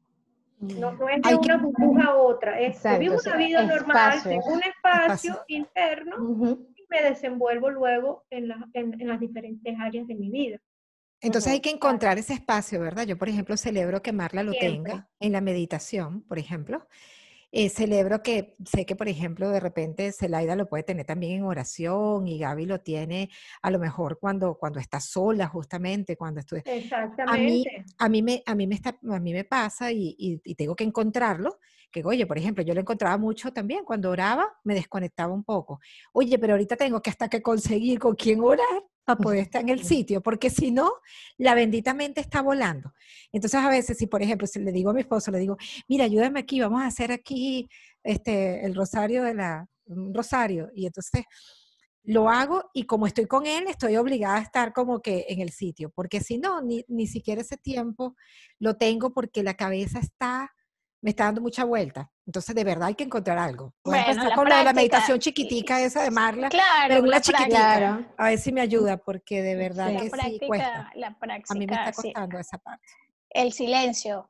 No, 0.59 0.91
es 1.09 1.21
de 1.21 1.35
una 1.35 1.57
burbuja 1.57 2.05
a 2.05 2.15
otra, 2.15 2.59
es 2.59 2.81
vivo 2.97 3.17
una 3.23 3.35
vida 3.35 3.63
normal, 3.63 4.23
tengo 4.23 4.53
un 4.53 4.61
espacio, 4.63 5.41
interno 5.47 6.57
y 6.75 6.85
me 6.89 7.03
desenvuelvo 7.03 7.69
luego 7.69 8.23
en, 8.29 8.51
en, 8.73 9.07
las 9.07 9.19
diferentes 9.19 9.75
áreas 9.77 10.07
de 10.07 10.15
mi 10.15 10.29
vida. 10.29 10.57
Entonces 11.19 11.51
hay 11.51 11.59
que 11.59 11.69
encontrar 11.69 12.17
ese 12.17 12.33
espacio, 12.33 12.79
¿verdad? 12.79 13.05
Yo, 13.05 13.17
por 13.17 13.27
ejemplo, 13.27 13.57
celebro 13.57 14.01
que 14.01 14.13
Marla 14.13 14.43
lo 14.43 14.53
tenga 14.53 15.09
en 15.19 15.33
la 15.33 15.41
meditación, 15.41 16.21
por 16.21 16.39
ejemplo. 16.39 16.87
Eh, 17.57 17.69
celebro 17.69 18.21
que 18.21 18.57
sé 18.65 18.85
que, 18.85 18.97
por 18.97 19.07
ejemplo, 19.07 19.49
de 19.49 19.61
repente 19.61 20.11
Celaida 20.11 20.57
lo 20.57 20.67
puede 20.67 20.83
tener 20.83 21.05
también 21.05 21.37
en 21.37 21.43
oración 21.43 22.27
y 22.27 22.37
Gaby 22.37 22.65
lo 22.65 22.81
tiene 22.81 23.29
a 23.61 23.71
lo 23.71 23.79
mejor 23.79 24.19
cuando, 24.19 24.55
cuando 24.55 24.81
está 24.81 24.99
sola, 24.99 25.47
justamente, 25.47 26.17
cuando 26.17 26.41
estoy... 26.41 26.63
Exactamente. 26.65 27.33
A 27.33 27.37
mí, 27.37 27.63
a 27.97 28.09
mí, 28.09 28.21
me, 28.21 28.43
a 28.45 28.55
mí, 28.55 28.67
me, 28.67 28.75
está, 28.75 28.99
a 29.09 29.19
mí 29.21 29.31
me 29.31 29.45
pasa 29.45 29.89
y, 29.89 30.17
y, 30.17 30.55
tengo 30.55 30.75
que 30.75 30.83
encontrarlo, 30.83 31.59
que 31.89 32.03
oye, 32.03 32.25
por 32.25 32.37
ejemplo, 32.37 32.61
yo 32.61 32.73
lo 32.73 32.81
encontraba 32.81 33.17
mucho 33.17 33.53
también, 33.53 33.85
cuando 33.85 34.09
oraba 34.09 34.51
me 34.65 34.73
desconectaba 34.73 35.33
un 35.33 35.45
poco. 35.45 35.79
Oye, 36.11 36.37
pero 36.37 36.55
ahorita 36.55 36.75
tengo 36.75 37.01
que 37.01 37.09
hasta 37.09 37.29
que 37.29 37.41
conseguir 37.41 37.99
con 37.99 38.15
quién 38.15 38.41
orar 38.41 38.83
para 39.05 39.17
poder 39.17 39.39
estar 39.39 39.61
en 39.61 39.69
el 39.69 39.83
sitio, 39.83 40.21
porque 40.21 40.49
si 40.49 40.71
no, 40.71 40.91
la 41.37 41.53
bendita 41.53 41.93
mente 41.93 42.19
está 42.21 42.41
volando. 42.41 42.93
Entonces, 43.31 43.59
a 43.59 43.69
veces, 43.69 43.97
si 43.97 44.07
por 44.07 44.21
ejemplo, 44.21 44.47
si 44.47 44.59
le 44.59 44.71
digo 44.71 44.89
a 44.89 44.93
mi 44.93 45.01
esposo, 45.01 45.31
le 45.31 45.39
digo, 45.39 45.57
mira, 45.87 46.05
ayúdame 46.05 46.39
aquí, 46.39 46.59
vamos 46.59 46.81
a 46.81 46.87
hacer 46.87 47.11
aquí 47.11 47.69
este, 48.03 48.65
el 48.65 48.75
rosario 48.75 49.23
de 49.23 49.35
la, 49.35 49.67
un 49.85 50.13
rosario, 50.13 50.69
y 50.73 50.87
entonces 50.87 51.23
lo 52.03 52.29
hago 52.29 52.69
y 52.73 52.83
como 52.83 53.07
estoy 53.07 53.25
con 53.25 53.45
él, 53.45 53.65
estoy 53.67 53.95
obligada 53.97 54.37
a 54.37 54.41
estar 54.41 54.73
como 54.73 55.01
que 55.01 55.25
en 55.29 55.41
el 55.41 55.49
sitio, 55.49 55.91
porque 55.93 56.19
si 56.19 56.37
no, 56.37 56.61
ni, 56.61 56.83
ni 56.87 57.07
siquiera 57.07 57.41
ese 57.41 57.57
tiempo 57.57 58.15
lo 58.59 58.75
tengo 58.75 59.11
porque 59.13 59.43
la 59.43 59.55
cabeza 59.55 59.99
está 59.99 60.51
me 61.01 61.11
está 61.11 61.25
dando 61.25 61.41
mucha 61.41 61.63
vuelta. 61.63 62.11
Entonces, 62.25 62.55
de 62.55 62.63
verdad 62.63 62.87
hay 62.87 62.95
que 62.95 63.03
encontrar 63.03 63.37
algo. 63.37 63.73
Voy 63.83 63.97
a 63.97 64.01
empezar 64.01 64.33
con 64.33 64.49
la, 64.49 64.73
meditación 64.73 65.19
chiquitica 65.19 65.79
esa 65.81 66.01
de 66.01 66.11
Marla. 66.11 66.49
Claro, 66.49 66.87
pero 66.87 67.03
una 67.03 67.21
chiquitita. 67.21 68.13
A 68.17 68.29
ver 68.29 68.39
si 68.39 68.51
me 68.51 68.61
ayuda, 68.61 68.97
porque 68.97 69.41
de 69.41 69.55
verdad 69.55 69.89
que 69.99 70.09
sí 70.09 70.39
cuesta. 70.47 70.91
La 70.95 71.17
práctica, 71.17 71.53
a 71.53 71.57
mí 71.57 71.67
me 71.67 71.75
está 71.75 71.91
costando 71.93 72.39
esa 72.39 72.57
parte. 72.57 72.83
El 73.29 73.53
silencio. 73.53 74.29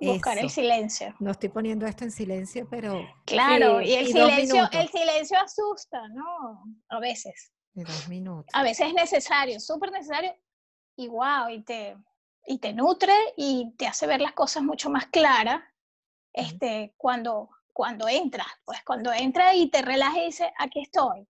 Buscar 0.00 0.36
el 0.38 0.50
silencio. 0.50 1.14
No 1.20 1.30
estoy 1.30 1.48
poniendo 1.48 1.86
esto 1.86 2.04
en 2.04 2.10
silencio, 2.10 2.66
pero. 2.68 3.00
Claro, 3.24 3.80
y 3.80 3.94
el 3.94 4.06
silencio, 4.08 4.68
el 4.72 4.88
silencio 4.88 5.38
asusta, 5.38 6.08
¿no? 6.08 6.64
A 6.88 7.00
veces. 7.00 7.52
De 7.72 7.84
dos 7.84 8.08
minutos. 8.08 8.50
A 8.52 8.62
veces 8.62 8.88
es 8.88 8.94
necesario, 8.94 9.60
súper 9.60 9.92
necesario. 9.92 10.34
Y 10.96 11.08
wow, 11.08 11.48
y 11.50 11.62
te, 11.62 11.96
y 12.46 12.58
te 12.58 12.72
nutre 12.72 13.14
y 13.36 13.74
te 13.76 13.86
hace 13.86 14.06
ver 14.06 14.20
las 14.20 14.32
cosas 14.32 14.62
mucho 14.62 14.90
más 14.90 15.06
claras 15.06 15.62
este, 16.36 16.92
cuando, 16.98 17.48
cuando 17.72 18.06
entras, 18.06 18.46
pues 18.64 18.78
cuando 18.84 19.12
entras 19.12 19.56
y 19.56 19.68
te 19.68 19.82
relajas 19.82 20.18
y 20.18 20.26
dices, 20.26 20.48
aquí 20.58 20.82
estoy. 20.82 21.26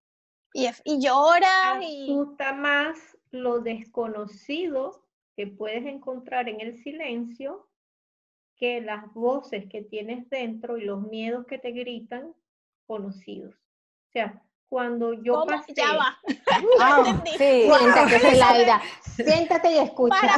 Y, 0.53 0.67
y 0.83 1.01
lloras. 1.01 1.81
y 1.81 2.13
gusta 2.13 2.53
más 2.53 2.97
lo 3.31 3.59
desconocido 3.59 5.03
que 5.35 5.47
puedes 5.47 5.85
encontrar 5.85 6.49
en 6.49 6.61
el 6.61 6.77
silencio 6.83 7.67
que 8.55 8.81
las 8.81 9.13
voces 9.13 9.65
que 9.69 9.83
tienes 9.83 10.29
dentro 10.29 10.77
y 10.77 10.81
los 10.81 11.01
miedos 11.01 11.45
que 11.45 11.57
te 11.57 11.71
gritan 11.71 12.33
conocidos. 12.85 13.53
O 13.55 14.11
sea, 14.11 14.43
cuando 14.67 15.13
yo 15.13 15.45
pasé... 15.45 15.73
Ya 15.77 15.93
va. 15.93 16.19
sí, 17.37 17.69
siéntate, 17.69 18.19
Siéntate 19.23 19.71
y 19.71 19.77
escucha. 19.77 20.33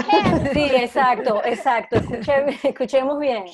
sí, 0.54 0.64
exacto, 0.64 1.42
exacto. 1.44 1.98
escuchemos 2.64 3.20
bien. 3.20 3.46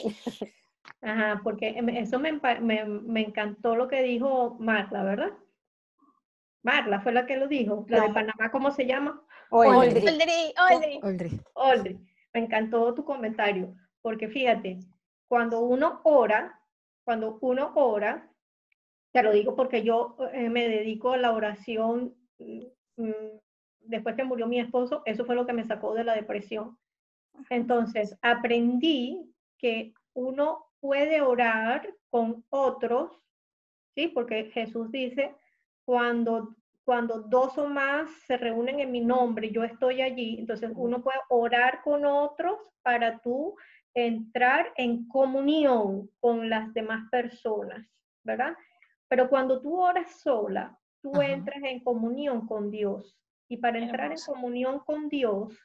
Ajá, 1.02 1.42
porque 1.44 1.70
em, 1.70 1.90
eso 1.90 2.20
me, 2.20 2.40
me, 2.62 3.22
encantó 3.22 3.76
lo 3.76 3.88
que 3.88 4.02
dijo 4.02 4.58
Marla, 4.60 5.04
¿verdad? 5.04 5.34
Marla 6.64 7.02
fue 7.02 7.12
la 7.12 7.26
que 7.26 7.38
lo 7.38 7.48
dijo. 7.48 7.86
La 7.88 8.02
de 8.02 8.14
Panamá, 8.14 8.50
¿cómo 8.52 8.72
se 8.72 8.86
llama? 8.86 9.22
Oldri. 9.50 10.06
Oldri. 11.04 11.42
Oldri. 11.54 12.00
Me 12.34 12.40
encantó 12.42 12.94
tu 12.94 13.06
comentario, 13.06 13.76
porque 14.02 14.28
fíjate, 14.28 14.80
cuando 15.28 15.62
uno 15.62 16.02
ora, 16.04 16.60
cuando 17.04 17.38
uno 17.42 17.72
ora, 17.76 18.30
te 19.12 19.24
lo 19.24 19.32
digo 19.32 19.56
porque 19.56 19.84
yo 19.84 20.18
eh, 20.34 20.50
me 20.50 20.68
dedico 20.68 21.14
a 21.14 21.18
la 21.18 21.32
oración 21.32 22.16
mm, 22.40 22.66
mm, 22.98 23.40
después 23.82 24.16
que 24.16 24.24
murió 24.24 24.48
mi 24.48 24.60
esposo, 24.60 25.04
eso 25.06 25.24
fue 25.26 25.36
lo 25.36 25.46
que 25.46 25.54
me 25.54 25.64
sacó 25.64 25.94
de 25.94 26.04
la 26.04 26.16
depresión. 26.16 26.78
Entonces, 27.50 28.18
aprendí 28.22 29.34
que 29.58 29.94
uno 30.14 30.65
puede 30.86 31.20
orar 31.20 31.92
con 32.12 32.46
otros, 32.50 33.12
¿sí? 33.96 34.08
Porque 34.08 34.52
Jesús 34.52 34.92
dice, 34.92 35.36
cuando, 35.84 36.56
cuando 36.84 37.22
dos 37.22 37.58
o 37.58 37.68
más 37.68 38.08
se 38.28 38.38
reúnen 38.38 38.80
en 38.80 38.92
mi 38.92 39.02
nombre, 39.02 39.50
yo 39.50 39.64
estoy 39.64 40.04
allí, 40.04 40.38
entonces 40.38 40.70
uno 40.76 41.02
puede 41.02 41.18
orar 41.30 41.82
con 41.84 42.06
otros 42.06 42.60
para 42.84 43.18
tú 43.18 43.56
entrar 43.96 44.72
en 44.78 45.08
comunión 45.08 46.08
con 46.20 46.52
las 46.52 46.72
demás 46.76 47.10
personas, 47.10 47.84
¿verdad? 48.24 48.56
Pero 49.08 49.28
cuando 49.28 49.60
tú 49.60 49.82
oras 49.82 50.20
sola, 50.22 50.78
tú 51.02 51.20
entras 51.20 51.64
en 51.64 51.84
comunión 51.84 52.46
con 52.46 52.70
Dios. 52.70 53.18
Y 53.48 53.58
para 53.58 53.80
entrar 53.80 54.12
en 54.12 54.20
comunión 54.24 54.80
con 54.80 55.10
Dios, 55.10 55.58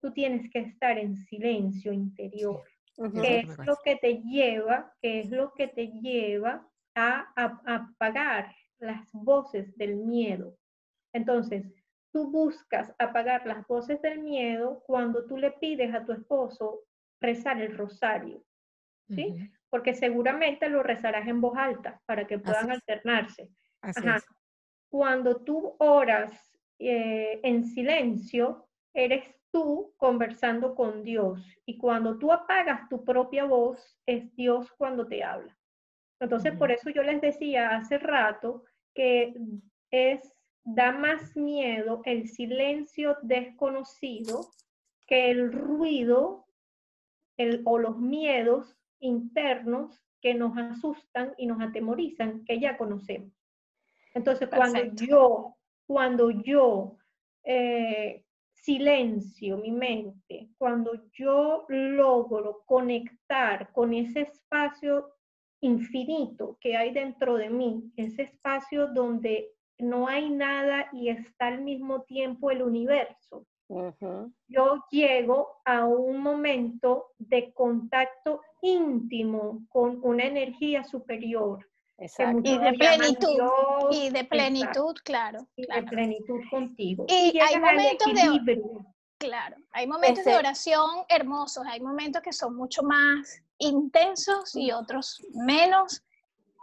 tú 0.00 0.12
tienes 0.12 0.50
que 0.50 0.60
estar 0.60 0.96
en 0.96 1.14
silencio 1.14 1.92
interior. 1.92 2.62
¿Qué 2.96 3.40
es 3.40 3.58
lo 3.58 3.76
que 3.84 3.96
te 3.96 4.22
lleva, 4.22 4.94
qué 5.00 5.20
es 5.20 5.30
lo 5.30 5.52
que 5.54 5.68
te 5.68 5.88
lleva 5.88 6.68
a, 6.94 7.32
apagar 7.66 8.54
las 8.78 9.10
voces 9.12 9.76
del 9.76 9.96
miedo? 9.96 10.56
Entonces, 11.14 11.66
tú 12.12 12.30
buscas 12.30 12.94
apagar 12.98 13.46
las 13.46 13.66
voces 13.66 14.00
del 14.02 14.20
miedo 14.20 14.82
cuando 14.86 15.26
tú 15.26 15.38
le 15.38 15.52
pides 15.52 15.94
a 15.94 16.04
tu 16.04 16.12
esposo 16.12 16.80
rezar 17.20 17.60
el 17.62 17.76
rosario, 17.76 18.44
¿sí? 19.08 19.50
Porque 19.70 19.94
seguramente 19.94 20.68
lo 20.68 20.82
rezarás 20.82 21.26
en 21.28 21.40
voz 21.40 21.56
alta 21.56 22.00
para 22.04 22.26
que 22.26 22.38
puedan 22.38 22.70
alternarse. 22.70 23.48
Cuando 24.90 25.42
tú 25.42 25.74
oras 25.78 26.30
eh, 26.78 27.40
en 27.42 27.64
silencio, 27.64 28.68
eres 28.92 29.24
tú 29.52 29.92
conversando 29.96 30.74
con 30.74 31.04
Dios. 31.04 31.40
Y 31.64 31.78
cuando 31.78 32.18
tú 32.18 32.32
apagas 32.32 32.88
tu 32.88 33.04
propia 33.04 33.44
voz, 33.44 33.96
es 34.06 34.34
Dios 34.34 34.72
cuando 34.72 35.06
te 35.06 35.22
habla. 35.22 35.56
Entonces, 36.18 36.56
por 36.56 36.70
eso 36.70 36.90
yo 36.90 37.02
les 37.02 37.20
decía 37.20 37.70
hace 37.70 37.98
rato 37.98 38.64
que 38.94 39.34
es, 39.90 40.20
da 40.64 40.92
más 40.92 41.36
miedo 41.36 42.02
el 42.04 42.28
silencio 42.28 43.16
desconocido 43.22 44.50
que 45.06 45.30
el 45.30 45.52
ruido 45.52 46.46
el, 47.36 47.62
o 47.64 47.78
los 47.78 47.98
miedos 47.98 48.76
internos 49.00 50.00
que 50.20 50.34
nos 50.34 50.56
asustan 50.56 51.34
y 51.36 51.46
nos 51.46 51.60
atemorizan, 51.60 52.44
que 52.44 52.60
ya 52.60 52.76
conocemos. 52.76 53.32
Entonces, 54.14 54.48
cuando 54.48 54.84
yo, 54.94 55.56
cuando 55.86 56.30
yo 56.30 56.96
eh, 57.42 58.24
silencio 58.62 59.56
mi 59.56 59.72
mente, 59.72 60.48
cuando 60.56 60.92
yo 61.12 61.64
logro 61.68 62.62
conectar 62.64 63.72
con 63.72 63.92
ese 63.92 64.20
espacio 64.22 65.08
infinito 65.60 66.56
que 66.60 66.76
hay 66.76 66.92
dentro 66.92 67.36
de 67.36 67.50
mí, 67.50 67.92
ese 67.96 68.22
espacio 68.22 68.86
donde 68.88 69.50
no 69.78 70.06
hay 70.06 70.30
nada 70.30 70.88
y 70.92 71.08
está 71.08 71.48
al 71.48 71.62
mismo 71.62 72.02
tiempo 72.02 72.50
el 72.50 72.62
universo, 72.62 73.44
yo 74.48 74.84
llego 74.90 75.60
a 75.64 75.86
un 75.86 76.20
momento 76.20 77.06
de 77.18 77.52
contacto 77.54 78.42
íntimo 78.60 79.66
con 79.70 79.98
una 80.04 80.24
energía 80.24 80.84
superior 80.84 81.66
y 81.98 82.58
de 82.58 82.72
plenitud. 82.72 83.38
y 83.92 84.10
de 84.10 84.24
plenitud, 84.24 84.94
claro. 85.04 85.46
Y 85.56 85.66
de 85.66 85.82
plenitud 85.82 86.40
contigo. 86.50 87.06
Y, 87.08 87.38
hay 87.38 87.58
momentos 87.58 88.12
de 88.14 88.62
Claro, 89.18 89.56
hay 89.70 89.86
momentos 89.86 90.24
de 90.24 90.34
oración 90.34 91.04
hermosos, 91.08 91.64
hay 91.68 91.80
momentos 91.80 92.20
que 92.22 92.32
son 92.32 92.56
mucho 92.56 92.82
más 92.82 93.40
intensos 93.58 94.56
y 94.56 94.72
otros 94.72 95.24
menos. 95.32 96.02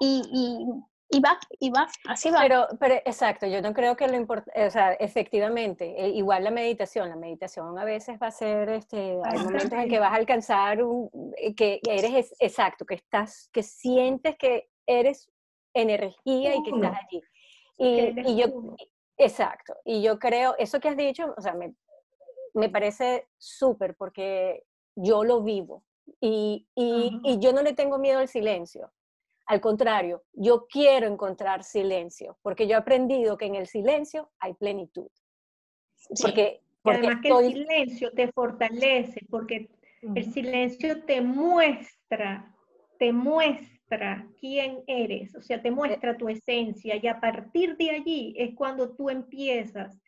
Y, 0.01 0.67
y, 1.09 1.19
va, 1.21 1.39
y 1.57 1.69
va, 1.69 1.87
así 2.05 2.29
va. 2.29 2.41
Pero, 2.41 2.67
pero 2.77 2.95
exacto, 3.05 3.47
yo 3.47 3.61
no 3.61 3.73
creo 3.73 3.95
que 3.95 4.07
lo 4.09 4.17
importante, 4.17 4.65
o 4.65 4.69
sea, 4.69 4.91
efectivamente, 4.93 6.03
eh, 6.03 6.09
igual 6.09 6.43
la 6.43 6.51
meditación, 6.51 7.07
la 7.07 7.15
meditación 7.15 7.77
a 7.79 7.85
veces 7.85 8.17
va 8.21 8.27
a 8.27 8.31
ser, 8.31 8.69
este, 8.69 9.19
hay 9.23 9.39
momentos 9.39 9.79
en 9.79 9.89
que 9.89 9.99
vas 9.99 10.11
a 10.11 10.15
alcanzar 10.15 10.83
un, 10.83 11.09
eh, 11.37 11.55
que 11.55 11.79
eres 11.87 12.33
exacto, 12.39 12.85
que 12.85 12.95
estás, 12.95 13.49
que 13.53 13.63
sientes 13.63 14.37
que 14.37 14.68
eres 14.89 15.29
energía 15.73 16.55
y 16.55 16.63
que 16.63 16.71
estás 16.71 16.97
allí. 17.05 17.21
Y, 17.77 18.35
yo, 18.35 18.75
exacto, 19.17 19.75
y 19.85 20.01
yo 20.01 20.19
creo, 20.19 20.55
eso 20.57 20.79
que 20.79 20.89
has 20.89 20.97
dicho, 20.97 21.33
o 21.37 21.41
sea, 21.41 21.53
me, 21.53 21.73
me 22.53 22.69
parece 22.69 23.27
súper 23.37 23.95
porque 23.95 24.63
yo 24.95 25.23
lo 25.23 25.41
vivo 25.41 25.83
y, 26.19 26.67
y, 26.75 27.21
y, 27.23 27.39
yo 27.39 27.53
no 27.53 27.61
le 27.61 27.73
tengo 27.73 27.97
miedo 27.99 28.19
al 28.19 28.27
silencio. 28.27 28.91
Al 29.45 29.61
contrario, 29.61 30.23
yo 30.33 30.67
quiero 30.67 31.07
encontrar 31.07 31.63
silencio 31.63 32.37
porque 32.41 32.67
yo 32.67 32.73
he 32.73 32.79
aprendido 32.79 33.37
que 33.37 33.45
en 33.45 33.55
el 33.55 33.67
silencio 33.67 34.29
hay 34.39 34.53
plenitud. 34.55 35.07
Porque, 36.21 36.61
porque 36.81 36.99
además 36.99 37.21
que 37.21 37.29
el 37.29 37.53
silencio 37.53 38.11
te 38.11 38.31
fortalece 38.31 39.21
porque 39.29 39.69
el 40.15 40.33
silencio 40.33 41.03
te 41.05 41.21
muestra, 41.21 42.55
te 42.97 43.11
muestra 43.11 43.78
quién 44.39 44.83
eres, 44.87 45.35
o 45.35 45.41
sea, 45.41 45.61
te 45.61 45.71
muestra 45.71 46.17
tu 46.17 46.29
esencia 46.29 46.95
y 47.01 47.07
a 47.07 47.19
partir 47.19 47.75
de 47.77 47.89
allí 47.89 48.33
es 48.37 48.53
cuando 48.55 48.91
tú 48.95 49.09
empiezas 49.09 49.99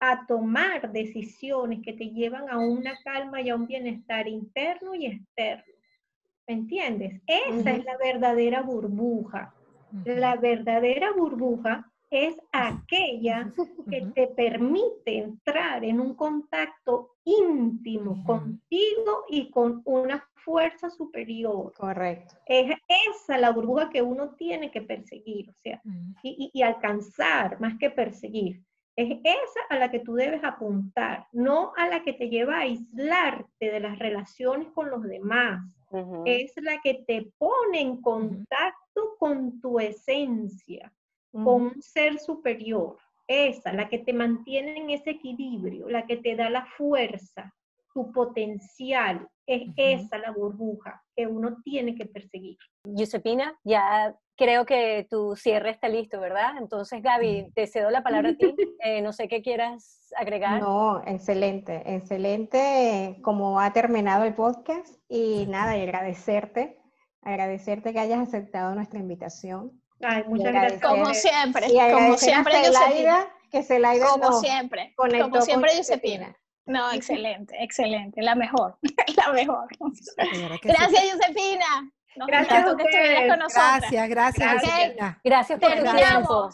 a 0.00 0.26
tomar 0.26 0.92
decisiones 0.92 1.80
que 1.82 1.92
te 1.92 2.10
llevan 2.10 2.48
a 2.50 2.58
una 2.58 2.96
calma 3.04 3.40
y 3.40 3.50
a 3.50 3.54
un 3.54 3.66
bienestar 3.66 4.28
interno 4.28 4.94
y 4.94 5.06
externo. 5.06 5.72
¿Me 6.46 6.54
entiendes? 6.54 7.20
Esa 7.26 7.72
es 7.72 7.84
la 7.84 7.96
verdadera 7.98 8.62
burbuja. 8.62 9.54
La 10.04 10.36
verdadera 10.36 11.12
burbuja 11.12 11.90
es 12.24 12.36
aquella 12.52 13.52
que 13.90 14.06
te 14.14 14.28
permite 14.28 15.18
entrar 15.18 15.84
en 15.84 16.00
un 16.00 16.14
contacto 16.14 17.16
íntimo 17.24 18.24
contigo 18.24 19.24
y 19.28 19.50
con 19.50 19.82
una 19.84 20.26
fuerza 20.36 20.88
superior. 20.88 21.72
Correcto. 21.74 22.36
Es 22.46 22.74
esa 23.10 23.36
la 23.36 23.50
burbuja 23.50 23.90
que 23.90 24.00
uno 24.00 24.34
tiene 24.36 24.70
que 24.70 24.80
perseguir, 24.80 25.50
o 25.50 25.54
sea, 25.54 25.82
y, 26.22 26.62
alcanzar 26.62 27.60
más 27.60 27.76
que 27.78 27.90
perseguir. 27.90 28.62
Es 28.94 29.18
esa 29.24 29.60
a 29.68 29.76
la 29.76 29.90
que 29.90 29.98
tú 29.98 30.14
debes 30.14 30.42
apuntar, 30.42 31.26
no 31.32 31.74
a 31.76 31.86
la 31.88 32.02
que 32.02 32.14
te 32.14 32.30
lleva 32.30 32.56
a 32.56 32.60
aislarte 32.60 33.70
de 33.70 33.80
las 33.80 33.98
relaciones 33.98 34.68
con 34.68 34.88
los 34.88 35.02
demás. 35.02 35.60
Es 36.24 36.52
la 36.56 36.80
que 36.80 37.04
te 37.06 37.30
pone 37.38 37.80
en 37.80 38.00
contacto 38.00 39.16
con 39.18 39.60
tu 39.60 39.78
esencia, 39.78 40.92
con 41.44 41.62
un 41.62 41.82
ser 41.82 42.18
superior. 42.18 42.96
Esa, 43.28 43.72
la 43.72 43.88
que 43.88 43.98
te 43.98 44.12
mantiene 44.12 44.76
en 44.76 44.90
ese 44.90 45.10
equilibrio, 45.10 45.88
la 45.88 46.06
que 46.06 46.16
te 46.16 46.36
da 46.36 46.48
la 46.48 46.64
fuerza, 46.76 47.52
tu 47.92 48.12
potencial. 48.12 49.26
Es 49.46 49.62
esa 49.76 50.18
la 50.18 50.32
burbuja 50.32 51.02
que 51.14 51.26
uno 51.26 51.56
tiene 51.64 51.94
que 51.94 52.04
perseguir. 52.04 52.58
Giuseppina, 52.84 53.56
ya 53.64 54.14
creo 54.36 54.66
que 54.66 55.06
tu 55.08 55.34
cierre 55.34 55.70
está 55.70 55.88
listo, 55.88 56.20
¿verdad? 56.20 56.58
Entonces, 56.58 57.02
Gaby, 57.02 57.52
te 57.54 57.66
cedo 57.66 57.90
la 57.90 58.02
palabra 58.02 58.30
a 58.30 58.36
ti. 58.36 58.54
Eh, 58.80 59.00
no 59.02 59.12
sé 59.12 59.26
qué 59.26 59.42
quieras 59.42 60.12
agregar. 60.16 60.60
No, 60.60 61.02
excelente, 61.06 61.82
excelente 61.96 63.18
como 63.22 63.58
ha 63.58 63.72
terminado 63.72 64.24
el 64.24 64.34
podcast 64.34 64.94
y 65.08 65.46
nada, 65.46 65.76
y 65.76 65.82
agradecerte, 65.82 66.78
agradecerte 67.22 67.92
que 67.92 67.98
hayas 67.98 68.20
aceptado 68.20 68.74
nuestra 68.74 69.00
invitación. 69.00 69.80
Ay, 70.02 70.24
muchas 70.26 70.52
gracias. 70.52 70.82
Como 70.82 71.14
siempre, 71.14 71.68
como 71.92 72.16
siempre, 72.16 72.64
Celaida, 72.64 73.28
que 73.50 73.62
Celaida 73.62 74.06
Como 74.06 74.40
siempre, 74.40 74.94
como 74.96 75.42
siempre, 75.42 75.70
Giuseppina. 75.74 76.36
No, 76.66 76.90
excelente, 76.92 77.54
excelente, 77.62 78.22
la 78.22 78.34
mejor, 78.34 78.78
la 79.16 79.32
mejor. 79.32 79.68
Gracias, 80.62 81.02
Giuseppina 81.02 81.92
gracias 82.24 82.64
a 82.64 82.72
ustedes. 82.72 83.30
Con 83.30 83.38
gracias, 83.38 84.08
gracias. 84.08 84.62
Gracias, 84.62 85.16
gracias 85.24 85.60
por 85.60 85.74
tu 85.74 85.96
tiempo. 85.96 86.50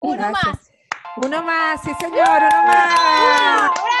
Uno 0.00 0.30
más. 0.30 0.70
Uno 1.16 1.42
más, 1.42 1.82
sí 1.82 1.90
señor, 1.98 2.42
uno 2.42 2.62
más. 2.64 3.70
¡Bravo! 3.74 3.97